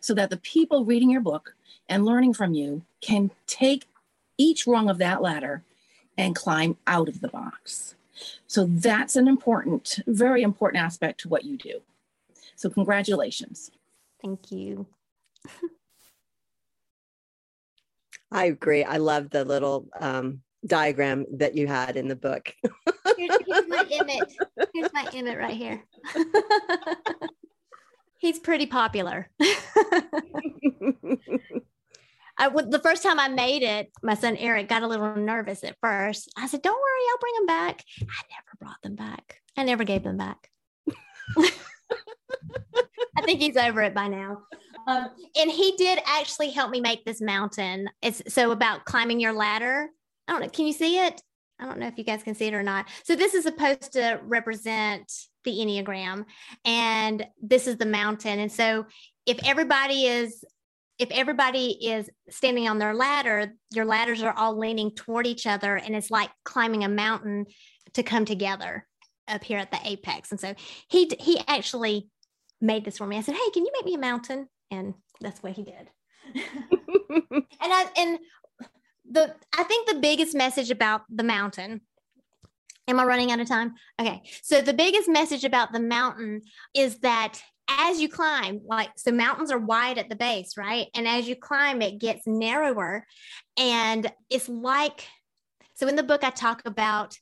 so 0.00 0.14
that 0.14 0.30
the 0.30 0.36
people 0.38 0.84
reading 0.84 1.10
your 1.10 1.20
book 1.20 1.54
and 1.88 2.04
learning 2.04 2.34
from 2.34 2.54
you 2.54 2.82
can 3.00 3.30
take 3.46 3.86
each 4.38 4.66
rung 4.66 4.88
of 4.88 4.98
that 4.98 5.22
ladder 5.22 5.62
and 6.20 6.36
climb 6.36 6.76
out 6.86 7.08
of 7.08 7.20
the 7.20 7.28
box. 7.28 7.94
So 8.46 8.66
that's 8.68 9.16
an 9.16 9.26
important, 9.26 10.00
very 10.06 10.42
important 10.42 10.82
aspect 10.82 11.20
to 11.20 11.28
what 11.28 11.44
you 11.44 11.56
do. 11.56 11.80
So, 12.56 12.68
congratulations. 12.68 13.70
Thank 14.22 14.52
you. 14.52 14.86
I 18.30 18.44
agree. 18.44 18.84
I 18.84 18.98
love 18.98 19.30
the 19.30 19.44
little 19.44 19.88
um, 19.98 20.42
diagram 20.66 21.24
that 21.32 21.56
you 21.56 21.66
had 21.66 21.96
in 21.96 22.06
the 22.06 22.16
book. 22.16 22.54
here's, 23.16 23.38
here's 23.46 23.68
my 23.68 23.86
Emmet. 23.90 24.32
Here's 24.74 24.92
my 24.92 25.08
Emmet 25.14 25.38
right 25.38 25.56
here. 25.56 25.82
He's 28.18 28.38
pretty 28.38 28.66
popular. 28.66 29.30
I, 32.40 32.48
the 32.48 32.80
first 32.82 33.02
time 33.02 33.20
I 33.20 33.28
made 33.28 33.62
it, 33.62 33.90
my 34.02 34.14
son 34.14 34.34
Eric 34.38 34.66
got 34.68 34.82
a 34.82 34.88
little 34.88 35.14
nervous 35.14 35.62
at 35.62 35.76
first. 35.82 36.32
I 36.38 36.46
said, 36.46 36.62
"Don't 36.62 36.72
worry, 36.72 37.02
I'll 37.10 37.18
bring 37.18 37.34
them 37.34 37.46
back." 37.46 37.84
I 38.00 38.22
never 38.30 38.56
brought 38.58 38.82
them 38.82 38.94
back. 38.96 39.40
I 39.58 39.64
never 39.64 39.84
gave 39.84 40.02
them 40.02 40.16
back. 40.16 40.48
I 41.38 43.22
think 43.22 43.40
he's 43.40 43.58
over 43.58 43.82
it 43.82 43.94
by 43.94 44.08
now. 44.08 44.38
Um, 44.86 45.10
and 45.36 45.50
he 45.50 45.76
did 45.76 46.00
actually 46.06 46.50
help 46.50 46.70
me 46.70 46.80
make 46.80 47.04
this 47.04 47.20
mountain. 47.20 47.90
It's 48.00 48.22
so 48.32 48.52
about 48.52 48.86
climbing 48.86 49.20
your 49.20 49.34
ladder. 49.34 49.88
I 50.26 50.32
don't 50.32 50.40
know. 50.40 50.48
Can 50.48 50.66
you 50.66 50.72
see 50.72 50.98
it? 50.98 51.20
I 51.58 51.66
don't 51.66 51.78
know 51.78 51.88
if 51.88 51.98
you 51.98 52.04
guys 52.04 52.22
can 52.22 52.34
see 52.34 52.46
it 52.46 52.54
or 52.54 52.62
not. 52.62 52.86
So 53.04 53.14
this 53.14 53.34
is 53.34 53.44
supposed 53.44 53.92
to 53.92 54.18
represent 54.24 55.12
the 55.44 55.58
Enneagram, 55.58 56.24
and 56.64 57.26
this 57.42 57.66
is 57.66 57.76
the 57.76 57.84
mountain. 57.84 58.38
And 58.38 58.50
so 58.50 58.86
if 59.26 59.38
everybody 59.44 60.06
is 60.06 60.42
if 61.00 61.10
everybody 61.12 61.70
is 61.88 62.10
standing 62.28 62.68
on 62.68 62.78
their 62.78 62.94
ladder, 62.94 63.54
your 63.72 63.86
ladders 63.86 64.22
are 64.22 64.34
all 64.36 64.58
leaning 64.58 64.90
toward 64.94 65.26
each 65.26 65.46
other, 65.46 65.76
and 65.76 65.96
it's 65.96 66.10
like 66.10 66.30
climbing 66.44 66.84
a 66.84 66.90
mountain 66.90 67.46
to 67.94 68.02
come 68.02 68.26
together 68.26 68.86
up 69.26 69.42
here 69.42 69.58
at 69.58 69.70
the 69.70 69.80
apex. 69.82 70.30
And 70.30 70.38
so 70.38 70.54
he 70.90 71.10
he 71.18 71.40
actually 71.48 72.10
made 72.60 72.84
this 72.84 72.98
for 72.98 73.06
me. 73.06 73.16
I 73.16 73.22
said, 73.22 73.34
"Hey, 73.34 73.50
can 73.50 73.64
you 73.64 73.72
make 73.72 73.86
me 73.86 73.94
a 73.94 73.98
mountain?" 73.98 74.46
And 74.70 74.92
that's 75.22 75.42
what 75.42 75.52
he 75.52 75.64
did. 75.64 75.88
and 76.34 77.44
I 77.60 77.86
and 77.96 78.18
the 79.10 79.34
I 79.56 79.62
think 79.64 79.88
the 79.88 80.00
biggest 80.00 80.34
message 80.34 80.70
about 80.70 81.02
the 81.08 81.24
mountain. 81.24 81.80
Am 82.88 83.00
I 83.00 83.04
running 83.04 83.32
out 83.32 83.40
of 83.40 83.48
time? 83.48 83.74
Okay. 83.98 84.20
So 84.42 84.60
the 84.60 84.74
biggest 84.74 85.08
message 85.08 85.44
about 85.44 85.72
the 85.72 85.80
mountain 85.80 86.42
is 86.74 86.98
that 86.98 87.40
as 87.78 88.00
you 88.00 88.08
climb, 88.08 88.60
like 88.66 88.90
so 88.96 89.12
mountains 89.12 89.50
are 89.50 89.58
wide 89.58 89.98
at 89.98 90.08
the 90.08 90.16
base, 90.16 90.56
right? 90.56 90.88
And 90.94 91.06
as 91.06 91.28
you 91.28 91.36
climb, 91.36 91.82
it 91.82 91.98
gets 91.98 92.26
narrower. 92.26 93.06
And 93.56 94.10
it's 94.28 94.48
like, 94.48 95.06
so 95.74 95.86
in 95.88 95.96
the 95.96 96.02
book, 96.02 96.24
I 96.24 96.30
talk 96.30 96.62
about 96.66 97.16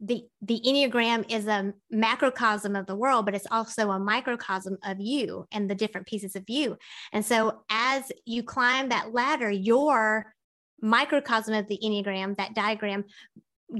the 0.00 0.24
the 0.42 0.60
enneagram 0.66 1.24
is 1.30 1.46
a 1.46 1.72
macrocosm 1.92 2.76
of 2.76 2.86
the 2.86 2.96
world 2.96 3.24
but 3.24 3.34
it's 3.34 3.46
also 3.50 3.90
a 3.90 3.98
microcosm 3.98 4.76
of 4.84 5.00
you 5.00 5.46
and 5.52 5.70
the 5.70 5.74
different 5.74 6.06
pieces 6.06 6.34
of 6.34 6.42
you 6.48 6.76
and 7.12 7.24
so 7.24 7.62
as 7.70 8.10
you 8.26 8.42
climb 8.42 8.88
that 8.88 9.12
ladder 9.12 9.50
your 9.50 10.34
microcosm 10.82 11.54
of 11.54 11.68
the 11.68 11.78
enneagram 11.82 12.36
that 12.36 12.54
diagram 12.54 13.04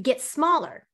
gets 0.00 0.24
smaller 0.24 0.86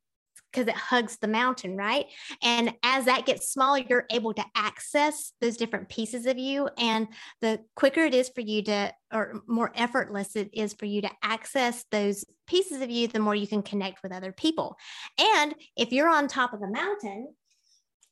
because 0.50 0.66
it 0.66 0.74
hugs 0.74 1.16
the 1.18 1.28
mountain, 1.28 1.76
right? 1.76 2.06
And 2.42 2.74
as 2.82 3.04
that 3.04 3.26
gets 3.26 3.52
smaller, 3.52 3.82
you're 3.88 4.06
able 4.10 4.34
to 4.34 4.44
access 4.54 5.32
those 5.40 5.56
different 5.56 5.88
pieces 5.88 6.26
of 6.26 6.38
you. 6.38 6.68
And 6.78 7.08
the 7.40 7.60
quicker 7.76 8.04
it 8.04 8.14
is 8.14 8.28
for 8.28 8.40
you 8.40 8.62
to, 8.64 8.92
or 9.12 9.42
more 9.46 9.72
effortless 9.74 10.36
it 10.36 10.50
is 10.52 10.72
for 10.74 10.86
you 10.86 11.02
to 11.02 11.10
access 11.22 11.84
those 11.90 12.24
pieces 12.46 12.80
of 12.80 12.90
you, 12.90 13.08
the 13.08 13.20
more 13.20 13.34
you 13.34 13.46
can 13.46 13.62
connect 13.62 14.02
with 14.02 14.12
other 14.12 14.32
people. 14.32 14.76
And 15.18 15.54
if 15.76 15.92
you're 15.92 16.08
on 16.08 16.28
top 16.28 16.52
of 16.52 16.60
the 16.60 16.68
mountain, 16.68 17.34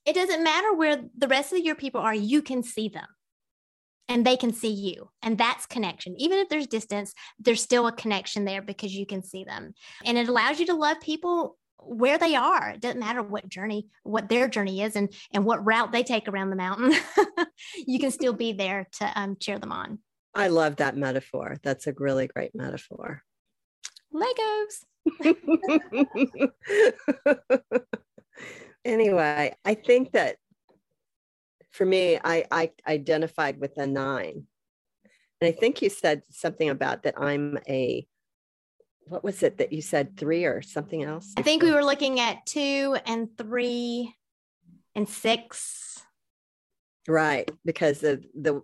it 0.07 0.15
doesn't 0.15 0.45
matter 0.45 0.75
where 0.75 1.03
the 1.17 1.29
rest 1.29 1.53
of 1.53 1.59
your 1.59 1.75
people 1.75 2.01
are, 2.01 2.15
you 2.15 2.41
can 2.41 2.63
see 2.63 2.89
them 2.89 3.07
and 4.09 4.25
they 4.25 4.37
can 4.37 4.53
see 4.53 4.73
you. 4.73 5.11
And 5.23 5.37
that's 5.37 5.67
connection. 5.67 6.15
Even 6.19 6.39
if 6.39 6.49
there's 6.49 6.67
distance, 6.67 7.13
there's 7.39 7.63
still 7.63 7.87
a 7.87 7.93
connection 7.93 8.45
there 8.45 8.63
because 8.63 8.95
you 8.95 9.07
can 9.07 9.23
see 9.23 9.45
them. 9.45 9.75
And 10.05 10.17
it 10.17 10.29
allows 10.29 10.59
you 10.59 10.67
to 10.67 10.75
love 10.75 11.01
people 11.01 11.59
where 11.81 12.19
they 12.19 12.35
are. 12.35 12.71
It 12.71 12.81
doesn't 12.81 13.01
matter 13.01 13.23
what 13.23 13.49
journey, 13.49 13.89
what 14.03 14.29
their 14.29 14.49
journey 14.49 14.83
is, 14.83 14.97
and 14.97 15.13
and 15.33 15.45
what 15.45 15.65
route 15.65 15.93
they 15.93 16.03
take 16.03 16.29
around 16.29 16.51
the 16.51 16.57
mountain. 16.57 16.93
you 17.87 17.99
can 17.99 18.11
still 18.11 18.33
be 18.33 18.53
there 18.53 18.89
to 18.99 19.13
um, 19.15 19.37
cheer 19.41 19.59
them 19.59 19.73
on. 19.73 19.99
I 20.35 20.49
love 20.49 20.77
that 20.77 20.97
metaphor. 20.97 21.57
That's 21.63 21.87
a 21.87 21.95
really 21.97 22.29
great 22.29 22.55
metaphor. 22.55 23.23
Legos. 24.15 24.85
anyway, 28.85 29.55
I 29.65 29.75
think 29.75 30.13
that 30.13 30.37
for 31.71 31.85
me, 31.85 32.19
I, 32.23 32.45
I 32.51 32.71
identified 32.87 33.61
with 33.61 33.77
a 33.79 33.87
nine. 33.87 34.47
And 35.41 35.49
I 35.49 35.53
think 35.53 35.83
you 35.83 35.91
said 35.91 36.23
something 36.31 36.69
about 36.69 37.05
that 37.05 37.15
I'm 37.17 37.59
a 37.69 38.07
what 39.09 39.25
was 39.25 39.43
it 39.43 39.59
that 39.59 39.73
you 39.73 39.83
said 39.83 40.17
three 40.17 40.45
or 40.45 40.63
something 40.63 41.03
else? 41.03 41.33
I 41.37 41.43
think 41.43 41.63
we 41.63 41.73
were 41.73 41.85
looking 41.85 42.21
at 42.21 42.47
two 42.47 42.97
and 43.07 43.29
three 43.37 44.15
and 44.95 45.09
six. 45.09 46.03
Right, 47.07 47.51
because 47.65 48.01
the 48.01 48.23
the 48.39 48.63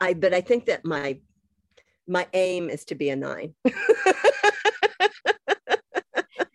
I 0.00 0.14
but 0.14 0.32
I 0.32 0.40
think 0.40 0.66
that 0.66 0.84
my 0.84 1.18
my 2.06 2.26
aim 2.32 2.70
is 2.70 2.84
to 2.86 2.94
be 2.94 3.10
a 3.10 3.16
nine. 3.16 3.54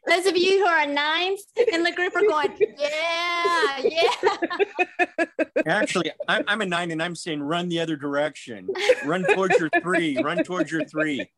Those 0.08 0.26
of 0.26 0.36
you 0.36 0.60
who 0.60 0.66
are 0.66 0.86
nines 0.86 1.46
in 1.72 1.84
the 1.84 1.92
group 1.94 2.14
are 2.14 2.22
going, 2.22 2.52
yeah, 2.78 3.82
yeah. 3.82 5.26
Actually, 5.66 6.12
I'm, 6.28 6.44
I'm 6.48 6.60
a 6.60 6.66
nine 6.66 6.92
and 6.92 7.02
I'm 7.02 7.16
saying 7.16 7.42
run 7.42 7.70
the 7.70 7.80
other 7.80 7.96
direction. 7.96 8.68
Run 9.06 9.24
towards 9.24 9.58
your 9.58 9.70
three. 9.82 10.22
Run 10.22 10.44
towards 10.44 10.70
your 10.70 10.84
three 10.84 11.30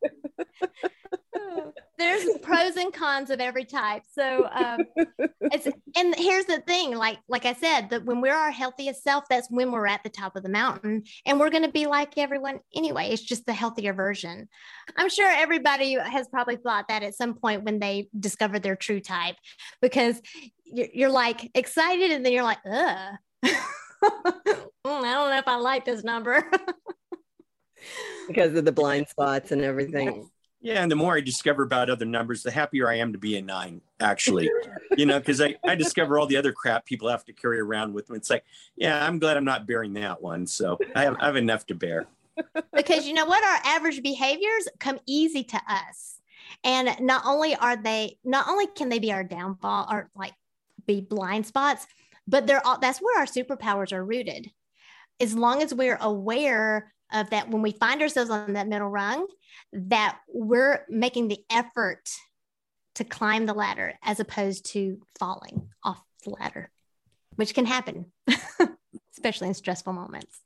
there's 1.98 2.26
pros 2.42 2.76
and 2.76 2.92
cons 2.92 3.30
of 3.30 3.40
every 3.40 3.64
type. 3.64 4.02
So 4.12 4.48
um, 4.52 4.80
it's 5.40 5.66
and 5.96 6.14
here's 6.16 6.46
the 6.46 6.60
thing, 6.66 6.96
like 6.96 7.18
like 7.28 7.44
I 7.44 7.54
said, 7.54 7.90
that 7.90 8.04
when 8.04 8.20
we're 8.20 8.34
our 8.34 8.50
healthiest 8.50 9.02
self, 9.02 9.24
that's 9.28 9.48
when 9.50 9.70
we're 9.70 9.86
at 9.86 10.02
the 10.02 10.10
top 10.10 10.36
of 10.36 10.42
the 10.42 10.48
mountain, 10.48 11.04
and 11.26 11.38
we're 11.38 11.50
going 11.50 11.64
to 11.64 11.70
be 11.70 11.86
like 11.86 12.18
everyone 12.18 12.60
anyway. 12.74 13.08
It's 13.10 13.22
just 13.22 13.46
the 13.46 13.52
healthier 13.52 13.92
version. 13.92 14.48
I'm 14.96 15.08
sure 15.08 15.30
everybody 15.30 15.94
has 15.94 16.28
probably 16.28 16.56
thought 16.56 16.88
that 16.88 17.02
at 17.02 17.14
some 17.14 17.34
point 17.34 17.64
when 17.64 17.78
they 17.78 18.08
discovered 18.18 18.62
their 18.62 18.76
true 18.76 19.00
type, 19.00 19.36
because 19.80 20.20
you're, 20.64 20.88
you're 20.92 21.10
like 21.10 21.50
excited, 21.54 22.10
and 22.10 22.24
then 22.24 22.32
you're 22.32 22.44
like, 22.44 22.58
ugh. 22.70 23.14
Mm, 24.86 25.02
I 25.02 25.14
don't 25.14 25.30
know 25.30 25.38
if 25.38 25.48
I 25.48 25.56
like 25.56 25.86
this 25.86 26.04
number. 26.04 26.44
because 28.28 28.54
of 28.54 28.64
the 28.64 28.72
blind 28.72 29.08
spots 29.08 29.52
and 29.52 29.62
everything. 29.62 30.28
Yeah, 30.64 30.82
and 30.82 30.90
the 30.90 30.96
more 30.96 31.14
I 31.14 31.20
discover 31.20 31.62
about 31.62 31.90
other 31.90 32.06
numbers, 32.06 32.42
the 32.42 32.50
happier 32.50 32.88
I 32.88 32.94
am 32.94 33.12
to 33.12 33.18
be 33.18 33.36
a 33.36 33.42
nine, 33.42 33.82
actually. 34.00 34.48
you 34.96 35.04
know, 35.04 35.18
because 35.18 35.42
I, 35.42 35.56
I 35.62 35.74
discover 35.74 36.18
all 36.18 36.26
the 36.26 36.38
other 36.38 36.52
crap 36.52 36.86
people 36.86 37.06
have 37.10 37.22
to 37.26 37.34
carry 37.34 37.60
around 37.60 37.92
with 37.92 38.06
them. 38.06 38.16
It's 38.16 38.30
like, 38.30 38.44
yeah, 38.74 39.06
I'm 39.06 39.18
glad 39.18 39.36
I'm 39.36 39.44
not 39.44 39.66
bearing 39.66 39.92
that 39.92 40.22
one. 40.22 40.46
So 40.46 40.78
I 40.96 41.02
have, 41.02 41.16
I 41.20 41.26
have 41.26 41.36
enough 41.36 41.66
to 41.66 41.74
bear. 41.74 42.06
because 42.72 43.06
you 43.06 43.12
know 43.12 43.26
what? 43.26 43.44
Our 43.44 43.74
average 43.74 44.02
behaviors 44.02 44.66
come 44.80 44.98
easy 45.04 45.44
to 45.44 45.60
us. 45.68 46.18
And 46.64 46.96
not 46.98 47.24
only 47.26 47.54
are 47.54 47.76
they, 47.76 48.16
not 48.24 48.48
only 48.48 48.66
can 48.66 48.88
they 48.88 48.98
be 48.98 49.12
our 49.12 49.22
downfall 49.22 49.88
or 49.90 50.08
like 50.16 50.32
be 50.86 51.02
blind 51.02 51.44
spots, 51.44 51.86
but 52.26 52.46
they're 52.46 52.66
all, 52.66 52.78
that's 52.78 53.00
where 53.00 53.18
our 53.18 53.26
superpowers 53.26 53.92
are 53.92 54.02
rooted. 54.02 54.50
As 55.20 55.34
long 55.34 55.62
as 55.62 55.74
we're 55.74 55.98
aware 56.00 56.93
of 57.12 57.30
that 57.30 57.48
when 57.48 57.62
we 57.62 57.72
find 57.72 58.02
ourselves 58.02 58.30
on 58.30 58.54
that 58.54 58.68
middle 58.68 58.88
rung, 58.88 59.26
that 59.72 60.18
we're 60.28 60.84
making 60.88 61.28
the 61.28 61.38
effort 61.50 62.08
to 62.96 63.04
climb 63.04 63.46
the 63.46 63.54
ladder 63.54 63.94
as 64.02 64.20
opposed 64.20 64.66
to 64.66 65.00
falling 65.18 65.68
off 65.82 66.02
the 66.24 66.30
ladder, 66.30 66.70
which 67.36 67.54
can 67.54 67.66
happen, 67.66 68.06
especially 69.12 69.48
in 69.48 69.54
stressful 69.54 69.92
moments. 69.92 70.40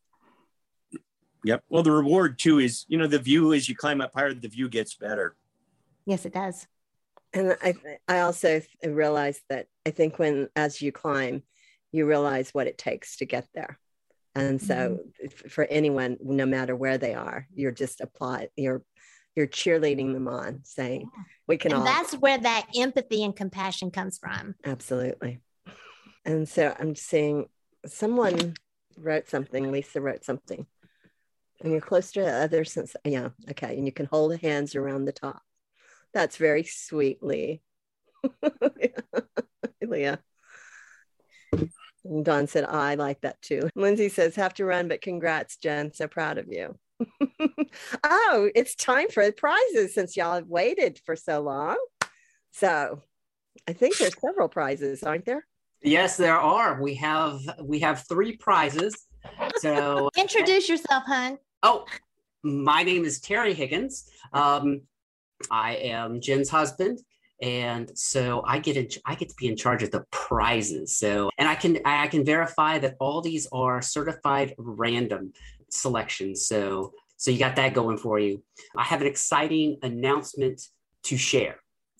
Yep. 1.44 1.64
Well, 1.68 1.82
the 1.82 1.92
reward 1.92 2.38
too 2.38 2.58
is, 2.58 2.84
you 2.88 2.98
know, 2.98 3.06
the 3.06 3.18
view 3.18 3.52
as 3.52 3.68
you 3.68 3.76
climb 3.76 4.00
up 4.00 4.12
higher, 4.14 4.34
the 4.34 4.48
view 4.48 4.68
gets 4.68 4.94
better. 4.94 5.36
Yes, 6.04 6.24
it 6.24 6.32
does. 6.32 6.66
And 7.32 7.56
I, 7.62 7.74
I 8.08 8.20
also 8.20 8.62
realized 8.82 9.42
that 9.50 9.66
I 9.86 9.90
think 9.90 10.18
when, 10.18 10.48
as 10.56 10.80
you 10.80 10.90
climb, 10.92 11.42
you 11.92 12.06
realize 12.06 12.50
what 12.50 12.66
it 12.66 12.78
takes 12.78 13.18
to 13.18 13.26
get 13.26 13.46
there. 13.54 13.78
And 14.38 14.60
so 14.60 14.98
mm-hmm. 15.22 15.48
for 15.48 15.64
anyone, 15.64 16.16
no 16.22 16.46
matter 16.46 16.74
where 16.76 16.98
they 16.98 17.14
are, 17.14 17.46
you're 17.54 17.72
just 17.72 18.00
apply, 18.00 18.48
you're, 18.56 18.82
you're 19.34 19.46
cheerleading 19.46 20.12
them 20.12 20.28
on 20.28 20.60
saying, 20.64 21.08
we 21.46 21.56
can 21.56 21.72
and 21.72 21.80
all. 21.80 21.84
That's 21.84 22.14
where 22.14 22.38
that 22.38 22.66
empathy 22.76 23.24
and 23.24 23.34
compassion 23.34 23.90
comes 23.90 24.18
from. 24.18 24.54
Absolutely. 24.64 25.40
And 26.24 26.48
so 26.48 26.74
I'm 26.78 26.94
seeing 26.94 27.46
someone 27.86 28.54
wrote 28.96 29.28
something, 29.28 29.70
Lisa 29.70 30.00
wrote 30.00 30.24
something 30.24 30.66
and 31.60 31.72
you're 31.72 31.80
close 31.80 32.12
to 32.12 32.26
others 32.26 32.72
since 32.72 32.94
yeah 33.04 33.30
okay 33.50 33.76
and 33.76 33.86
you 33.86 33.92
can 33.92 34.06
hold 34.06 34.38
hands 34.40 34.74
around 34.74 35.04
the 35.04 35.12
top 35.12 35.42
that's 36.12 36.36
very 36.36 36.62
sweet 36.62 37.22
lee 37.22 37.60
leah 39.82 40.20
and 42.08 42.24
Don 42.24 42.46
said, 42.46 42.64
I 42.64 42.94
like 42.94 43.20
that 43.22 43.40
too. 43.42 43.68
Lindsay 43.74 44.08
says, 44.08 44.36
have 44.36 44.54
to 44.54 44.64
run, 44.64 44.88
but 44.88 45.02
congrats, 45.02 45.56
Jen. 45.56 45.92
So 45.92 46.08
proud 46.08 46.38
of 46.38 46.46
you. 46.48 46.76
oh, 48.04 48.50
it's 48.54 48.74
time 48.74 49.08
for 49.08 49.24
the 49.24 49.32
prizes 49.32 49.94
since 49.94 50.16
y'all 50.16 50.34
have 50.34 50.48
waited 50.48 51.00
for 51.04 51.14
so 51.14 51.40
long. 51.40 51.76
So 52.50 53.02
I 53.68 53.72
think 53.72 53.96
there's 53.96 54.18
several 54.20 54.48
prizes, 54.48 55.02
aren't 55.02 55.24
there? 55.24 55.46
Yes, 55.82 56.16
there 56.16 56.38
are. 56.38 56.82
We 56.82 56.94
have 56.96 57.40
we 57.62 57.78
have 57.80 58.04
three 58.08 58.36
prizes. 58.36 59.06
So 59.58 60.10
introduce 60.16 60.68
yourself, 60.68 61.04
hon. 61.06 61.38
Oh, 61.62 61.84
my 62.42 62.82
name 62.82 63.04
is 63.04 63.20
Terry 63.20 63.54
Higgins. 63.54 64.10
Um, 64.32 64.82
I 65.50 65.76
am 65.76 66.20
Jen's 66.20 66.48
husband, 66.48 66.98
and 67.40 67.90
so 67.96 68.42
I 68.44 68.58
get 68.58 68.76
in, 68.76 68.88
I 69.06 69.14
get 69.14 69.28
to 69.28 69.34
be 69.36 69.46
in 69.46 69.56
charge 69.56 69.82
of 69.82 69.90
the 69.90 70.04
prizes. 70.10 70.96
So, 70.96 71.30
and 71.38 71.48
I 71.48 71.54
can 71.54 71.78
I 71.84 72.08
can 72.08 72.24
verify 72.24 72.78
that 72.78 72.96
all 72.98 73.20
these 73.20 73.46
are 73.52 73.80
certified 73.80 74.54
random 74.58 75.32
selections. 75.70 76.46
So, 76.46 76.92
so 77.16 77.30
you 77.30 77.38
got 77.38 77.56
that 77.56 77.74
going 77.74 77.98
for 77.98 78.18
you. 78.18 78.42
I 78.76 78.84
have 78.84 79.00
an 79.00 79.06
exciting 79.06 79.78
announcement 79.82 80.62
to 81.04 81.16
share. 81.16 81.56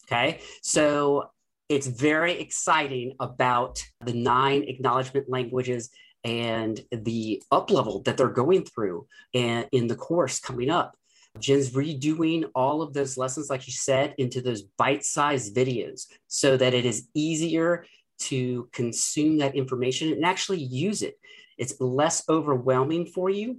Okay, 0.07 0.41
so 0.63 1.31
it's 1.69 1.87
very 1.87 2.41
exciting 2.41 3.15
about 3.21 3.83
the 4.05 4.15
nine 4.15 4.65
acknowledgement 4.67 5.29
languages 5.29 5.91
and 6.25 6.81
the 6.91 7.43
up 7.53 7.71
level 7.71 8.03
that 8.03 8.17
they're 8.17 8.29
going 8.29 8.65
through 8.65 9.07
and 9.35 9.69
in 9.71 9.87
the 9.87 9.95
course 9.95 10.41
coming 10.41 10.71
up. 10.71 10.98
Jen's 11.41 11.71
redoing 11.71 12.45
all 12.55 12.83
of 12.83 12.93
those 12.93 13.17
lessons, 13.17 13.51
like 13.51 13.67
you 13.67 13.73
said, 13.73 14.15
into 14.19 14.41
those 14.41 14.63
bite 14.63 15.05
sized 15.05 15.55
videos 15.55 16.07
so 16.27 16.57
that 16.57 16.75
it 16.75 16.85
is 16.85 17.09
easier 17.15 17.85
to 18.19 18.69
consume 18.73 19.39
that 19.39 19.55
information 19.55 20.13
and 20.13 20.25
actually 20.25 20.61
use 20.61 21.03
it. 21.03 21.19
It's 21.57 21.81
less 21.81 22.23
overwhelming 22.29 23.07
for 23.07 23.31
you, 23.31 23.59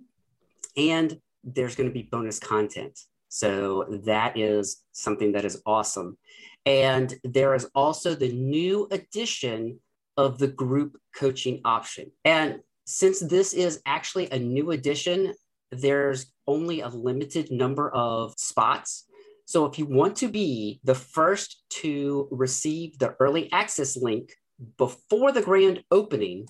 and 0.78 1.20
there's 1.44 1.76
going 1.76 1.90
to 1.90 1.94
be 1.94 2.04
bonus 2.04 2.40
content. 2.40 3.00
So 3.30 3.86
that 4.06 4.38
is 4.38 4.84
something 4.92 5.34
that 5.34 5.46
is 5.46 5.62
awesome. 5.66 6.18
And 6.66 7.14
there 7.24 7.56
is 7.56 7.70
also 7.76 8.16
the 8.16 8.32
new 8.32 8.88
addition 8.92 9.80
of 10.18 10.38
the 10.40 10.48
group 10.48 10.98
coaching 11.16 11.62
option. 11.64 12.12
And 12.26 12.60
since 12.86 13.20
this 13.20 13.54
is 13.54 13.82
actually 13.86 14.30
a 14.32 14.40
new 14.40 14.72
addition, 14.72 15.34
there's 15.72 16.32
only 16.48 16.82
a 16.82 16.90
limited 16.90 17.52
number 17.52 17.90
of 17.92 18.34
spots. 18.38 19.06
So 19.46 19.66
if 19.66 19.80
you 19.80 19.86
want 19.86 20.16
to 20.18 20.28
be 20.28 20.80
the 20.84 20.96
first 20.96 21.64
to 21.82 22.28
receive 22.32 23.00
the 23.00 23.16
early 23.20 23.52
access 23.52 23.98
link 23.98 24.34
before 24.78 25.32
the 25.32 25.42
grand 25.42 25.84
opening, 25.92 26.48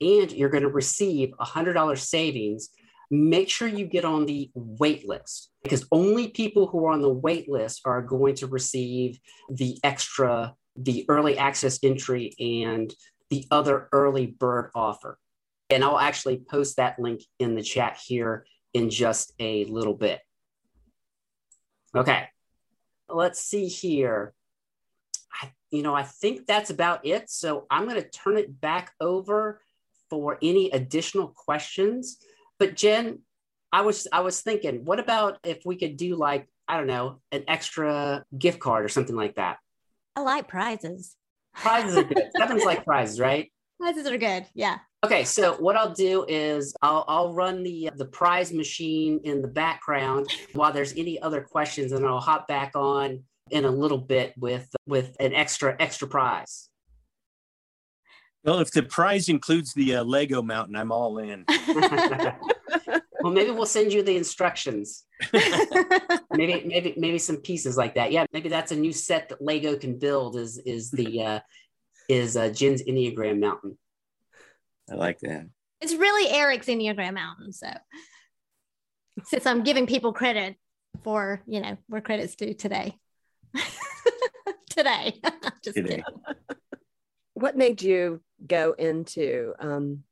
and 0.00 0.30
you're 0.30 0.50
going 0.50 0.62
to 0.62 0.68
receive 0.68 1.32
a 1.40 1.44
$100 1.44 1.98
savings, 1.98 2.68
make 3.10 3.48
sure 3.48 3.68
you 3.68 3.86
get 3.86 4.04
on 4.04 4.26
the 4.26 4.50
wait 4.54 5.08
list 5.08 5.50
because 5.62 5.86
only 5.92 6.28
people 6.28 6.66
who 6.66 6.84
are 6.84 6.92
on 6.92 7.00
the 7.00 7.08
wait 7.08 7.48
list 7.48 7.80
are 7.84 8.02
going 8.02 8.34
to 8.34 8.46
receive 8.46 9.18
the 9.48 9.78
extra 9.84 10.54
the 10.76 11.06
early 11.08 11.38
access 11.38 11.78
entry 11.82 12.32
and 12.38 12.92
the 13.30 13.46
other 13.50 13.88
early 13.92 14.26
bird 14.26 14.70
offer. 14.74 15.18
And 15.70 15.82
I'll 15.82 15.98
actually 15.98 16.42
post 16.48 16.76
that 16.76 16.98
link 16.98 17.22
in 17.38 17.54
the 17.54 17.62
chat 17.62 17.98
here 18.04 18.44
in 18.72 18.90
just 18.90 19.32
a 19.38 19.64
little 19.64 19.94
bit. 19.94 20.20
Okay, 21.94 22.28
let's 23.08 23.40
see 23.40 23.68
here. 23.68 24.34
I, 25.42 25.50
you 25.70 25.82
know, 25.82 25.94
I 25.94 26.02
think 26.02 26.46
that's 26.46 26.70
about 26.70 27.06
it. 27.06 27.30
So 27.30 27.66
I'm 27.70 27.88
going 27.88 28.00
to 28.00 28.08
turn 28.08 28.36
it 28.36 28.60
back 28.60 28.92
over 29.00 29.60
for 30.10 30.38
any 30.42 30.70
additional 30.70 31.28
questions. 31.28 32.18
But 32.58 32.76
Jen, 32.76 33.20
I 33.72 33.82
was 33.82 34.06
I 34.12 34.20
was 34.20 34.40
thinking, 34.40 34.84
what 34.84 35.00
about 35.00 35.38
if 35.44 35.64
we 35.64 35.76
could 35.76 35.96
do 35.96 36.16
like 36.16 36.48
I 36.68 36.76
don't 36.76 36.86
know, 36.86 37.20
an 37.32 37.44
extra 37.48 38.24
gift 38.36 38.58
card 38.58 38.84
or 38.84 38.88
something 38.88 39.16
like 39.16 39.36
that? 39.36 39.58
I 40.16 40.22
like 40.22 40.48
prizes. 40.48 41.16
Prizes 41.54 41.96
are 41.96 42.04
good. 42.04 42.30
Kevin's 42.36 42.64
like 42.64 42.84
prizes, 42.84 43.20
right? 43.20 43.52
Prizes 43.78 44.06
are 44.06 44.18
good. 44.18 44.46
Yeah. 44.54 44.78
Okay, 45.04 45.24
so 45.24 45.54
what 45.54 45.76
I'll 45.76 45.92
do 45.92 46.24
is 46.26 46.74
I'll, 46.82 47.04
I'll 47.06 47.34
run 47.34 47.62
the 47.62 47.90
the 47.96 48.06
prize 48.06 48.52
machine 48.52 49.20
in 49.24 49.42
the 49.42 49.48
background 49.48 50.28
while 50.54 50.72
there's 50.72 50.94
any 50.94 51.20
other 51.20 51.42
questions, 51.42 51.92
and 51.92 52.04
I'll 52.04 52.20
hop 52.20 52.48
back 52.48 52.72
on 52.74 53.22
in 53.50 53.64
a 53.64 53.70
little 53.70 53.98
bit 53.98 54.34
with 54.36 54.68
with 54.86 55.16
an 55.20 55.32
extra 55.34 55.76
extra 55.78 56.08
prize. 56.08 56.70
Well, 58.42 58.60
if 58.60 58.70
the 58.70 58.84
prize 58.84 59.28
includes 59.28 59.74
the 59.74 59.96
uh, 59.96 60.04
Lego 60.04 60.40
mountain, 60.40 60.76
I'm 60.76 60.92
all 60.92 61.18
in. 61.18 61.44
well, 63.20 63.32
maybe 63.32 63.50
we'll 63.50 63.66
send 63.66 63.92
you 63.92 64.02
the 64.02 64.16
instructions. 64.16 65.04
maybe, 65.32 66.62
maybe, 66.64 66.94
maybe 66.96 67.18
some 67.18 67.38
pieces 67.38 67.76
like 67.76 67.96
that. 67.96 68.12
Yeah, 68.12 68.24
maybe 68.32 68.48
that's 68.48 68.72
a 68.72 68.76
new 68.76 68.92
set 68.92 69.28
that 69.28 69.42
Lego 69.42 69.76
can 69.76 69.98
build. 69.98 70.36
Is 70.36 70.58
is 70.58 70.90
the 70.90 71.22
uh, 71.22 71.40
is 72.08 72.36
uh, 72.36 72.48
Jen's 72.50 72.82
Enneagram 72.82 73.40
Mountain. 73.40 73.76
I 74.90 74.94
like 74.94 75.20
that. 75.20 75.48
It's 75.80 75.94
really 75.94 76.30
Eric's 76.30 76.66
Enneagram 76.66 77.14
Mountain. 77.14 77.52
So, 77.52 77.68
since 79.24 79.46
I'm 79.46 79.62
giving 79.62 79.86
people 79.86 80.12
credit 80.12 80.56
for 81.02 81.42
you 81.46 81.60
know 81.60 81.76
where 81.88 82.00
credit's 82.00 82.36
due 82.36 82.54
today, 82.54 82.96
today, 84.70 85.20
just 85.64 85.76
today. 85.76 85.88
Kidding. 85.88 86.02
What 87.34 87.56
made 87.56 87.82
you 87.82 88.22
go 88.46 88.72
into 88.72 89.52
um, 89.58 90.04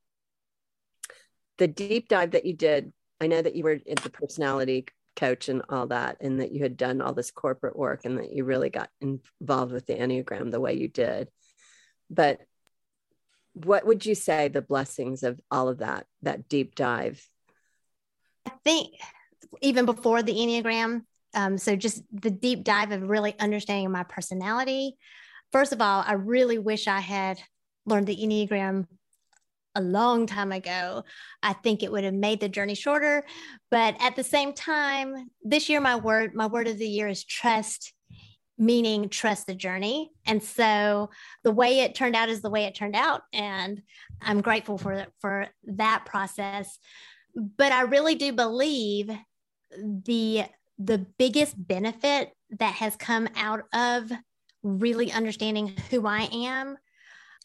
the 1.57 1.67
deep 1.67 2.07
dive 2.07 2.31
that 2.31 2.45
you 2.45 2.53
did? 2.53 2.93
I 3.19 3.27
know 3.27 3.41
that 3.41 3.55
you 3.55 3.63
were 3.63 3.77
the 3.77 4.09
personality 4.09 4.85
coach 5.15 5.49
and 5.49 5.63
all 5.69 5.87
that, 5.87 6.17
and 6.19 6.41
that 6.41 6.51
you 6.51 6.61
had 6.61 6.77
done 6.77 7.01
all 7.01 7.13
this 7.13 7.31
corporate 7.31 7.77
work, 7.77 8.05
and 8.05 8.19
that 8.19 8.33
you 8.33 8.43
really 8.43 8.69
got 8.69 8.89
involved 9.01 9.71
with 9.71 9.85
the 9.87 9.95
Enneagram 9.95 10.51
the 10.51 10.59
way 10.59 10.73
you 10.75 10.89
did. 10.89 11.29
But 12.09 12.41
what 13.55 13.85
would 13.85 14.05
you 14.05 14.15
say 14.15 14.47
the 14.47 14.61
blessings 14.61 15.23
of 15.23 15.39
all 15.49 15.69
of 15.69 15.79
that, 15.79 16.05
that 16.21 16.47
deep 16.49 16.75
dive? 16.75 17.25
I 18.45 18.51
think 18.63 18.93
even 19.61 19.85
before 19.85 20.21
the 20.21 20.33
Enneagram, 20.33 21.01
um, 21.33 21.57
so 21.57 21.75
just 21.75 22.03
the 22.11 22.29
deep 22.29 22.63
dive 22.63 22.91
of 22.91 23.09
really 23.09 23.33
understanding 23.39 23.91
my 23.91 24.03
personality. 24.03 24.97
First 25.51 25.73
of 25.73 25.81
all, 25.81 26.03
I 26.05 26.13
really 26.13 26.57
wish 26.57 26.87
I 26.87 26.99
had 26.99 27.39
learned 27.85 28.07
the 28.07 28.17
Enneagram 28.17 28.87
a 29.75 29.81
long 29.81 30.25
time 30.25 30.51
ago. 30.51 31.03
I 31.43 31.53
think 31.53 31.81
it 31.83 31.91
would 31.91 32.03
have 32.03 32.13
made 32.13 32.39
the 32.39 32.49
journey 32.49 32.75
shorter. 32.75 33.25
But 33.71 33.95
at 33.99 34.15
the 34.15 34.23
same 34.23 34.53
time, 34.53 35.29
this 35.43 35.69
year 35.69 35.81
my 35.81 35.95
word, 35.97 36.33
my 36.33 36.47
word 36.47 36.67
of 36.67 36.77
the 36.77 36.87
year 36.87 37.07
is 37.07 37.23
trust, 37.23 37.93
meaning 38.57 39.09
trust 39.09 39.47
the 39.47 39.55
journey. 39.55 40.11
And 40.25 40.41
so 40.41 41.09
the 41.43 41.51
way 41.51 41.81
it 41.81 41.95
turned 41.95 42.15
out 42.15 42.29
is 42.29 42.41
the 42.41 42.49
way 42.49 42.65
it 42.65 42.75
turned 42.75 42.95
out. 42.95 43.21
And 43.33 43.81
I'm 44.21 44.41
grateful 44.41 44.77
for 44.77 45.07
for 45.19 45.47
that 45.65 46.05
process. 46.05 46.79
But 47.35 47.71
I 47.71 47.81
really 47.81 48.15
do 48.15 48.31
believe 48.31 49.11
the 49.77 50.45
the 50.77 51.05
biggest 51.17 51.55
benefit 51.57 52.31
that 52.59 52.73
has 52.75 52.95
come 52.95 53.27
out 53.35 53.63
of 53.73 54.11
really 54.63 55.11
understanding 55.11 55.73
who 55.89 56.05
I 56.07 56.27
am 56.31 56.77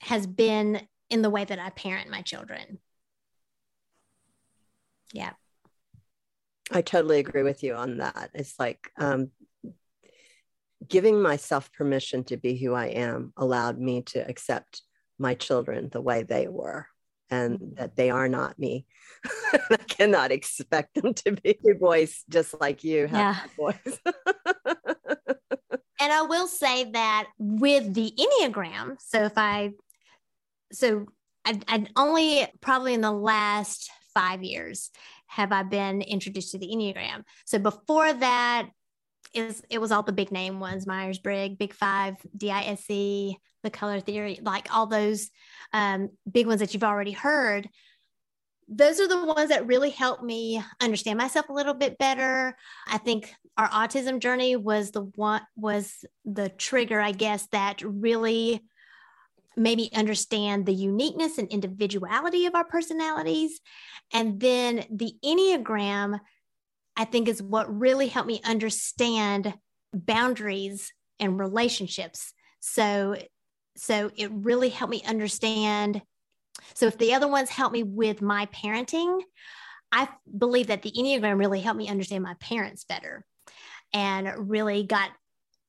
has 0.01 0.27
been 0.27 0.81
in 1.11 1.23
the 1.23 1.31
way 1.31 1.45
that 1.45 1.59
I 1.59 1.71
parent 1.71 2.11
my 2.11 2.23
children. 2.23 2.79
Yeah. 5.13 5.33
I 6.73 6.83
totally 6.83 7.19
agree 7.19 7.43
with 7.43 7.63
you 7.63 7.75
on 7.75 7.99
that. 7.99 8.31
It's 8.33 8.59
like 8.59 8.91
um, 8.97 9.31
giving 10.89 11.21
myself 11.21 11.73
permission 11.73 12.25
to 12.25 12.37
be 12.37 12.57
who 12.57 12.75
I 12.75 12.87
am 12.87 13.33
allowed 13.37 13.79
me 13.79 14.03
to 14.03 14.19
accept 14.29 14.83
my 15.19 15.35
children 15.35 15.89
the 15.91 16.01
way 16.01 16.23
they 16.23 16.49
were 16.49 16.87
and 17.31 17.59
mm. 17.59 17.77
that 17.77 17.97
they 17.97 18.11
are 18.11 18.29
not 18.29 18.59
me. 18.59 18.87
I 19.71 19.77
cannot 19.89 20.33
expect 20.33 20.95
them 20.95 21.15
to 21.15 21.33
be 21.33 21.59
a 21.69 21.79
voice 21.79 22.25
just 22.29 22.59
like 22.61 22.83
you 22.83 23.07
have 23.07 23.13
yeah. 23.19 23.39
voice. 23.57 23.99
and 26.01 26.13
I 26.13 26.23
will 26.23 26.47
say 26.47 26.91
that 26.93 27.29
with 27.39 27.95
the 27.95 28.13
Enneagram, 28.19 28.97
so 29.01 29.25
if 29.25 29.37
I, 29.37 29.73
so 30.73 31.07
I, 31.45 31.61
I 31.69 31.87
only 31.97 32.47
probably 32.61 32.95
in 32.95 33.01
the 33.01 33.13
last 33.13 33.91
five 34.15 34.43
years 34.43 34.91
have 35.27 35.53
I 35.53 35.63
been 35.63 36.03
introduced 36.03 36.53
to 36.53 36.59
the 36.59 36.67
Enneagram. 36.67 37.23
So 37.45 37.59
before 37.59 38.13
that, 38.13 38.71
is 39.35 39.63
it 39.71 39.81
was 39.81 39.93
all 39.93 40.03
the 40.03 40.13
big 40.13 40.33
name 40.33 40.61
ones 40.61 40.87
Myers 40.87 41.19
Briggs, 41.19 41.57
Big 41.57 41.75
Five, 41.75 42.17
DISC, 42.37 42.89
the 42.89 43.71
color 43.71 44.01
theory, 44.01 44.39
like 44.43 44.75
all 44.75 44.87
those 44.87 45.31
um, 45.73 46.11
big 46.31 46.47
ones 46.47 46.61
that 46.61 46.75
you've 46.75 46.85
already 46.85 47.13
heard. 47.13 47.69
Those 48.69 49.01
are 49.01 49.09
the 49.09 49.25
ones 49.25 49.49
that 49.49 49.67
really 49.67 49.91
helped 49.91 50.23
me 50.23 50.63
understand 50.81 51.19
myself 51.19 51.49
a 51.49 51.53
little 51.53 51.75
bit 51.75 51.99
better. 51.99 52.57
I 52.87 52.99
think 52.99 53.35
our 53.57 53.69
autism 53.69 54.21
journey 54.21 54.55
was 54.55 54.93
the 54.93 55.03
one 55.17 55.43
was 55.57 56.05
the 56.25 56.49
trigger, 56.49 57.01
I 57.01 57.13
guess, 57.13 57.49
that 57.49 57.83
really 57.83 58.63
made 59.57 59.77
me 59.77 59.91
understand 59.95 60.67
the 60.67 60.73
uniqueness 60.73 61.39
and 61.39 61.49
individuality 61.49 62.47
of 62.47 62.55
our 62.55 62.65
personalities. 62.65 63.61
And 64.13 64.41
then 64.41 64.85
the 64.91 65.13
Enneagram, 65.25 66.21
I 67.01 67.07
think, 67.07 67.29
is 67.29 67.43
what 67.43 67.75
really 67.75 68.09
helped 68.09 68.29
me 68.29 68.43
understand 68.45 69.55
boundaries 69.95 70.93
and 71.19 71.41
relationships. 71.41 72.35
So, 72.61 73.17
so 73.75 74.11
it 74.17 74.31
really 74.31 74.69
helped 74.69 74.91
me 74.91 75.03
understand. 75.07 76.03
So, 76.75 76.89
if 76.89 76.99
the 76.99 77.15
other 77.15 77.27
ones 77.27 77.49
helped 77.49 77.73
me 77.73 77.85
with 77.85 78.21
my 78.21 78.45
parenting, 78.55 79.23
I 79.91 80.09
believe 80.37 80.67
that 80.67 80.83
the 80.83 80.93
Enneagram 80.93 81.39
really 81.39 81.61
helped 81.61 81.79
me 81.79 81.89
understand 81.89 82.23
my 82.23 82.35
parents 82.39 82.85
better 82.85 83.25
and 83.95 84.51
really 84.51 84.83
got 84.83 85.09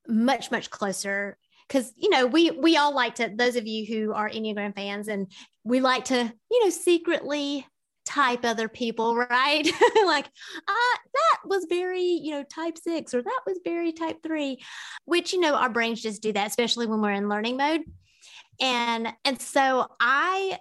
much, 0.10 0.52
much 0.52 0.70
closer 0.70 1.38
because 1.66 1.94
you 1.96 2.10
know 2.10 2.26
we 2.26 2.52
we 2.52 2.76
all 2.76 2.94
like 2.94 3.16
to 3.16 3.32
those 3.34 3.56
of 3.56 3.66
you 3.66 3.86
who 3.86 4.12
are 4.12 4.30
enneagram 4.30 4.76
fans 4.76 5.08
and 5.08 5.32
we 5.64 5.80
like 5.80 6.04
to 6.04 6.34
you 6.52 6.64
know 6.66 6.70
secretly 6.70 7.66
type 8.12 8.44
other 8.44 8.68
people 8.68 9.16
right 9.30 9.66
like 10.06 10.26
uh, 10.26 10.98
that 11.14 11.40
was 11.46 11.66
very 11.70 12.02
you 12.02 12.32
know 12.32 12.44
type 12.44 12.78
six 12.78 13.14
or 13.14 13.22
that 13.22 13.42
was 13.46 13.60
very 13.64 13.92
type 13.92 14.18
three 14.22 14.58
which 15.06 15.34
you 15.34 15.40
know 15.40 15.56
our 15.56 15.70
brains 15.70 16.02
just 16.02 16.22
do 16.22 16.32
that 16.32 16.48
especially 16.48 16.88
when 16.88 17.02
we're 17.02 17.12
in 17.12 17.30
learning 17.30 17.58
mode 17.58 17.82
and 18.60 19.08
and 19.26 19.42
so 19.42 19.88
i 20.00 20.58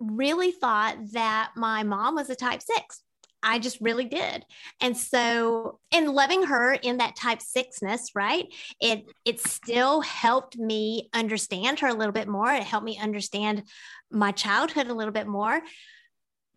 really 0.00 0.50
thought 0.50 0.96
that 1.12 1.52
my 1.56 1.82
mom 1.82 2.14
was 2.14 2.30
a 2.30 2.36
type 2.36 2.62
six 2.62 3.02
I 3.42 3.58
just 3.58 3.80
really 3.80 4.04
did. 4.04 4.44
And 4.80 4.96
so 4.96 5.78
in 5.90 6.12
loving 6.12 6.42
her 6.42 6.74
in 6.74 6.98
that 6.98 7.16
type 7.16 7.40
sixness, 7.40 8.10
right? 8.14 8.52
It 8.80 9.06
it 9.24 9.40
still 9.40 10.02
helped 10.02 10.58
me 10.58 11.08
understand 11.14 11.80
her 11.80 11.88
a 11.88 11.94
little 11.94 12.12
bit 12.12 12.28
more. 12.28 12.52
It 12.52 12.62
helped 12.62 12.84
me 12.84 12.98
understand 12.98 13.62
my 14.10 14.32
childhood 14.32 14.88
a 14.88 14.94
little 14.94 15.12
bit 15.12 15.26
more. 15.26 15.60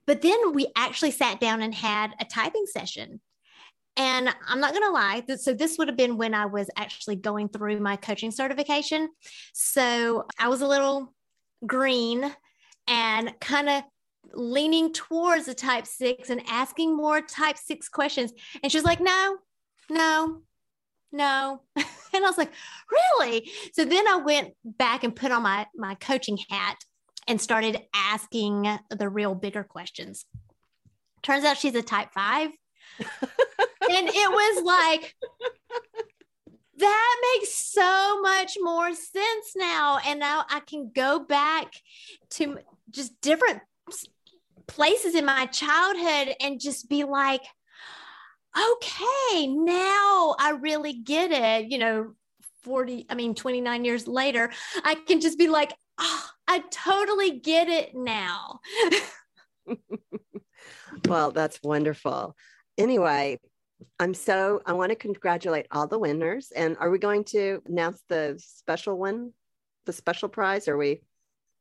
But 0.06 0.22
then 0.22 0.54
we 0.54 0.68
actually 0.76 1.12
sat 1.12 1.40
down 1.40 1.62
and 1.62 1.74
had 1.74 2.12
a 2.20 2.26
typing 2.26 2.66
session. 2.66 3.22
And 3.96 4.34
I'm 4.48 4.60
not 4.60 4.72
going 4.72 4.84
to 4.84 4.92
lie. 4.92 5.24
So, 5.38 5.54
this 5.54 5.78
would 5.78 5.88
have 5.88 5.98
been 5.98 6.18
when 6.18 6.34
I 6.34 6.48
was 6.48 6.68
actually 6.76 7.16
going 7.16 7.50
through 7.50 7.80
my 7.80 7.96
coaching 7.96 8.32
certification. 8.32 9.10
So, 9.54 10.26
I 10.40 10.48
was 10.48 10.62
a 10.62 10.68
little 10.68 11.14
green 11.66 12.34
and 12.88 13.34
kind 13.40 13.70
of 13.70 13.84
leaning 14.34 14.94
towards 14.94 15.48
a 15.48 15.54
type 15.54 15.86
six 15.86 16.30
and 16.30 16.42
asking 16.48 16.96
more 16.96 17.22
type 17.22 17.58
six 17.58 17.90
questions. 17.90 18.34
And 18.62 18.72
she's 18.72 18.84
like, 18.84 19.00
no, 19.00 19.38
no, 19.90 20.42
no. 21.12 21.62
and 21.76 21.86
I 22.14 22.20
was 22.22 22.38
like, 22.38 22.52
really? 22.92 23.52
So 23.74 23.86
then 23.86 24.08
I 24.08 24.18
went 24.18 24.54
back 24.64 25.04
and 25.04 25.16
put 25.16 25.32
on 25.32 25.44
my, 25.44 25.68
my 25.76 25.96
coaching 25.96 26.38
hat 26.50 26.78
and 27.28 27.40
started 27.40 27.80
asking 27.94 28.68
the 28.90 29.10
real 29.10 29.36
bigger 29.36 29.64
questions. 29.64 30.26
Turns 31.22 31.46
out 31.46 31.58
she's 31.58 31.76
a 31.76 31.82
type 31.82 32.12
five. 32.14 32.50
and 33.00 34.10
it 34.10 34.32
was 34.32 34.64
like, 34.64 35.16
that 36.78 37.16
makes 37.34 37.54
so 37.54 38.22
much 38.22 38.58
more 38.60 38.94
sense 38.94 39.54
now. 39.56 40.00
And 40.06 40.20
now 40.20 40.46
I 40.50 40.60
can 40.60 40.92
go 40.94 41.20
back 41.20 41.74
to 42.32 42.60
just 42.90 43.20
different 43.22 43.62
places 44.68 45.16
in 45.16 45.26
my 45.26 45.46
childhood 45.48 46.36
and 46.42 46.60
just 46.60 46.90
be 46.90 47.04
like, 47.04 47.42
okay, 48.56 49.48
now 49.48 50.36
I 50.40 50.58
really 50.60 50.94
get 50.94 51.32
it. 51.32 51.72
You 51.72 51.78
know, 51.78 52.14
40, 52.64 53.06
I 53.10 53.16
mean, 53.16 53.36
29 53.36 53.86
years 53.86 54.08
later, 54.08 54.52
I 54.84 54.96
can 54.96 55.22
just 55.22 55.38
be 55.38 55.48
like, 55.48 55.74
oh, 56.04 56.30
I 56.48 56.64
totally 56.72 57.40
get 57.40 57.68
it 57.70 57.96
now. 57.96 58.60
well, 61.08 61.32
that's 61.32 61.60
wonderful. 61.64 62.36
Anyway, 62.78 63.40
I'm 64.00 64.14
so, 64.14 64.62
I 64.66 64.74
want 64.74 64.92
to 64.92 64.96
congratulate 64.96 65.68
all 65.72 65.88
the 65.88 66.00
winners. 66.00 66.52
And 66.56 66.78
are 66.80 66.90
we 66.90 67.00
going 67.00 67.24
to 67.26 67.62
announce 67.66 68.02
the 68.10 68.40
special 68.44 68.98
one, 68.98 69.32
the 69.86 69.94
special 69.94 70.30
prize? 70.30 70.68
Are 70.68 70.78
we? 70.78 71.02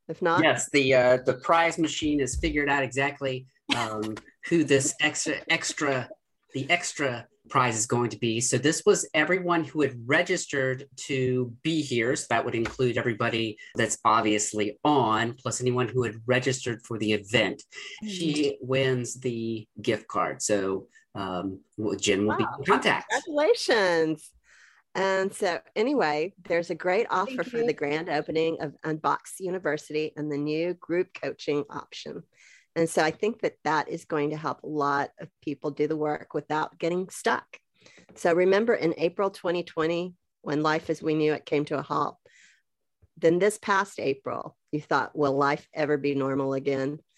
If 0.09 0.21
not, 0.21 0.43
yes, 0.43 0.69
the 0.71 0.95
uh, 0.95 1.19
the 1.25 1.35
prize 1.35 1.79
machine 1.79 2.19
has 2.19 2.35
figured 2.35 2.69
out 2.69 2.83
exactly 2.83 3.47
um, 3.77 4.17
who 4.49 4.65
this 4.65 4.95
extra 5.01 5.37
extra 5.49 6.11
the 6.55 6.69
extra 6.69 7.27
prize 7.53 7.77
is 7.77 7.85
going 7.85 8.09
to 8.09 8.19
be. 8.19 8.41
So 8.41 8.57
this 8.57 8.83
was 8.87 9.07
everyone 9.13 9.63
who 9.63 9.83
had 9.83 9.93
registered 10.07 10.87
to 11.09 11.53
be 11.63 11.83
here. 11.83 12.17
So 12.17 12.25
that 12.31 12.47
would 12.47 12.55
include 12.55 12.97
everybody 12.97 13.59
that's 13.75 13.99
obviously 14.07 14.79
on, 14.85 15.35
plus 15.35 15.61
anyone 15.61 15.87
who 15.87 16.03
had 16.03 16.15
registered 16.25 16.81
for 16.83 16.97
the 16.97 17.13
event. 17.13 17.63
She 18.09 18.33
mm-hmm. 18.33 18.67
wins 18.67 19.21
the 19.21 19.69
gift 19.83 20.09
card. 20.09 20.41
So 20.41 20.87
um, 21.15 21.61
Jen 22.01 22.23
will 22.23 22.29
wow. 22.29 22.37
be 22.39 22.45
in 22.45 22.65
contact. 22.65 23.11
Congratulations. 23.11 24.31
And 24.95 25.33
so, 25.33 25.59
anyway, 25.77 26.33
there's 26.49 26.71
a 26.71 26.75
great 26.75 27.07
offer 27.11 27.45
for 27.45 27.65
the 27.65 27.73
grand 27.73 28.09
opening 28.09 28.59
of 28.61 28.75
Unbox 28.83 29.41
University 29.41 30.13
and 30.17 30.33
the 30.33 30.39
new 30.39 30.73
group 30.75 31.09
coaching 31.23 31.65
option. 31.69 32.23
And 32.75 32.89
so, 32.89 33.03
I 33.03 33.11
think 33.11 33.43
that 33.43 33.57
that 33.65 33.89
is 33.89 34.05
going 34.05 34.31
to 34.31 34.37
help 34.37 34.63
a 34.63 34.69
lot 34.69 35.11
of 35.21 35.29
people 35.43 35.71
do 35.71 35.87
the 35.87 35.97
work 35.97 36.35
without 36.35 36.79
getting 36.79 37.09
stuck. 37.11 37.59
So, 38.15 38.33
remember 38.33 38.75
in 38.75 38.95
April 38.97 39.31
2020, 39.31 40.15
when 40.43 40.63
life 40.63 40.91
as 40.91 41.03
we 41.03 41.15
knew 41.15 41.33
it 41.33 41.47
came 41.47 41.65
to 41.67 41.79
a 41.79 41.83
halt, 41.83 42.17
then 43.17 43.39
this 43.39 43.59
past 43.59 44.01
April, 44.01 44.57
you 44.71 44.81
thought, 44.81 45.17
will 45.17 45.37
life 45.37 45.67
ever 45.75 45.97
be 45.97 46.15
normal 46.15 46.55
again? 46.55 46.99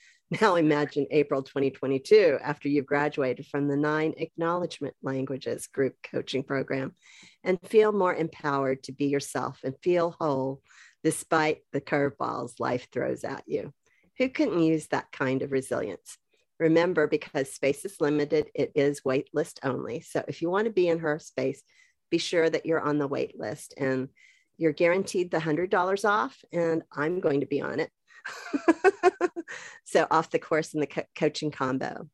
Now 0.41 0.57
imagine 0.57 1.07
April 1.11 1.43
2022 1.43 2.39
after 2.43 2.69
you've 2.69 2.87
graduated 2.87 3.47
from 3.47 3.69
the 3.69 3.77
nine 3.77 4.15
acknowledgement 4.17 4.95
languages 5.03 5.69
group 5.69 5.95
coaching 6.03 6.43
program 6.43 6.97
and 7.45 7.61
feel 7.67 7.93
more 7.93 8.15
empowered 8.15 8.83
to 8.85 8.93
be 8.93 9.07
yourself 9.07 9.61
and 9.63 9.75
feel 9.83 10.17
whole 10.19 10.63
despite 11.05 11.59
the 11.73 11.81
curveballs 11.81 12.59
life 12.59 12.89
throws 12.91 13.23
at 13.23 13.45
you. 13.47 13.73
Who 14.19 14.29
couldn't 14.29 14.63
use 14.63 14.89
that 14.89 15.11
kind 15.13 15.43
of 15.43 15.53
resilience? 15.53 16.19
Remember, 16.61 17.07
because 17.09 17.53
space 17.53 17.85
is 17.85 18.01
limited, 18.01 18.51
it 18.55 18.73
is 18.75 19.05
wait 19.05 19.29
list 19.33 19.61
only. 19.65 20.01
So 20.01 20.25
if 20.29 20.41
you 20.41 20.51
want 20.51 20.67
to 20.67 20.73
be 20.73 20.89
in 20.89 21.01
her 21.01 21.19
space, 21.19 21.63
be 22.11 22.19
sure 22.19 22.49
that 22.49 22.65
you're 22.65 22.81
on 22.81 22.99
the 22.99 23.09
wait 23.09 23.39
list 23.39 23.75
and 23.77 24.09
you're 24.57 24.73
guaranteed 24.73 25.33
the 25.33 25.39
$100 25.39 26.09
off, 26.09 26.45
and 26.53 26.83
I'm 26.93 27.19
going 27.19 27.41
to 27.41 27.47
be 27.47 27.61
on 27.61 27.81
it. 27.81 27.91
so 29.85 30.07
off 30.11 30.31
the 30.31 30.39
course 30.39 30.75
in 30.75 30.81
the 30.81 30.87
co- 30.87 31.03
coaching 31.17 31.51
combo 31.51 32.09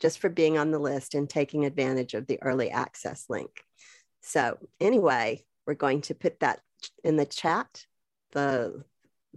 just 0.00 0.18
for 0.18 0.28
being 0.28 0.58
on 0.58 0.70
the 0.70 0.78
list 0.78 1.14
and 1.14 1.28
taking 1.28 1.64
advantage 1.64 2.14
of 2.14 2.26
the 2.26 2.38
early 2.42 2.70
access 2.70 3.24
link. 3.28 3.50
So 4.20 4.58
anyway, 4.80 5.44
we're 5.66 5.74
going 5.74 6.02
to 6.02 6.14
put 6.14 6.40
that 6.40 6.60
in 7.02 7.16
the 7.16 7.24
chat, 7.24 7.84
the 8.32 8.84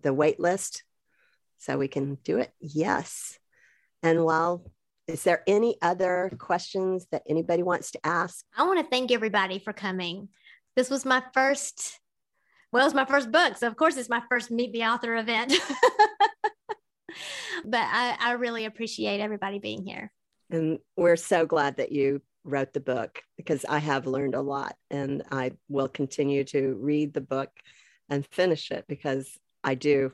the 0.01 0.13
wait 0.13 0.39
list, 0.39 0.84
so 1.60 1.78
we 1.78 1.88
can 1.88 2.16
do 2.24 2.39
it. 2.39 2.51
Yes. 2.60 3.38
And 4.01 4.26
while 4.26 4.72
is 5.07 5.24
there 5.24 5.43
any 5.47 5.76
other 5.82 6.32
questions 6.38 7.07
that 7.12 7.24
anybody 7.28 7.64
wants 7.64 7.91
to 7.91 7.99
ask? 8.05 8.45
I 8.55 8.66
want 8.66 8.80
to 8.80 8.89
thank 8.89 9.12
everybody 9.12 9.60
for 9.60 9.74
coming. 9.74 10.30
This 10.76 10.89
was 10.89 11.03
my 11.03 11.24
first, 11.34 11.99
well, 12.72 12.86
it's 12.86 12.95
my 12.95 13.05
first 13.05 13.32
book. 13.32 13.57
So, 13.57 13.68
of 13.68 13.76
course, 13.76 13.97
it's 13.97 14.10
my 14.10 14.22
first 14.30 14.51
Meet 14.51 14.72
the 14.72 14.84
Author 14.84 15.16
event. 15.16 15.53
but 17.66 17.82
I, 17.82 18.16
I 18.20 18.32
really 18.34 18.66
appreciate 18.66 19.20
everybody 19.20 19.57
being 19.57 19.84
here. 19.84 20.12
And 20.51 20.78
we're 20.95 21.16
so 21.16 21.45
glad 21.45 21.78
that 21.78 21.91
you 21.91 22.22
wrote 22.43 22.74
the 22.74 22.80
book 22.80 23.22
because 23.36 23.66
I 23.66 23.80
have 23.80 24.07
learned 24.07 24.36
a 24.36 24.41
lot 24.41 24.76
and 24.89 25.24
I 25.32 25.51
will 25.68 25.88
continue 25.88 26.43
to 26.45 26.76
read 26.80 27.14
the 27.14 27.22
book 27.22 27.49
and 28.10 28.26
finish 28.28 28.72
it 28.72 28.86
because 28.88 29.38
I 29.64 29.76
do 29.76 30.14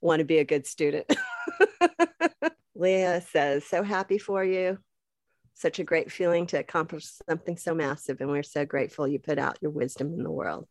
want 0.00 0.20
to 0.20 0.24
be 0.24 0.38
a 0.38 0.44
good 0.44 0.66
student. 0.66 1.06
Leah 2.74 3.22
says, 3.22 3.64
so 3.64 3.82
happy 3.82 4.18
for 4.18 4.44
you. 4.44 4.78
Such 5.54 5.78
a 5.78 5.84
great 5.84 6.12
feeling 6.12 6.46
to 6.48 6.58
accomplish 6.58 7.06
something 7.28 7.56
so 7.56 7.74
massive. 7.74 8.20
And 8.20 8.30
we're 8.30 8.42
so 8.42 8.66
grateful 8.66 9.08
you 9.08 9.18
put 9.18 9.38
out 9.38 9.58
your 9.62 9.70
wisdom 9.70 10.12
in 10.12 10.22
the 10.22 10.30
world. 10.30 10.66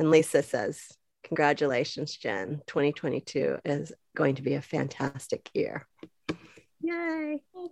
And 0.00 0.10
Lisa 0.10 0.42
says, 0.42 0.88
Congratulations, 1.24 2.16
Jen. 2.16 2.62
2022 2.66 3.58
is 3.64 3.92
going 4.16 4.36
to 4.36 4.42
be 4.42 4.54
a 4.54 4.62
fantastic 4.62 5.50
year. 5.54 5.86
Yay. 6.80 7.42
Um, 7.54 7.68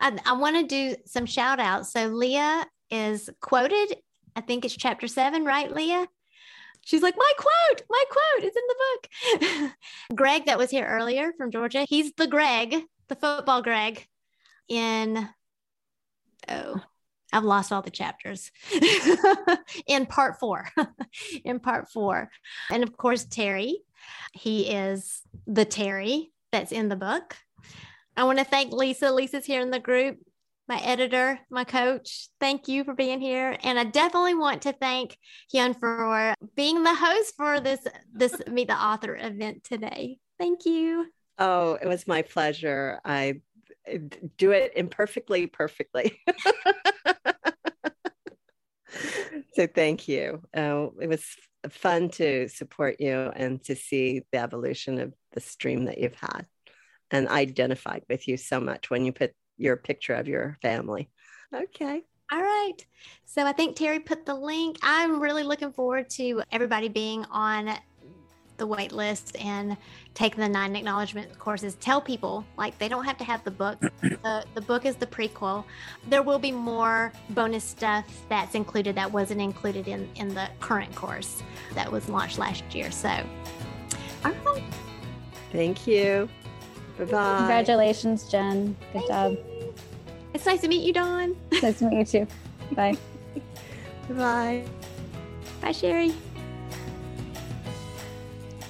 I, 0.00 0.18
I 0.24 0.32
want 0.34 0.56
to 0.56 0.62
do 0.62 0.96
some 1.04 1.26
shout 1.26 1.58
outs. 1.58 1.92
So 1.92 2.06
Leah 2.06 2.66
is 2.90 3.28
quoted. 3.40 3.96
I 4.36 4.40
think 4.40 4.64
it's 4.64 4.76
chapter 4.76 5.08
seven, 5.08 5.44
right, 5.44 5.74
Leah? 5.74 6.06
She's 6.86 7.02
like, 7.02 7.16
my 7.16 7.32
quote, 7.36 7.82
my 7.90 8.04
quote 8.08 8.44
is 8.44 8.54
in 8.56 8.62
the 8.68 9.60
book. 9.60 9.72
Greg, 10.16 10.46
that 10.46 10.56
was 10.56 10.70
here 10.70 10.86
earlier 10.86 11.32
from 11.36 11.50
Georgia, 11.50 11.84
he's 11.88 12.12
the 12.12 12.28
Greg, 12.28 12.76
the 13.08 13.16
football 13.16 13.60
Greg 13.60 14.06
in, 14.68 15.28
oh, 16.48 16.80
I've 17.32 17.42
lost 17.42 17.72
all 17.72 17.82
the 17.82 17.90
chapters 17.90 18.52
in 19.88 20.06
part 20.06 20.38
four. 20.38 20.68
in 21.44 21.58
part 21.58 21.90
four. 21.90 22.30
And 22.70 22.84
of 22.84 22.96
course, 22.96 23.24
Terry, 23.24 23.80
he 24.32 24.70
is 24.70 25.22
the 25.44 25.64
Terry 25.64 26.32
that's 26.52 26.70
in 26.70 26.88
the 26.88 26.94
book. 26.94 27.36
I 28.16 28.22
want 28.22 28.38
to 28.38 28.44
thank 28.44 28.72
Lisa. 28.72 29.10
Lisa's 29.10 29.44
here 29.44 29.60
in 29.60 29.72
the 29.72 29.80
group, 29.80 30.18
my 30.68 30.78
editor, 30.80 31.38
my 31.50 31.64
coach. 31.64 32.28
Thank 32.40 32.68
you 32.68 32.84
for 32.84 32.94
being 32.94 33.20
here. 33.20 33.56
And 33.62 33.78
I 33.78 33.84
definitely 33.84 34.34
want 34.34 34.62
to 34.62 34.72
thank 34.72 35.16
Hyun 35.54 35.78
for 35.78 36.34
being 36.54 36.82
the 36.82 36.94
host 36.94 37.34
for 37.36 37.60
this 37.60 37.80
this 38.12 38.34
Meet 38.50 38.68
the 38.68 38.74
Author 38.74 39.16
event 39.16 39.64
today. 39.64 40.18
Thank 40.38 40.64
you. 40.64 41.06
Oh, 41.38 41.74
it 41.74 41.86
was 41.86 42.06
my 42.06 42.22
pleasure. 42.22 43.00
I 43.04 43.40
do 44.36 44.50
it 44.50 44.72
imperfectly, 44.74 45.46
perfectly. 45.46 46.18
so 49.54 49.66
thank 49.66 50.08
you. 50.08 50.42
Uh, 50.56 50.88
it 51.00 51.08
was 51.08 51.24
fun 51.70 52.08
to 52.10 52.48
support 52.48 53.00
you 53.00 53.14
and 53.34 53.62
to 53.64 53.76
see 53.76 54.22
the 54.32 54.38
evolution 54.38 54.98
of 54.98 55.12
the 55.32 55.40
stream 55.40 55.84
that 55.84 55.98
you've 55.98 56.16
had 56.16 56.46
and 57.10 57.28
I 57.28 57.40
identified 57.40 58.02
with 58.08 58.26
you 58.26 58.36
so 58.36 58.60
much 58.60 58.90
when 58.90 59.04
you 59.04 59.12
put 59.12 59.32
your 59.56 59.76
picture 59.76 60.14
of 60.14 60.28
your 60.28 60.58
family. 60.62 61.08
Okay. 61.54 62.02
All 62.32 62.42
right. 62.42 62.74
So 63.24 63.44
I 63.46 63.52
think 63.52 63.76
Terry 63.76 64.00
put 64.00 64.26
the 64.26 64.34
link. 64.34 64.78
I'm 64.82 65.20
really 65.20 65.44
looking 65.44 65.72
forward 65.72 66.10
to 66.10 66.42
everybody 66.50 66.88
being 66.88 67.24
on 67.26 67.76
the 68.56 68.66
wait 68.66 68.92
list 68.92 69.36
and 69.36 69.76
taking 70.14 70.40
the 70.40 70.48
nine 70.48 70.74
acknowledgement 70.74 71.38
courses. 71.38 71.74
Tell 71.76 72.00
people 72.00 72.44
like 72.56 72.76
they 72.78 72.88
don't 72.88 73.04
have 73.04 73.18
to 73.18 73.24
have 73.24 73.44
the 73.44 73.50
book. 73.50 73.78
the, 74.02 74.44
the 74.54 74.60
book 74.60 74.86
is 74.86 74.96
the 74.96 75.06
prequel. 75.06 75.64
There 76.08 76.22
will 76.22 76.38
be 76.38 76.52
more 76.52 77.12
bonus 77.30 77.64
stuff 77.64 78.06
that's 78.28 78.54
included 78.54 78.96
that 78.96 79.12
wasn't 79.12 79.40
included 79.40 79.88
in, 79.88 80.08
in 80.16 80.34
the 80.34 80.48
current 80.60 80.94
course 80.94 81.42
that 81.74 81.90
was 81.90 82.08
launched 82.08 82.38
last 82.38 82.74
year. 82.74 82.90
So, 82.90 83.10
all 84.24 84.32
right. 84.44 84.62
Thank 85.52 85.86
you. 85.86 86.28
Bye 86.98 87.04
bye. 87.04 87.36
Congratulations, 87.38 88.28
Jen. 88.30 88.76
Good 88.92 88.92
Thank 88.92 89.08
job. 89.08 89.32
You. 89.32 89.74
It's 90.34 90.46
nice 90.46 90.60
to 90.62 90.68
meet 90.68 90.82
you, 90.82 90.92
Dawn. 90.92 91.36
nice 91.62 91.78
to 91.78 91.88
meet 91.88 91.98
you 91.98 92.26
too. 92.26 92.26
Bye. 92.74 92.96
Bye. 94.10 94.64
Bye, 95.60 95.72
Sherry. 95.72 96.14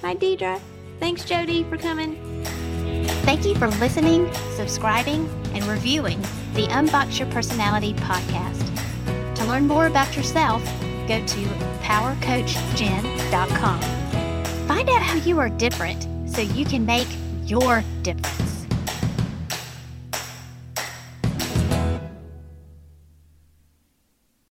Bye, 0.01 0.15
Deidre. 0.15 0.59
Thanks, 0.99 1.23
Jody, 1.25 1.63
for 1.63 1.77
coming. 1.77 2.15
Thank 3.23 3.45
you 3.45 3.55
for 3.55 3.67
listening, 3.67 4.31
subscribing, 4.55 5.27
and 5.53 5.63
reviewing 5.65 6.21
the 6.53 6.67
Unbox 6.69 7.19
Your 7.19 7.27
Personality 7.29 7.93
podcast. 7.93 8.63
To 9.35 9.45
learn 9.45 9.67
more 9.67 9.87
about 9.87 10.15
yourself, 10.15 10.63
go 11.07 11.19
to 11.25 11.39
powercoachjen.com. 11.83 13.79
Find 14.67 14.89
out 14.89 15.01
how 15.01 15.15
you 15.15 15.37
are 15.39 15.49
different 15.49 16.07
so 16.29 16.41
you 16.41 16.65
can 16.65 16.85
make 16.85 17.07
your 17.49 17.81
difference. 18.03 18.46